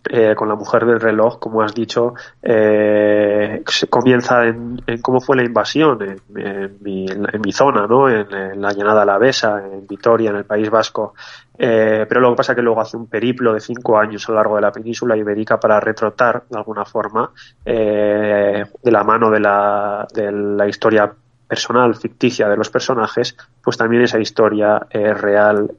eh, 0.08 0.34
con 0.34 0.48
la 0.48 0.54
mujer 0.54 0.86
del 0.86 0.98
reloj, 0.98 1.38
como 1.38 1.60
has 1.60 1.74
dicho, 1.74 2.14
eh, 2.42 3.62
comienza 3.90 4.46
en, 4.46 4.80
cómo 5.02 5.20
fue 5.20 5.36
la 5.36 5.44
invasión 5.44 5.98
en, 6.02 6.78
mi, 6.80 7.52
zona, 7.52 7.86
¿no? 7.86 8.08
En, 8.08 8.62
la 8.62 8.72
llanada 8.72 9.02
alavesa, 9.02 9.62
en 9.62 9.86
Vitoria, 9.86 10.30
en 10.30 10.36
el 10.36 10.44
País 10.44 10.70
Vasco. 10.70 11.14
Eh, 11.58 12.06
pero 12.08 12.22
lo 12.22 12.30
que 12.30 12.36
pasa 12.36 12.52
es 12.52 12.56
que 12.56 12.62
luego 12.62 12.80
hace 12.80 12.96
un 12.96 13.08
periplo 13.08 13.52
de 13.52 13.60
cinco 13.60 13.98
años 13.98 14.26
a 14.26 14.32
lo 14.32 14.36
largo 14.36 14.56
de 14.56 14.62
la 14.62 14.72
península 14.72 15.18
ibérica 15.18 15.60
para 15.60 15.78
retrotar, 15.78 16.44
de 16.48 16.56
alguna 16.56 16.86
forma, 16.86 17.30
de 17.62 18.66
la 18.82 19.04
mano 19.04 19.30
de 19.30 19.40
la, 19.40 20.08
de 20.14 20.32
la 20.32 20.66
historia 20.66 21.12
personal, 21.46 21.94
ficticia 21.94 22.48
de 22.48 22.56
los 22.56 22.70
personajes, 22.70 23.36
pues 23.62 23.76
también 23.76 24.02
esa 24.02 24.18
historia 24.18 24.78
real 24.90 25.72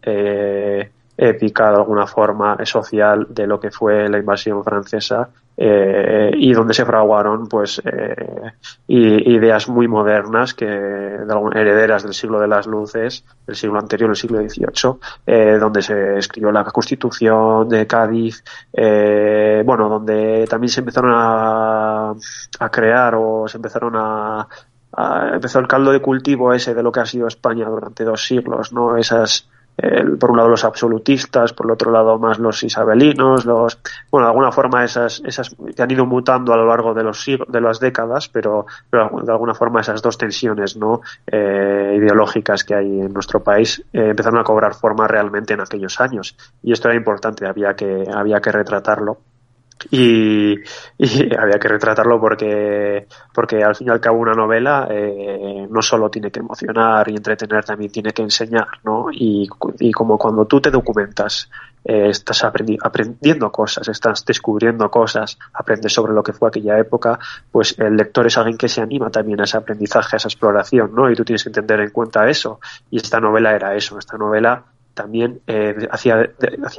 épica 1.17 1.69
de 1.69 1.77
alguna 1.77 2.07
forma 2.07 2.57
social 2.65 3.27
de 3.29 3.47
lo 3.47 3.59
que 3.59 3.71
fue 3.71 4.09
la 4.09 4.17
invasión 4.17 4.63
francesa 4.63 5.29
eh, 5.57 6.31
y 6.33 6.53
donde 6.53 6.73
se 6.73 6.85
fraguaron 6.85 7.47
pues 7.47 7.81
eh, 7.85 8.53
ideas 8.87 9.67
muy 9.67 9.87
modernas 9.87 10.53
que 10.53 10.65
herederas 10.65 12.03
del 12.03 12.13
siglo 12.13 12.39
de 12.39 12.47
las 12.47 12.65
luces 12.65 13.25
del 13.45 13.55
siglo 13.55 13.77
anterior 13.77 14.09
el 14.09 14.15
siglo 14.15 14.39
XVIII 14.39 14.95
eh, 15.27 15.57
donde 15.59 15.81
se 15.81 16.17
escribió 16.17 16.51
la 16.51 16.63
Constitución 16.63 17.67
de 17.67 17.85
Cádiz 17.85 18.43
bueno 18.73 19.89
donde 19.89 20.47
también 20.49 20.69
se 20.69 20.79
empezaron 20.79 21.11
a, 21.13 22.11
a 22.59 22.69
crear 22.69 23.13
o 23.15 23.47
se 23.47 23.57
empezaron 23.57 23.93
a, 23.97 24.47
empezó 25.33 25.59
el 25.59 25.67
caldo 25.67 25.91
de 25.91 26.01
cultivo 26.01 26.53
ese 26.53 26.73
de 26.73 26.81
lo 26.81 26.91
que 26.91 27.01
ha 27.01 27.05
sido 27.05 27.27
España 27.27 27.67
durante 27.67 28.05
dos 28.05 28.25
siglos 28.25 28.71
no 28.71 28.95
esas 28.97 29.47
por 30.19 30.31
un 30.31 30.37
lado 30.37 30.49
los 30.49 30.63
absolutistas, 30.63 31.53
por 31.53 31.65
el 31.65 31.71
otro 31.71 31.91
lado 31.91 32.19
más 32.19 32.39
los 32.39 32.63
isabelinos, 32.63 33.45
los, 33.45 33.79
bueno, 34.11 34.27
de 34.27 34.31
alguna 34.31 34.51
forma 34.51 34.83
esas, 34.83 35.21
esas 35.25 35.55
que 35.75 35.81
han 35.81 35.91
ido 35.91 36.05
mutando 36.05 36.53
a 36.53 36.57
lo 36.57 36.67
largo 36.67 36.93
de 36.93 37.03
los 37.03 37.25
de 37.25 37.61
las 37.61 37.79
décadas, 37.79 38.29
pero, 38.29 38.65
de 38.91 39.31
alguna 39.31 39.53
forma 39.53 39.81
esas 39.81 40.01
dos 40.01 40.17
tensiones, 40.17 40.77
¿no? 40.77 41.01
Eh, 41.25 41.95
ideológicas 41.97 42.63
que 42.63 42.75
hay 42.75 43.01
en 43.01 43.13
nuestro 43.13 43.43
país 43.43 43.83
eh, 43.93 44.09
empezaron 44.09 44.39
a 44.39 44.43
cobrar 44.43 44.73
forma 44.73 45.07
realmente 45.07 45.53
en 45.53 45.61
aquellos 45.61 45.99
años 45.99 46.35
y 46.63 46.71
esto 46.71 46.89
era 46.89 46.97
importante, 46.97 47.45
había 47.45 47.73
que, 47.75 48.05
había 48.13 48.39
que 48.39 48.51
retratarlo 48.51 49.17
y, 49.89 50.55
había 51.37 51.59
que 51.59 51.67
retratarlo 51.67 52.19
porque, 52.19 53.07
porque 53.33 53.63
al 53.63 53.75
fin 53.75 53.87
y 53.87 53.91
al 53.91 53.99
cabo 53.99 54.19
una 54.19 54.33
novela 54.33 54.87
eh, 54.89 55.67
no 55.69 55.81
solo 55.81 56.09
tiene 56.09 56.29
que 56.29 56.39
emocionar 56.39 57.09
y 57.09 57.15
entretener, 57.15 57.63
también 57.63 57.91
tiene 57.91 58.11
que 58.11 58.21
enseñar, 58.21 58.67
¿no? 58.83 59.07
Y, 59.11 59.49
y 59.79 59.91
como 59.91 60.17
cuando 60.17 60.45
tú 60.45 60.61
te 60.61 60.69
documentas, 60.69 61.49
eh, 61.83 62.09
estás 62.09 62.43
aprendiendo 62.43 63.51
cosas, 63.51 63.87
estás 63.87 64.23
descubriendo 64.23 64.91
cosas, 64.91 65.39
aprendes 65.53 65.91
sobre 65.91 66.13
lo 66.13 66.21
que 66.21 66.31
fue 66.31 66.49
aquella 66.49 66.77
época, 66.77 67.17
pues 67.51 67.77
el 67.79 67.95
lector 67.95 68.27
es 68.27 68.37
alguien 68.37 68.57
que 68.57 68.69
se 68.69 68.81
anima 68.81 69.09
también 69.09 69.41
a 69.41 69.45
ese 69.45 69.57
aprendizaje, 69.57 70.15
a 70.15 70.17
esa 70.17 70.27
exploración, 70.27 70.93
¿no? 70.93 71.09
Y 71.09 71.15
tú 71.15 71.25
tienes 71.25 71.43
que 71.43 71.49
entender 71.49 71.79
en 71.79 71.89
cuenta 71.89 72.29
eso. 72.29 72.59
Y 72.91 72.97
esta 72.97 73.19
novela 73.19 73.55
era 73.55 73.75
eso, 73.75 73.97
esta 73.97 74.17
novela 74.17 74.63
también 74.93 75.41
eh, 75.47 75.87
hacía, 75.91 76.29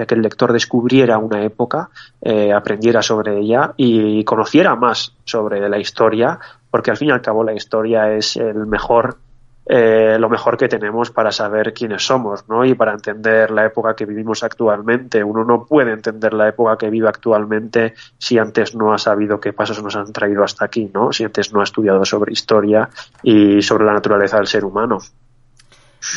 que 0.07 0.15
el 0.15 0.23
lector 0.23 0.53
descubriera 0.53 1.19
una 1.19 1.43
época, 1.43 1.91
eh, 2.21 2.53
aprendiera 2.53 3.03
sobre 3.03 3.39
ella 3.39 3.73
y 3.77 4.23
conociera 4.25 4.77
más 4.77 5.15
sobre 5.25 5.69
la 5.69 5.79
historia, 5.79 6.39
porque 6.71 6.91
al 6.91 6.97
fin 6.97 7.09
y 7.09 7.13
al 7.13 7.23
cabo 7.23 7.45
la 7.45 7.53
historia 7.53 8.13
es 8.13 8.37
el 8.37 8.67
mejor, 8.67 9.19
eh, 9.67 10.17
lo 10.19 10.29
mejor 10.29 10.57
que 10.57 10.69
tenemos 10.69 11.11
para 11.11 11.31
saber 11.31 11.73
quiénes 11.73 12.05
somos, 12.05 12.49
¿no? 12.49 12.65
Y 12.65 12.75
para 12.75 12.93
entender 12.93 13.51
la 13.51 13.67
época 13.67 13.95
que 13.95 14.07
vivimos 14.07 14.43
actualmente. 14.43 15.23
Uno 15.23 15.45
no 15.45 15.65
puede 15.65 15.93
entender 15.93 16.33
la 16.35 16.49
época 16.49 16.77
que 16.77 16.91
vive 16.91 17.09
actualmente 17.09 17.95
si 18.19 18.39
antes 18.39 18.75
no 18.75 18.93
ha 18.93 18.99
sabido 18.99 19.41
qué 19.41 19.53
pasos 19.53 19.83
nos 19.83 19.97
han 19.97 20.13
traído 20.13 20.43
hasta 20.45 20.65
aquí, 20.65 20.91
¿no? 20.93 21.13
Si 21.13 21.25
antes 21.25 21.53
no 21.53 21.61
ha 21.61 21.65
estudiado 21.65 22.05
sobre 22.05 22.33
historia 22.33 22.89
y 23.23 23.63
sobre 23.63 23.85
la 23.85 23.93
naturaleza 23.93 24.39
del 24.39 24.47
ser 24.47 24.65
humano. 24.65 24.99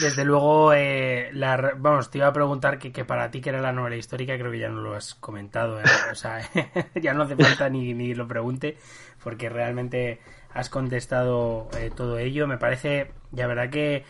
Desde 0.01 0.25
luego, 0.25 0.73
eh, 0.73 1.29
la, 1.33 1.73
vamos, 1.77 2.09
te 2.09 2.17
iba 2.17 2.27
a 2.27 2.33
preguntar 2.33 2.79
que, 2.79 2.91
que, 2.91 3.05
para 3.05 3.29
ti 3.29 3.39
que 3.39 3.49
era 3.49 3.61
la 3.61 3.71
novela 3.71 3.95
histórica, 3.95 4.35
creo 4.37 4.51
que 4.51 4.59
ya 4.59 4.69
no 4.69 4.81
lo 4.81 4.95
has 4.95 5.13
comentado, 5.13 5.79
¿eh? 5.79 5.83
o 6.11 6.15
sea, 6.15 6.41
ya 7.01 7.13
no 7.13 7.23
hace 7.23 7.35
falta 7.35 7.69
ni, 7.69 7.93
ni 7.93 8.15
lo 8.15 8.27
pregunte, 8.27 8.77
porque 9.23 9.47
realmente 9.47 10.19
has 10.53 10.69
contestado 10.69 11.69
eh, 11.77 11.91
todo 11.95 12.17
ello. 12.17 12.47
Me 12.47 12.57
parece, 12.57 13.11
ya 13.31 13.45
verdad 13.45 13.69
que 13.69 14.03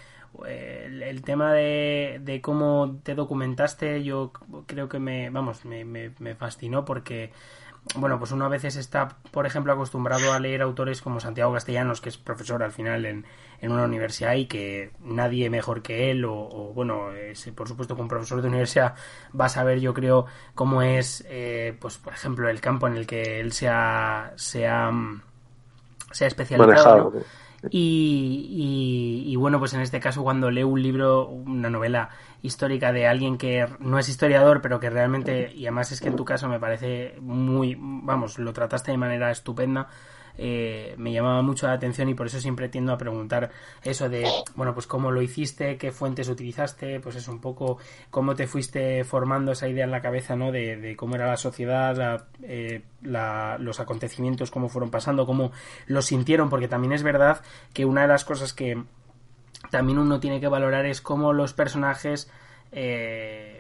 el, 0.45 1.03
el, 1.03 1.21
tema 1.23 1.51
de, 1.51 2.19
de, 2.21 2.39
cómo 2.39 2.99
te 3.03 3.13
documentaste, 3.13 4.01
yo 4.03 4.31
creo 4.67 4.87
que 4.87 4.99
me, 4.99 5.29
vamos, 5.29 5.65
me, 5.65 5.83
me, 5.83 6.11
me 6.19 6.35
fascinó 6.35 6.85
porque 6.85 7.31
bueno, 7.93 8.17
pues 8.17 8.31
uno 8.31 8.45
a 8.45 8.49
veces 8.49 8.75
está, 8.77 9.09
por 9.31 9.45
ejemplo, 9.45 9.71
acostumbrado 9.71 10.33
a 10.33 10.39
leer 10.39 10.61
autores 10.61 11.01
como 11.01 11.19
Santiago 11.19 11.53
Castellanos, 11.53 12.01
que 12.01 12.09
es 12.09 12.17
profesor 12.17 12.63
al 12.63 12.71
final 12.71 13.05
en, 13.05 13.25
en 13.61 13.71
una 13.71 13.85
universidad 13.85 14.35
y 14.35 14.45
que 14.45 14.91
nadie 15.01 15.49
mejor 15.49 15.81
que 15.81 16.11
él, 16.11 16.25
o, 16.25 16.71
bueno, 16.73 17.09
por 17.55 17.67
supuesto, 17.67 17.95
como 17.95 18.07
profesor 18.07 18.41
de 18.41 18.47
universidad 18.47 18.95
va 19.39 19.45
a 19.45 19.49
saber, 19.49 19.79
yo 19.79 19.93
creo, 19.93 20.25
cómo 20.53 20.81
es, 20.81 21.25
eh, 21.29 21.75
pues 21.79 21.97
por 21.97 22.13
ejemplo, 22.13 22.49
el 22.49 22.61
campo 22.61 22.87
en 22.87 22.97
el 22.97 23.07
que 23.07 23.39
él 23.39 23.51
se 23.51 23.69
ha, 23.69 24.33
se 24.35 24.67
ha, 24.67 24.91
se 26.11 26.25
ha 26.25 26.27
especializado. 26.27 27.13
Y, 27.69 29.23
y, 29.25 29.35
bueno, 29.37 29.59
pues 29.59 29.73
en 29.73 29.81
este 29.81 29.99
caso 29.99 30.23
cuando 30.23 30.51
leo 30.51 30.67
un 30.67 30.81
libro, 30.81 31.27
una 31.27 31.69
novela 31.69 32.09
histórica 32.41 32.91
de 32.91 33.07
alguien 33.07 33.37
que 33.37 33.67
no 33.79 33.97
es 33.97 34.07
historiador, 34.07 34.61
pero 34.61 34.79
que 34.79 34.89
realmente, 34.89 35.51
y 35.53 35.65
además 35.65 35.91
es 35.91 35.99
que 35.99 36.09
en 36.09 36.15
tu 36.15 36.25
caso 36.25 36.47
me 36.47 36.59
parece 36.59 37.15
muy, 37.21 37.75
vamos, 37.79 38.37
lo 38.37 38.53
trataste 38.53 38.91
de 38.91 38.97
manera 38.97 39.31
estupenda, 39.31 39.87
eh, 40.37 40.95
me 40.97 41.11
llamaba 41.11 41.41
mucho 41.41 41.67
la 41.67 41.73
atención 41.73 42.09
y 42.09 42.13
por 42.13 42.27
eso 42.27 42.39
siempre 42.39 42.69
tiendo 42.69 42.93
a 42.93 42.97
preguntar 42.97 43.51
eso 43.83 44.09
de, 44.09 44.27
bueno, 44.55 44.73
pues 44.73 44.87
cómo 44.87 45.11
lo 45.11 45.21
hiciste, 45.21 45.77
qué 45.77 45.91
fuentes 45.91 46.29
utilizaste, 46.29 46.99
pues 46.99 47.15
es 47.15 47.27
un 47.27 47.39
poco 47.39 47.77
cómo 48.09 48.35
te 48.35 48.47
fuiste 48.47 49.03
formando 49.03 49.51
esa 49.51 49.67
idea 49.67 49.85
en 49.85 49.91
la 49.91 50.01
cabeza, 50.01 50.35
¿no? 50.35 50.51
De, 50.51 50.95
cómo 50.97 51.15
era 51.15 51.27
la 51.27 51.37
sociedad, 51.37 52.27
eh, 52.43 52.83
los 53.01 53.79
acontecimientos, 53.79 54.51
cómo 54.51 54.69
fueron 54.69 54.89
pasando, 54.89 55.25
cómo 55.25 55.51
lo 55.87 56.01
sintieron, 56.01 56.49
porque 56.49 56.67
también 56.67 56.93
es 56.93 57.03
verdad 57.03 57.41
que 57.73 57.85
una 57.85 58.01
de 58.01 58.07
las 58.07 58.25
cosas 58.25 58.53
que 58.53 58.83
también 59.71 59.97
uno 59.97 60.19
tiene 60.19 60.39
que 60.39 60.47
valorar 60.47 60.85
es 60.85 61.01
cómo 61.01 61.33
los 61.33 61.53
personajes 61.53 62.29
eh, 62.71 63.54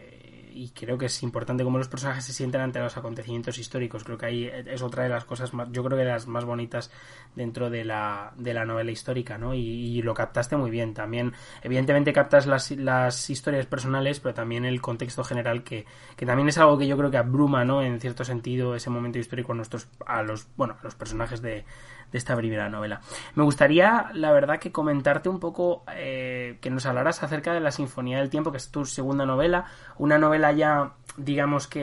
y 0.55 0.69
creo 0.69 0.97
que 0.97 1.07
es 1.07 1.21
importante 1.21 1.63
cómo 1.63 1.77
los 1.77 1.89
personajes 1.89 2.23
se 2.23 2.31
sienten 2.33 2.61
ante 2.61 2.79
los 2.79 2.95
acontecimientos 2.95 3.57
históricos. 3.57 4.03
Creo 4.03 4.17
que 4.17 4.25
ahí 4.25 4.45
es 4.45 4.81
otra 4.81 5.03
de 5.03 5.09
las 5.09 5.25
cosas 5.25 5.53
más, 5.53 5.67
yo 5.71 5.83
creo 5.83 5.97
que 5.97 6.05
las 6.05 6.27
más 6.27 6.45
bonitas 6.45 6.91
dentro 7.35 7.69
de 7.69 7.83
la, 7.83 8.31
de 8.37 8.53
la 8.53 8.63
novela 8.63 8.91
histórica, 8.91 9.37
¿no? 9.37 9.53
Y, 9.53 10.01
lo 10.01 10.13
captaste 10.13 10.55
muy 10.55 10.71
bien. 10.71 10.93
También, 10.93 11.33
evidentemente 11.63 12.13
captas 12.13 12.45
las, 12.45 12.71
las 12.71 13.29
historias 13.29 13.65
personales, 13.65 14.19
pero 14.19 14.33
también 14.33 14.65
el 14.65 14.81
contexto 14.81 15.23
general 15.23 15.63
que, 15.63 15.85
que 16.15 16.25
también 16.25 16.47
es 16.47 16.57
algo 16.57 16.77
que 16.77 16.87
yo 16.87 16.97
creo 16.97 17.11
que 17.11 17.17
abruma, 17.17 17.65
¿no? 17.65 17.81
En 17.81 17.99
cierto 17.99 18.23
sentido, 18.23 18.75
ese 18.75 18.89
momento 18.89 19.19
histórico 19.19 19.51
a 19.51 19.55
nuestros, 19.55 19.87
a 20.05 20.21
los, 20.21 20.47
bueno, 20.55 20.77
a 20.79 20.83
los 20.83 20.95
personajes 20.95 21.41
de, 21.41 21.65
de 22.11 22.17
esta 22.17 22.35
primera 22.35 22.69
novela. 22.69 23.01
Me 23.35 23.43
gustaría, 23.43 24.09
la 24.13 24.31
verdad, 24.31 24.59
que 24.59 24.71
comentarte 24.71 25.29
un 25.29 25.39
poco, 25.39 25.83
eh, 25.93 26.57
que 26.61 26.69
nos 26.69 26.85
hablaras 26.85 27.23
acerca 27.23 27.53
de 27.53 27.59
la 27.59 27.71
Sinfonía 27.71 28.19
del 28.19 28.29
Tiempo, 28.29 28.51
que 28.51 28.57
es 28.57 28.71
tu 28.71 28.85
segunda 28.85 29.25
novela, 29.25 29.65
una 29.97 30.17
novela 30.17 30.51
ya, 30.51 30.93
digamos 31.17 31.67
que 31.67 31.81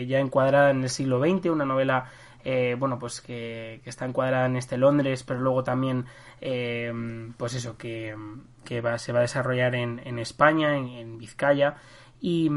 eh, 0.00 0.06
ya 0.06 0.18
encuadrada 0.18 0.70
en 0.70 0.82
el 0.82 0.88
siglo 0.88 1.20
XX, 1.20 1.46
una 1.46 1.64
novela 1.64 2.10
eh, 2.44 2.76
bueno, 2.78 2.98
pues 2.98 3.20
que, 3.20 3.80
está 3.84 4.06
encuadrada 4.06 4.46
en 4.46 4.56
este 4.56 4.78
Londres, 4.78 5.24
pero 5.24 5.40
luego 5.40 5.64
también, 5.64 6.06
pues 7.36 7.54
eso, 7.54 7.76
que, 7.76 8.14
va, 8.82 8.98
se 8.98 9.12
va 9.12 9.18
a 9.18 9.22
desarrollar 9.22 9.74
en, 9.74 10.00
en 10.04 10.18
España, 10.18 10.76
en, 10.76 10.88
en, 10.88 11.18
Vizcaya. 11.18 11.76
Y, 12.20 12.50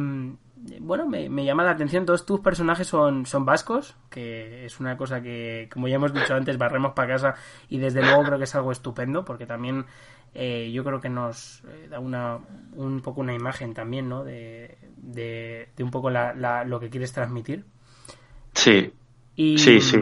bueno, 0.79 1.07
me, 1.07 1.45
llama 1.45 1.63
la 1.63 1.71
atención, 1.71 2.05
todos 2.05 2.25
tus 2.25 2.39
personajes 2.39 2.87
son, 2.87 3.25
son 3.25 3.45
vascos, 3.45 3.95
que 4.09 4.65
es 4.65 4.79
una 4.79 4.97
cosa 4.97 5.21
que, 5.21 5.69
como 5.71 5.87
ya 5.87 5.95
hemos 5.95 6.13
dicho 6.13 6.35
antes, 6.35 6.57
barremos 6.57 6.93
para 6.93 7.13
casa 7.13 7.35
y 7.69 7.79
desde 7.79 8.01
luego 8.01 8.23
creo 8.23 8.37
que 8.37 8.43
es 8.43 8.55
algo 8.55 8.71
estupendo, 8.71 9.25
porque 9.25 9.45
también 9.45 9.85
eh, 10.33 10.71
yo 10.71 10.83
creo 10.83 11.01
que 11.01 11.09
nos 11.09 11.63
eh, 11.67 11.87
da 11.89 11.99
una, 11.99 12.39
un 12.73 13.01
poco 13.01 13.21
una 13.21 13.33
imagen 13.33 13.73
también, 13.73 14.07
¿no? 14.07 14.23
De, 14.23 14.77
de, 14.97 15.67
un 15.79 15.91
poco 15.91 16.09
la, 16.09 16.63
lo 16.63 16.79
que 16.79 16.89
quieres 16.89 17.11
transmitir. 17.11 17.65
Sí. 18.53 18.93
Y, 19.35 19.57
sí, 19.57 19.81
sí. 19.81 19.97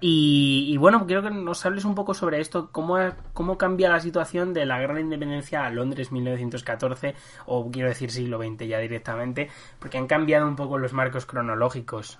Y, 0.00 0.76
bueno, 0.78 1.06
quiero 1.06 1.22
que 1.22 1.30
nos 1.30 1.64
hables 1.66 1.84
un 1.84 1.94
poco 1.94 2.14
sobre 2.14 2.40
esto, 2.40 2.70
cómo, 2.72 2.96
cómo 3.34 3.58
cambia 3.58 3.90
la 3.90 4.00
situación 4.00 4.54
de 4.54 4.64
la 4.64 4.78
de 4.78 5.00
Independencia 5.00 5.66
a 5.66 5.70
Londres 5.70 6.10
1914, 6.10 7.14
o 7.46 7.70
quiero 7.70 7.88
decir 7.88 8.10
siglo 8.10 8.38
XX 8.38 8.66
ya 8.66 8.78
directamente, 8.78 9.50
porque 9.78 9.98
han 9.98 10.06
cambiado 10.06 10.48
un 10.48 10.56
poco 10.56 10.78
los 10.78 10.92
marcos 10.92 11.26
cronológicos. 11.26 12.18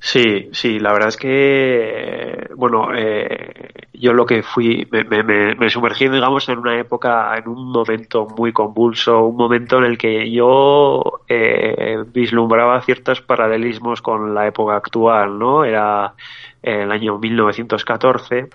Sí, 0.00 0.48
sí, 0.52 0.78
la 0.78 0.92
verdad 0.92 1.08
es 1.08 1.16
que, 1.16 2.50
bueno, 2.54 2.94
eh, 2.96 3.87
yo 3.98 4.12
lo 4.12 4.26
que 4.26 4.42
fui, 4.42 4.86
me, 4.90 5.04
me, 5.22 5.70
sumergí, 5.70 6.08
digamos, 6.08 6.48
en 6.48 6.58
una 6.58 6.78
época, 6.78 7.36
en 7.36 7.48
un 7.48 7.70
momento 7.72 8.26
muy 8.36 8.52
convulso, 8.52 9.26
un 9.26 9.36
momento 9.36 9.78
en 9.78 9.84
el 9.84 9.98
que 9.98 10.30
yo 10.30 11.20
eh, 11.28 12.04
vislumbraba 12.12 12.80
ciertos 12.82 13.20
paralelismos 13.20 14.00
con 14.02 14.34
la 14.34 14.46
época 14.46 14.76
actual, 14.76 15.38
¿no? 15.38 15.64
Era 15.64 16.14
el 16.62 16.90
año 16.90 17.18
1914. 17.18 18.48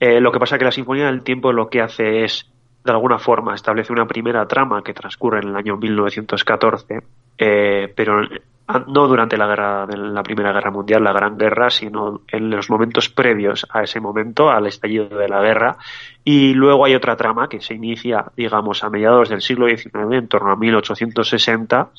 Eh, 0.00 0.20
lo 0.20 0.32
que 0.32 0.38
pasa 0.38 0.58
que 0.58 0.64
la 0.64 0.72
Sinfonía 0.72 1.06
del 1.06 1.22
Tiempo 1.22 1.52
lo 1.52 1.68
que 1.68 1.80
hace 1.80 2.24
es, 2.24 2.50
de 2.84 2.92
alguna 2.92 3.18
forma, 3.18 3.54
establece 3.54 3.92
una 3.92 4.06
primera 4.06 4.46
trama 4.46 4.82
que 4.82 4.92
transcurre 4.92 5.40
en 5.40 5.48
el 5.48 5.56
año 5.56 5.76
1914, 5.76 7.02
eh, 7.38 7.92
pero 7.96 8.20
no 8.66 9.06
durante 9.06 9.36
la 9.36 9.46
guerra 9.46 9.86
de 9.86 9.96
la 9.96 10.22
Primera 10.22 10.52
Guerra 10.52 10.70
Mundial, 10.70 11.04
la 11.04 11.12
Gran 11.12 11.36
Guerra, 11.36 11.68
sino 11.68 12.22
en 12.28 12.50
los 12.50 12.70
momentos 12.70 13.10
previos 13.10 13.66
a 13.70 13.82
ese 13.82 14.00
momento, 14.00 14.50
al 14.50 14.66
estallido 14.66 15.18
de 15.18 15.28
la 15.28 15.42
guerra. 15.42 15.76
Y 16.24 16.54
luego 16.54 16.86
hay 16.86 16.94
otra 16.94 17.14
trama 17.14 17.48
que 17.48 17.60
se 17.60 17.74
inicia, 17.74 18.24
digamos, 18.36 18.82
a 18.82 18.88
mediados 18.88 19.28
del 19.28 19.42
siglo 19.42 19.68
XIX, 19.68 20.12
en 20.12 20.28
torno 20.28 20.52
a 20.52 20.56
1860, 20.56 21.90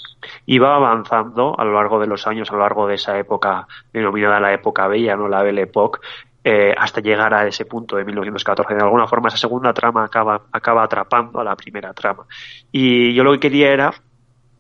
y 0.48 0.58
va 0.58 0.76
avanzando 0.76 1.56
a 1.58 1.64
lo 1.64 1.74
largo 1.74 2.00
de 2.00 2.08
los 2.08 2.26
años, 2.26 2.50
a 2.50 2.54
lo 2.54 2.62
largo 2.62 2.88
de 2.88 2.96
esa 2.96 3.18
época 3.20 3.68
denominada 3.94 4.40
la 4.40 4.54
época 4.54 4.88
bella, 4.88 5.16
no 5.16 5.28
la 5.28 5.44
Belle 5.44 5.62
Époque, 5.62 6.00
eh, 6.44 6.74
hasta 6.76 7.02
llegar 7.02 7.34
a 7.34 7.48
ese 7.48 7.66
punto 7.66 7.96
de 7.96 8.06
1914. 8.06 8.74
De 8.74 8.84
alguna 8.84 9.08
forma, 9.08 9.28
esa 9.28 9.38
segunda 9.38 9.72
trama 9.74 10.04
acaba, 10.04 10.42
acaba 10.52 10.84
atrapando 10.84 11.40
a 11.40 11.44
la 11.44 11.56
primera 11.56 11.94
trama. 11.94 12.26
Y 12.72 13.14
yo 13.14 13.24
lo 13.24 13.34
que 13.34 13.40
quería 13.40 13.72
era 13.72 13.94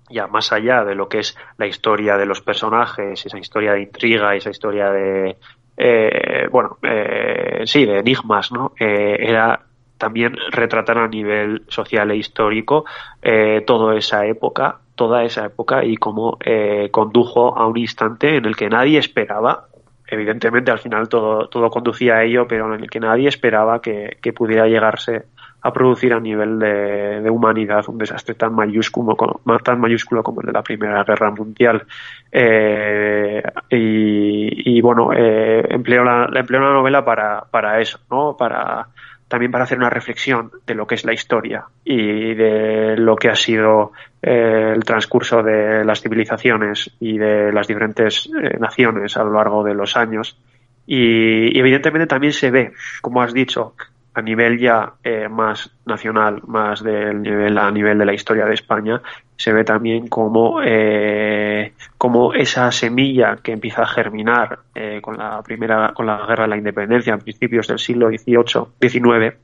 ya 0.09 0.27
más 0.27 0.51
allá 0.51 0.83
de 0.83 0.95
lo 0.95 1.09
que 1.09 1.19
es 1.19 1.37
la 1.57 1.67
historia 1.67 2.17
de 2.17 2.25
los 2.25 2.41
personajes, 2.41 3.25
esa 3.25 3.37
historia 3.37 3.73
de 3.73 3.81
intriga, 3.81 4.35
esa 4.35 4.49
historia 4.49 4.89
de, 4.91 5.37
eh, 5.77 6.47
bueno, 6.51 6.77
eh, 6.83 7.63
sí, 7.65 7.85
de 7.85 7.99
enigmas, 7.99 8.51
¿no? 8.51 8.73
Eh, 8.79 9.17
era 9.19 9.61
también 9.97 10.35
retratar 10.51 10.97
a 10.97 11.07
nivel 11.07 11.63
social 11.67 12.11
e 12.11 12.17
histórico 12.17 12.85
eh, 13.21 13.63
toda 13.65 13.95
esa 13.95 14.25
época, 14.25 14.79
toda 14.95 15.23
esa 15.23 15.45
época 15.45 15.83
y 15.83 15.97
cómo 15.97 16.37
eh, 16.43 16.89
condujo 16.91 17.57
a 17.57 17.65
un 17.65 17.77
instante 17.77 18.37
en 18.37 18.45
el 18.45 18.55
que 18.55 18.69
nadie 18.69 18.99
esperaba 18.99 19.67
evidentemente 20.07 20.71
al 20.71 20.79
final 20.79 21.09
todo, 21.09 21.47
todo 21.49 21.69
conducía 21.69 22.17
a 22.17 22.23
ello, 22.23 22.47
pero 22.47 22.73
en 22.73 22.81
el 22.81 22.89
que 22.89 22.99
nadie 22.99 23.27
esperaba 23.27 23.81
que, 23.81 24.17
que 24.21 24.33
pudiera 24.33 24.67
llegarse 24.67 25.25
a 25.65 25.73
producir 25.73 26.13
a 26.13 26.19
nivel 26.19 26.59
de, 26.59 27.27
humanidad 27.27 27.83
un 27.87 27.97
desastre 27.97 28.35
tan 28.35 28.53
mayúsculo, 28.53 29.17
tan 29.63 29.79
mayúsculo 29.79 30.21
como 30.21 30.41
el 30.41 30.47
de 30.47 30.53
la 30.53 30.61
Primera 30.61 31.03
Guerra 31.03 31.31
Mundial. 31.31 31.83
Eh, 32.31 33.41
y, 33.71 34.79
bueno, 34.81 35.11
eh, 35.11 35.65
empleo 35.67 36.03
la, 36.03 36.29
empleo 36.35 36.61
la 36.61 36.71
novela 36.71 37.03
para, 37.03 37.41
para 37.49 37.81
eso, 37.81 37.97
¿no? 38.11 38.37
Para, 38.37 38.89
también 39.27 39.51
para 39.51 39.63
hacer 39.63 39.79
una 39.79 39.89
reflexión 39.89 40.51
de 40.67 40.75
lo 40.75 40.85
que 40.85 40.93
es 40.93 41.03
la 41.03 41.13
historia 41.13 41.65
y 41.83 42.35
de 42.35 42.95
lo 42.97 43.15
que 43.15 43.29
ha 43.29 43.35
sido 43.35 43.91
eh, 44.21 44.73
el 44.75 44.83
transcurso 44.83 45.41
de 45.41 45.83
las 45.83 45.99
civilizaciones 45.99 46.91
y 46.99 47.17
de 47.17 47.51
las 47.51 47.67
diferentes 47.67 48.27
eh, 48.27 48.59
naciones 48.59 49.17
a 49.17 49.23
lo 49.23 49.33
largo 49.33 49.63
de 49.63 49.73
los 49.73 49.97
años. 49.97 50.37
y, 50.85 51.57
evidentemente 51.57 52.05
también 52.05 52.33
se 52.33 52.51
ve, 52.51 52.73
como 53.01 53.23
has 53.23 53.33
dicho, 53.33 53.73
a 54.15 54.21
nivel 54.21 54.57
ya 54.57 54.93
eh, 55.03 55.27
más 55.27 55.69
nacional, 55.85 56.41
más 56.47 56.81
del 56.81 57.21
nivel 57.21 57.57
a 57.57 57.69
nivel 57.69 57.97
de 57.97 58.05
la 58.05 58.13
historia 58.13 58.45
de 58.45 58.53
España, 58.53 59.01
se 59.35 59.51
ve 59.51 59.65
también 59.65 60.07
como, 60.07 60.61
eh, 60.63 61.73
como 61.97 62.33
esa 62.33 62.71
semilla 62.71 63.37
que 63.43 63.51
empieza 63.51 63.83
a 63.83 63.87
germinar 63.87 64.59
eh, 64.73 64.99
con 65.01 65.17
la 65.17 65.41
primera, 65.43 65.91
con 65.93 66.05
la 66.05 66.25
guerra 66.25 66.43
de 66.45 66.49
la 66.49 66.57
independencia 66.57 67.13
a 67.13 67.17
principios 67.17 67.67
del 67.67 67.79
siglo 67.79 68.07
XVIII, 68.07 68.67
XIX, 68.79 69.35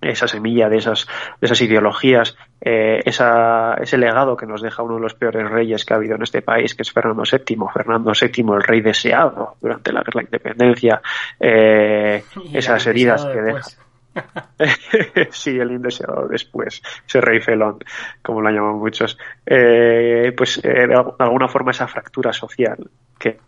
esa 0.00 0.28
semilla 0.28 0.68
de 0.68 0.76
esas, 0.76 1.06
de 1.40 1.46
esas 1.46 1.60
ideologías, 1.60 2.36
eh, 2.60 3.00
esa, 3.04 3.74
ese 3.74 3.98
legado 3.98 4.36
que 4.36 4.46
nos 4.46 4.62
deja 4.62 4.82
uno 4.82 4.96
de 4.96 5.00
los 5.00 5.14
peores 5.14 5.48
reyes 5.50 5.84
que 5.84 5.94
ha 5.94 5.96
habido 5.96 6.14
en 6.14 6.22
este 6.22 6.42
país, 6.42 6.74
que 6.74 6.82
es 6.82 6.92
Fernando 6.92 7.22
VII, 7.22 7.58
Fernando 7.72 8.12
VII, 8.12 8.44
el 8.54 8.62
rey 8.62 8.80
deseado 8.80 9.56
durante 9.60 9.92
la, 9.92 10.04
la 10.12 10.22
independencia, 10.22 11.00
eh, 11.40 12.22
esas 12.52 12.86
heridas 12.86 13.24
que 13.26 13.40
deja. 13.40 13.83
sí, 15.30 15.58
el 15.58 15.72
indeseado 15.72 16.28
después, 16.28 16.82
ese 17.06 17.20
rey 17.20 17.40
felón, 17.40 17.78
como 18.22 18.40
lo 18.40 18.50
llaman 18.50 18.76
muchos. 18.76 19.18
Eh, 19.44 20.32
pues 20.36 20.58
eh, 20.64 20.86
de 20.86 20.94
alguna 21.18 21.48
forma 21.48 21.72
esa 21.72 21.86
fractura 21.86 22.32
social 22.32 22.78
que 23.18 23.38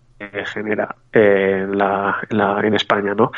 genera 0.47 0.95
eh, 1.13 1.61
en, 1.65 1.77
la, 1.77 2.21
en, 2.31 2.75
España, 2.75 3.15
¿no? 3.15 3.33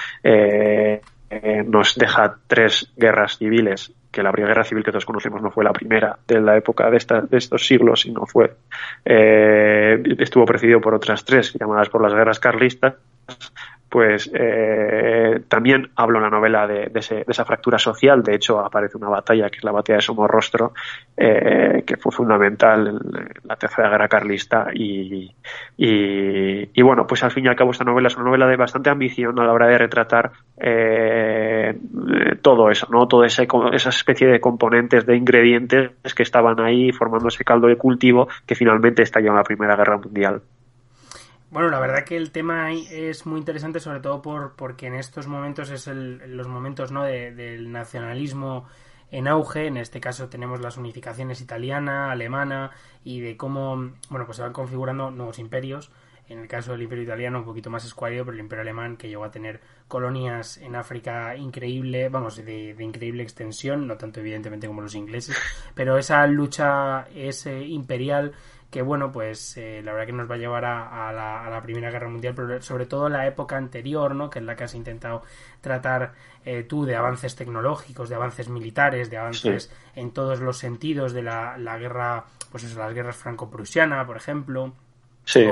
nos 1.66 1.96
deja 1.96 2.36
tres 2.46 2.92
guerras 2.96 3.36
civiles 3.36 3.92
que 4.10 4.22
la 4.22 4.32
primera 4.32 4.54
guerra 4.54 4.64
civil 4.64 4.84
que 4.84 4.92
todos 4.92 5.04
conocemos 5.04 5.42
no 5.42 5.50
fue 5.50 5.64
la 5.64 5.72
primera 5.72 6.18
de 6.26 6.40
la 6.40 6.56
época 6.56 6.88
de, 6.88 6.98
de 7.28 7.36
estos 7.36 7.66
siglos, 7.66 8.02
sino 8.02 8.24
fue 8.26 8.56
estuvo 9.04 10.44
precedido 10.44 10.80
por 10.80 10.94
otras 10.94 11.24
tres 11.24 11.52
llamadas 11.58 11.88
por 11.88 12.00
las 12.00 12.14
guerras 12.14 12.38
carlistas, 12.38 12.94
pues 13.88 14.30
eh, 14.34 15.40
también 15.48 15.90
hablo 15.96 16.18
en 16.18 16.24
la 16.24 16.30
novela 16.30 16.66
de, 16.66 16.90
esa 16.94 17.44
fractura 17.44 17.78
social. 17.78 18.22
De 18.22 18.34
hecho, 18.34 18.60
aparece 18.60 18.98
una 18.98 19.08
batalla 19.08 19.48
que 19.48 19.58
es 19.58 19.64
la 19.64 19.72
batalla 19.72 19.96
de 19.96 20.02
Somorrostro, 20.02 20.72
eh, 21.16 21.82
que 21.86 21.96
fue 21.96 22.12
fundamental 22.12 22.86
en 22.88 22.98
la 23.44 23.56
tercera 23.56 23.88
guerra 23.88 24.08
carlista. 24.08 24.68
Y, 24.74 25.32
bueno, 26.82 27.06
pues 27.06 27.22
al 27.24 27.30
fin 27.30 27.46
y 27.46 27.48
al 27.48 27.56
cabo 27.56 27.70
esta 27.70 27.84
novela 27.84 28.08
es 28.08 28.16
una 28.16 28.26
novela 28.26 28.46
de 28.46 28.56
bastante 28.56 28.90
ambición 28.90 29.38
a 29.40 29.44
la 29.44 29.52
hora 29.52 29.68
de 29.68 29.78
retratar 29.78 30.32
eh, 30.58 31.78
todo 32.42 32.70
eso, 32.70 32.88
¿no? 32.90 33.08
Toda 33.08 33.26
esa 33.26 33.44
especie 33.88 34.26
de 34.26 34.40
componentes, 34.40 35.06
de 35.06 35.16
ingredientes 35.16 36.14
que 36.14 36.22
estaban 36.22 36.60
ahí 36.60 36.92
formando 36.92 37.28
ese 37.28 37.44
caldo 37.44 37.68
de 37.68 37.76
cultivo 37.76 38.28
que 38.46 38.54
finalmente 38.54 39.02
estalló 39.02 39.30
en 39.30 39.36
la 39.36 39.44
Primera 39.44 39.76
Guerra 39.76 39.96
Mundial. 39.96 40.42
Bueno, 41.50 41.70
la 41.70 41.80
verdad 41.80 42.04
que 42.04 42.16
el 42.16 42.30
tema 42.30 42.72
es 42.72 43.24
muy 43.24 43.38
interesante, 43.38 43.80
sobre 43.80 44.00
todo 44.00 44.20
por, 44.20 44.54
porque 44.54 44.86
en 44.86 44.94
estos 44.94 45.26
momentos 45.26 45.70
es 45.70 45.86
el, 45.86 46.36
los 46.36 46.46
momentos 46.46 46.92
¿no? 46.92 47.04
del 47.04 47.72
nacionalismo 47.72 48.66
en 49.10 49.28
auge. 49.28 49.66
En 49.66 49.78
este 49.78 49.98
caso 49.98 50.28
tenemos 50.28 50.60
las 50.60 50.76
unificaciones 50.76 51.40
italiana, 51.40 52.10
alemana 52.12 52.72
y 53.02 53.20
de 53.20 53.38
cómo 53.38 53.92
bueno 54.10 54.26
pues 54.26 54.36
se 54.36 54.42
van 54.42 54.52
configurando 54.52 55.10
nuevos 55.10 55.38
imperios. 55.38 55.90
En 56.28 56.40
el 56.40 56.48
caso 56.48 56.72
del 56.72 56.82
imperio 56.82 57.04
italiano 57.04 57.38
un 57.38 57.44
poquito 57.44 57.70
más 57.70 57.84
escuálido, 57.84 58.24
pero 58.24 58.34
el 58.34 58.40
imperio 58.40 58.62
alemán 58.62 58.96
que 58.96 59.08
llegó 59.08 59.24
a 59.24 59.30
tener 59.30 59.60
colonias 59.86 60.58
en 60.58 60.76
África 60.76 61.36
increíble, 61.36 62.08
vamos, 62.08 62.36
de, 62.36 62.76
increíble 62.78 63.22
extensión, 63.22 63.86
no 63.86 63.96
tanto 63.96 64.20
evidentemente 64.20 64.66
como 64.66 64.82
los 64.82 64.94
ingleses, 64.94 65.36
pero 65.74 65.98
esa 65.98 66.26
lucha 66.26 67.08
es 67.14 67.46
imperial 67.46 68.32
que 68.70 68.82
bueno, 68.82 69.10
pues 69.10 69.56
eh, 69.56 69.80
la 69.82 69.92
verdad 69.92 70.06
que 70.06 70.12
nos 70.12 70.30
va 70.30 70.34
a 70.34 70.38
llevar 70.38 70.64
a, 70.64 71.12
la, 71.12 71.60
Primera 71.62 71.90
Guerra 71.90 72.08
Mundial, 72.08 72.34
pero 72.34 72.60
sobre 72.60 72.86
todo 72.86 73.08
la 73.08 73.26
época 73.26 73.56
anterior, 73.56 74.14
¿no? 74.14 74.28
Que 74.28 74.40
es 74.40 74.44
la 74.44 74.56
que 74.56 74.64
has 74.64 74.74
intentado 74.74 75.22
tratar 75.60 76.12
eh, 76.44 76.64
tú 76.64 76.84
de 76.84 76.94
avances 76.94 77.34
tecnológicos, 77.34 78.08
de 78.08 78.14
avances 78.14 78.48
militares, 78.48 79.10
de 79.10 79.16
avances 79.16 79.72
en 79.94 80.10
todos 80.12 80.40
los 80.40 80.58
sentidos 80.58 81.12
de 81.14 81.22
la, 81.22 81.56
la 81.56 81.78
guerra, 81.78 82.26
pues 82.50 82.64
eso, 82.64 82.78
las 82.78 82.92
guerras 82.92 83.16
franco-prusiana, 83.16 84.06
por 84.06 84.18
ejemplo, 84.18 84.74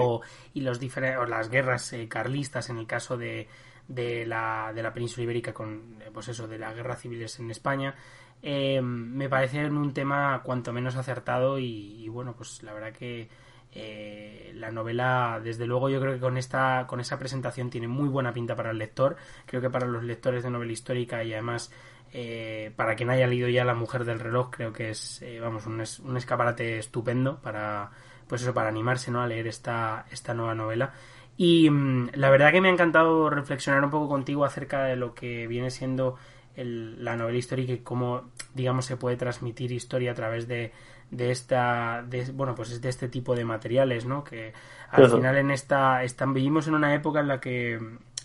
o, 0.01 0.21
y 0.55 0.61
los 0.61 0.81
o 0.81 1.27
las 1.27 1.49
guerras 1.51 1.93
eh, 1.93 2.09
carlistas 2.09 2.71
en 2.71 2.79
el 2.79 2.87
caso 2.87 3.17
de, 3.17 3.49
de, 3.89 4.27
la, 4.27 4.73
de 4.75 4.83
la 4.83 4.93
península 4.93 5.25
ibérica 5.25 5.53
con, 5.53 6.03
pues 6.13 6.29
eso, 6.29 6.47
de 6.47 6.59
las 6.59 6.75
guerras 6.75 7.01
civiles 7.01 7.39
en 7.39 7.51
España. 7.51 7.95
Eh, 8.43 8.81
me 8.81 9.29
parece 9.29 9.67
un 9.67 9.93
tema 9.93 10.43
cuanto 10.43 10.73
menos 10.73 10.97
acertado 10.97 11.59
y, 11.59 12.07
bueno, 12.09 12.35
pues 12.37 12.63
la 12.63 12.73
verdad 12.75 12.93
que 12.93 13.29
eh, 13.73 14.53
la 14.55 14.71
novela, 14.71 15.41
desde 15.43 15.67
luego 15.67 15.89
yo 15.89 16.01
creo 16.01 16.15
que 16.15 16.21
con 16.21 16.37
esta, 16.37 16.87
con 16.87 17.01
esa 17.01 17.19
presentación 17.19 17.71
tiene 17.71 17.89
muy 17.89 18.09
buena 18.09 18.33
pinta 18.33 18.55
para 18.55 18.71
el 18.71 18.79
lector, 18.79 19.17
creo 19.47 19.61
que 19.61 19.71
para 19.71 19.87
los 19.87 20.03
lectores 20.05 20.43
de 20.45 20.51
novela 20.51 20.73
histórica 20.73 21.25
y 21.25 21.33
además 21.33 21.73
eh, 22.13 22.73
para 22.77 22.95
quien 22.95 23.11
haya 23.11 23.27
leído 23.27 23.49
ya 23.49 23.65
La 23.65 23.75
mujer 23.75 24.05
del 24.05 24.21
reloj 24.21 24.51
creo 24.51 24.73
que 24.73 24.91
es, 24.91 25.23
vamos, 25.41 25.67
un, 25.67 25.83
un, 26.05 26.17
escaparate 26.17 26.79
estupendo 26.79 27.41
para, 27.43 27.91
pues 28.29 28.43
eso, 28.43 28.55
para 28.55 28.69
animarse 28.69 29.11
¿no? 29.11 29.23
a 29.23 29.27
leer 29.27 29.47
esta, 29.47 30.07
esta 30.11 30.35
nueva 30.35 30.55
novela. 30.55 30.93
Y 31.37 31.69
mm, 31.71 32.11
la 32.15 32.31
verdad 32.31 32.53
que 32.53 32.61
me 32.61 32.69
ha 32.69 32.73
encantado 32.73 33.31
reflexionar 33.31 33.85
un 33.85 33.91
poco 33.91 34.09
contigo 34.09 34.45
acerca 34.45 34.85
de 34.85 34.97
lo 34.97 35.15
que 35.15 35.47
viene 35.47 35.71
siendo 35.71 36.17
la 36.57 37.17
novela 37.17 37.37
histórica 37.37 37.73
y 37.75 37.79
cómo, 37.79 38.31
digamos, 38.55 38.87
se 38.87 38.97
puede 38.97 39.17
transmitir 39.17 39.73
historia 39.73 40.13
a 40.13 40.15
través 40.15 40.49
de, 40.49 40.73
de 41.11 41.31
esta, 41.31 42.03
de, 42.09 42.31
bueno, 42.33 42.55
pues 42.55 42.81
de 42.81 42.89
este 42.89 43.09
tipo 43.09 43.35
de 43.35 43.45
materiales, 43.45 44.07
¿no? 44.07 44.25
Que 44.25 44.55
al 44.91 45.11
final 45.11 45.37
en 45.37 45.51
esta, 45.51 46.03
están, 46.03 46.33
vivimos 46.33 46.67
en 46.67 46.75
una 46.75 46.95
época 46.95 47.21
en 47.21 47.29
la 47.29 47.41
que, 47.41 47.79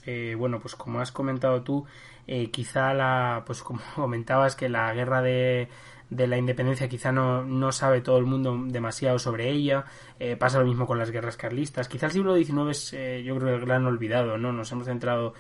eh, 0.06 0.36
bueno, 0.38 0.60
pues 0.60 0.76
como 0.76 1.02
has 1.02 1.12
comentado 1.12 1.62
tú, 1.62 1.86
eh, 2.28 2.52
quizá 2.52 2.94
la, 2.94 3.44
pues 3.46 3.62
como 3.64 3.82
comentabas 3.96 4.56
que 4.56 4.70
la 4.70 4.94
guerra 4.94 5.22
de 5.22 5.70
de 6.12 6.28
la 6.28 6.38
independencia 6.38 6.90
quizá 6.90 7.14
no, 7.14 7.44
no 7.46 7.72
sabe 7.72 8.02
todo 8.02 8.18
el 8.18 8.26
mundo 8.26 8.66
demasiado 8.68 9.18
sobre 9.18 9.50
ella. 9.50 9.86
Eh, 10.20 10.36
pasa 10.36 10.60
lo 10.60 10.66
mismo 10.66 10.86
con 10.86 11.00
las 11.00 11.10
guerras 11.10 11.38
carlistas. 11.38 11.88
Quizá 11.88 12.08
el 12.08 12.12
siglo 12.12 12.36
XIX 12.36 12.70
es, 12.70 12.94
eh, 12.94 13.24
yo 13.24 13.38
creo, 13.38 13.56
el 13.56 13.62
gran 13.62 13.86
olvidado, 13.86 14.38
¿no? 14.38 14.52
Nos 14.52 14.70
hemos 14.74 14.86
centrado 14.88 15.34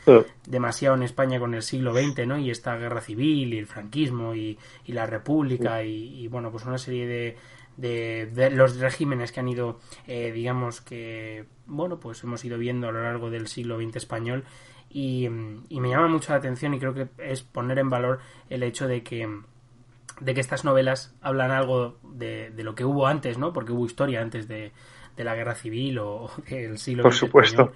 demasiado 0.48 0.96
en 0.96 1.04
España 1.04 1.40
con 1.40 1.54
el 1.54 1.62
siglo 1.62 1.94
XX, 1.94 2.26
¿no? 2.26 2.40
Y 2.40 2.50
esta 2.50 2.78
guerra 2.78 3.02
civil 3.02 3.54
y 3.54 3.58
el 3.58 3.68
franquismo 3.68 4.34
y, 4.34 4.58
y 4.86 4.94
la 4.94 5.06
república 5.06 5.84
y, 5.84 6.26
bueno, 6.30 6.52
pues 6.52 6.66
una 6.66 6.78
serie 6.78 7.06
de, 7.06 8.30
de, 8.30 8.50
los 8.52 8.78
regímenes 8.78 9.34
que 9.34 9.42
han 9.42 9.50
ido, 9.50 9.80
eh, 10.08 10.32
digamos 10.32 10.80
que, 10.80 11.48
bueno, 11.66 12.00
pues 12.00 12.24
hemos 12.24 12.46
ido 12.46 12.58
viendo 12.58 12.88
a 12.88 12.94
lo 12.94 13.04
largo 13.04 13.30
del 13.30 13.50
siglo 13.50 13.78
XX 13.78 13.98
español. 13.98 14.46
Y, 14.94 15.26
y 15.70 15.80
me 15.80 15.89
llama 15.89 16.08
mucho 16.08 16.34
la 16.34 16.39
atención 16.39 16.74
y 16.74 16.80
creo 16.80 16.94
que 16.94 17.08
es 17.18 17.44
poner 17.44 17.80
en 17.80 17.89
valor 17.89 18.20
el 18.50 18.64
hecho 18.64 18.88
de 18.88 19.04
que 19.04 19.28
de 20.22 20.34
que 20.34 20.39
estas 20.39 20.64
novelas 20.64 21.14
hablan 21.22 21.52
algo 21.52 21.98
de, 22.04 22.54
lo 22.58 22.76
que 22.76 22.86
hubo 22.86 23.08
antes, 23.08 23.38
¿no? 23.38 23.52
Porque 23.52 23.72
hubo 23.72 23.86
historia 23.86 24.22
antes 24.22 24.48
de, 24.48 24.72
la 25.18 25.36
guerra 25.36 25.54
civil 25.54 26.00
o, 26.00 26.32
del 26.50 26.78
siglo 26.78 27.04
Por 27.04 27.14
supuesto. 27.14 27.74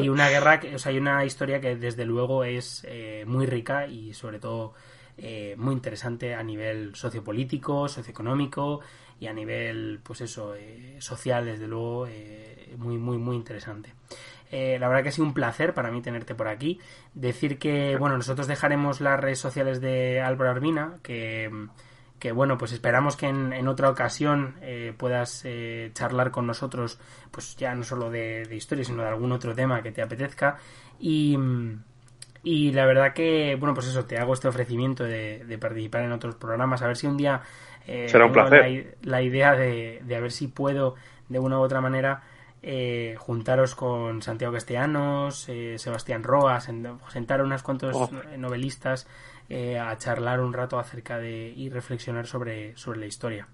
Y 0.00 0.08
una 0.08 0.28
guerra, 0.28 0.60
o 0.74 0.78
sea, 0.78 0.90
hay 0.90 0.98
una 0.98 1.24
historia 1.24 1.60
que 1.60 1.76
desde 1.76 2.04
luego 2.04 2.42
es 2.42 2.84
eh, 2.88 3.24
muy 3.26 3.46
rica 3.46 3.86
y 3.86 4.12
sobre 4.12 4.40
todo 4.40 4.74
eh, 5.16 5.54
muy 5.56 5.74
interesante 5.74 6.34
a 6.34 6.42
nivel 6.42 6.94
sociopolítico, 6.94 7.88
socioeconómico 7.88 8.80
y 9.20 9.26
a 9.26 9.32
nivel, 9.32 10.00
pues 10.02 10.22
eso, 10.22 10.54
eh, 10.56 10.96
social, 10.98 11.44
desde 11.44 11.68
luego, 11.68 12.08
muy, 12.76 12.98
muy, 12.98 13.18
muy 13.18 13.36
interesante. 13.36 13.92
Eh, 14.50 14.78
la 14.80 14.88
verdad 14.88 15.04
que 15.04 15.08
ha 15.10 15.12
sido 15.12 15.26
un 15.26 15.34
placer 15.34 15.74
para 15.74 15.90
mí 15.90 16.02
tenerte 16.02 16.34
por 16.34 16.48
aquí. 16.48 16.80
Decir 17.14 17.58
que, 17.58 17.96
bueno, 17.96 18.16
nosotros 18.16 18.48
dejaremos 18.48 19.00
las 19.00 19.18
redes 19.20 19.38
sociales 19.38 19.80
de 19.80 20.20
Álvaro 20.20 20.50
Armina, 20.50 20.98
que, 21.02 21.50
bueno, 22.34 22.58
pues 22.58 22.72
esperamos 22.72 23.16
que 23.16 23.26
en, 23.26 23.68
otra 23.68 23.88
ocasión 23.88 24.56
eh, 24.60 24.92
puedas 24.96 25.42
eh, 25.44 25.90
charlar 25.94 26.30
con 26.32 26.46
nosotros, 26.46 26.98
pues 27.30 27.56
ya 27.56 27.74
no 27.74 27.84
solo 27.84 28.10
de, 28.10 28.46
historia, 28.50 28.84
sino 28.84 29.02
de 29.02 29.08
algún 29.08 29.32
otro 29.32 29.54
tema 29.54 29.82
que 29.82 29.92
te 29.92 30.02
apetezca. 30.02 30.56
Y, 30.98 31.38
y 32.42 32.72
la 32.72 32.86
verdad 32.86 33.14
que, 33.14 33.54
bueno, 33.54 33.72
pues 33.72 33.86
eso, 33.86 34.04
te 34.04 34.18
hago 34.18 34.34
este 34.34 34.48
ofrecimiento 34.48 35.04
de, 35.04 35.58
participar 35.60 36.02
en 36.02 36.12
otros 36.12 36.34
programas, 36.34 36.82
a 36.82 36.88
ver 36.88 36.96
si 36.96 37.06
un 37.06 37.16
día... 37.16 37.40
Será 38.06 38.26
un 38.26 38.32
placer. 38.32 38.96
La, 39.02 39.10
la 39.18 39.22
idea 39.22 39.54
de, 39.54 40.00
de 40.04 40.16
a 40.16 40.20
ver 40.20 40.30
si 40.30 40.46
puedo, 40.46 40.94
de 41.28 41.38
una 41.38 41.58
u 41.58 41.62
otra 41.62 41.80
manera, 41.80 42.22
eh, 42.62 43.14
juntaros 43.18 43.74
con 43.74 44.20
Santiago 44.20 44.52
Castellanos, 44.52 45.48
eh, 45.48 45.78
Sebastián 45.78 46.22
Roas, 46.22 46.68
sentar 47.08 47.40
a 47.40 47.44
unos 47.44 47.62
cuantos 47.62 47.96
oh. 47.96 48.10
novelistas 48.36 49.08
eh, 49.48 49.78
a 49.78 49.96
charlar 49.96 50.40
un 50.40 50.52
rato 50.52 50.78
acerca 50.78 51.18
de 51.18 51.54
y 51.56 51.70
reflexionar 51.70 52.26
sobre, 52.26 52.76
sobre 52.76 53.00
la 53.00 53.06
historia. 53.06 53.48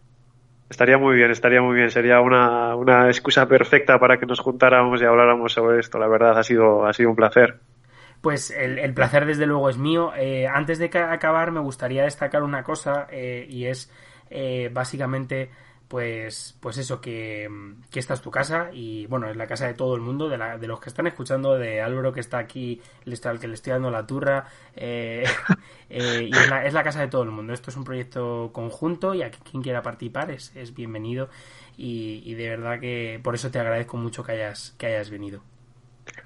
Estaría 0.68 0.98
muy 0.98 1.14
bien, 1.14 1.30
estaría 1.30 1.62
muy 1.62 1.76
bien. 1.76 1.88
Sería 1.90 2.20
una, 2.20 2.74
una 2.74 3.06
excusa 3.06 3.46
perfecta 3.46 4.00
para 4.00 4.18
que 4.18 4.26
nos 4.26 4.40
juntáramos 4.40 5.00
y 5.00 5.04
habláramos 5.04 5.52
sobre 5.52 5.78
esto. 5.78 5.98
La 5.98 6.08
verdad, 6.08 6.36
ha 6.36 6.42
sido, 6.42 6.84
ha 6.84 6.92
sido 6.92 7.10
un 7.10 7.16
placer. 7.16 7.60
Pues 8.20 8.50
el, 8.50 8.80
el 8.80 8.92
placer 8.92 9.24
desde 9.24 9.46
luego 9.46 9.70
es 9.70 9.78
mío. 9.78 10.10
antes 10.52 10.80
de 10.80 10.86
acabar 10.86 11.52
me 11.52 11.60
gustaría 11.60 12.02
destacar 12.02 12.42
una 12.42 12.64
cosa 12.64 13.06
y 13.12 13.66
es 13.66 13.92
básicamente 14.72 15.50
pues, 15.88 16.56
pues 16.60 16.78
eso, 16.78 17.00
que, 17.00 17.48
que, 17.90 18.00
esta 18.00 18.14
es 18.14 18.20
tu 18.20 18.30
casa 18.30 18.70
y 18.72 19.06
bueno, 19.06 19.28
es 19.28 19.36
la 19.36 19.46
casa 19.46 19.66
de 19.66 19.74
todo 19.74 19.94
el 19.94 20.00
mundo, 20.00 20.28
de, 20.28 20.36
la, 20.36 20.58
de 20.58 20.66
los 20.66 20.80
que 20.80 20.88
están 20.88 21.06
escuchando, 21.06 21.56
de 21.56 21.80
Álvaro 21.80 22.12
que 22.12 22.20
está 22.20 22.38
aquí, 22.38 22.80
al 23.24 23.38
que 23.38 23.48
le 23.48 23.54
estoy 23.54 23.72
dando 23.72 23.90
la 23.90 24.06
turra, 24.06 24.46
eh, 24.74 25.24
eh, 25.90 26.28
y 26.30 26.36
es 26.36 26.50
la, 26.50 26.66
es 26.66 26.74
la, 26.74 26.82
casa 26.82 27.00
de 27.00 27.08
todo 27.08 27.22
el 27.22 27.30
mundo. 27.30 27.52
Esto 27.52 27.70
es 27.70 27.76
un 27.76 27.84
proyecto 27.84 28.50
conjunto 28.52 29.14
y 29.14 29.22
a 29.22 29.30
quien 29.30 29.62
quiera 29.62 29.82
participar 29.82 30.30
es, 30.30 30.54
es 30.56 30.74
bienvenido 30.74 31.28
y, 31.76 32.22
y, 32.24 32.34
de 32.34 32.48
verdad 32.48 32.80
que 32.80 33.20
por 33.22 33.34
eso 33.34 33.50
te 33.50 33.58
agradezco 33.58 33.96
mucho 33.96 34.24
que 34.24 34.32
hayas, 34.32 34.74
que 34.78 34.86
hayas 34.86 35.10
venido. 35.10 35.42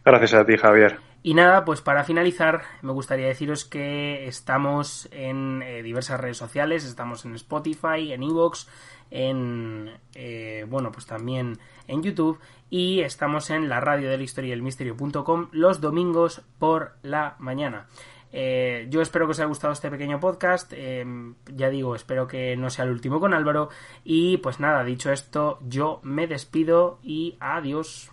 Gracias 0.04 0.34
a 0.34 0.44
ti, 0.44 0.56
Javier. 0.56 1.10
Y 1.22 1.34
nada, 1.34 1.66
pues 1.66 1.82
para 1.82 2.02
finalizar, 2.04 2.62
me 2.80 2.92
gustaría 2.92 3.26
deciros 3.26 3.66
que 3.66 4.26
estamos 4.26 5.06
en 5.12 5.60
eh, 5.62 5.82
diversas 5.82 6.18
redes 6.18 6.38
sociales, 6.38 6.86
estamos 6.86 7.26
en 7.26 7.34
Spotify, 7.34 8.12
en 8.12 8.22
Evox, 8.22 8.66
en 9.10 9.90
eh, 10.14 10.64
bueno 10.68 10.92
pues 10.92 11.06
también 11.06 11.58
en 11.86 12.02
YouTube. 12.02 12.38
Y 12.68 13.00
estamos 13.00 13.50
en 13.50 13.68
la 13.68 13.80
radio 13.80 14.10
de 14.10 14.16
la 14.16 14.22
historia 14.22 14.50
y 14.50 14.52
el 14.52 14.62
misterio.com 14.62 15.48
los 15.52 15.80
domingos 15.80 16.42
por 16.58 16.96
la 17.02 17.36
mañana. 17.38 17.88
Eh, 18.32 18.86
yo 18.90 19.02
espero 19.02 19.26
que 19.26 19.32
os 19.32 19.40
haya 19.40 19.48
gustado 19.48 19.72
este 19.72 19.90
pequeño 19.90 20.20
podcast. 20.20 20.72
Eh, 20.74 21.04
ya 21.52 21.68
digo 21.68 21.94
espero 21.94 22.28
que 22.28 22.56
no 22.56 22.70
sea 22.70 22.84
el 22.84 22.92
último 22.92 23.20
con 23.20 23.34
Álvaro. 23.34 23.70
Y 24.04 24.36
pues 24.38 24.60
nada 24.60 24.84
dicho 24.84 25.12
esto 25.12 25.58
yo 25.66 26.00
me 26.02 26.26
despido 26.26 26.98
y 27.02 27.36
adiós 27.40 28.12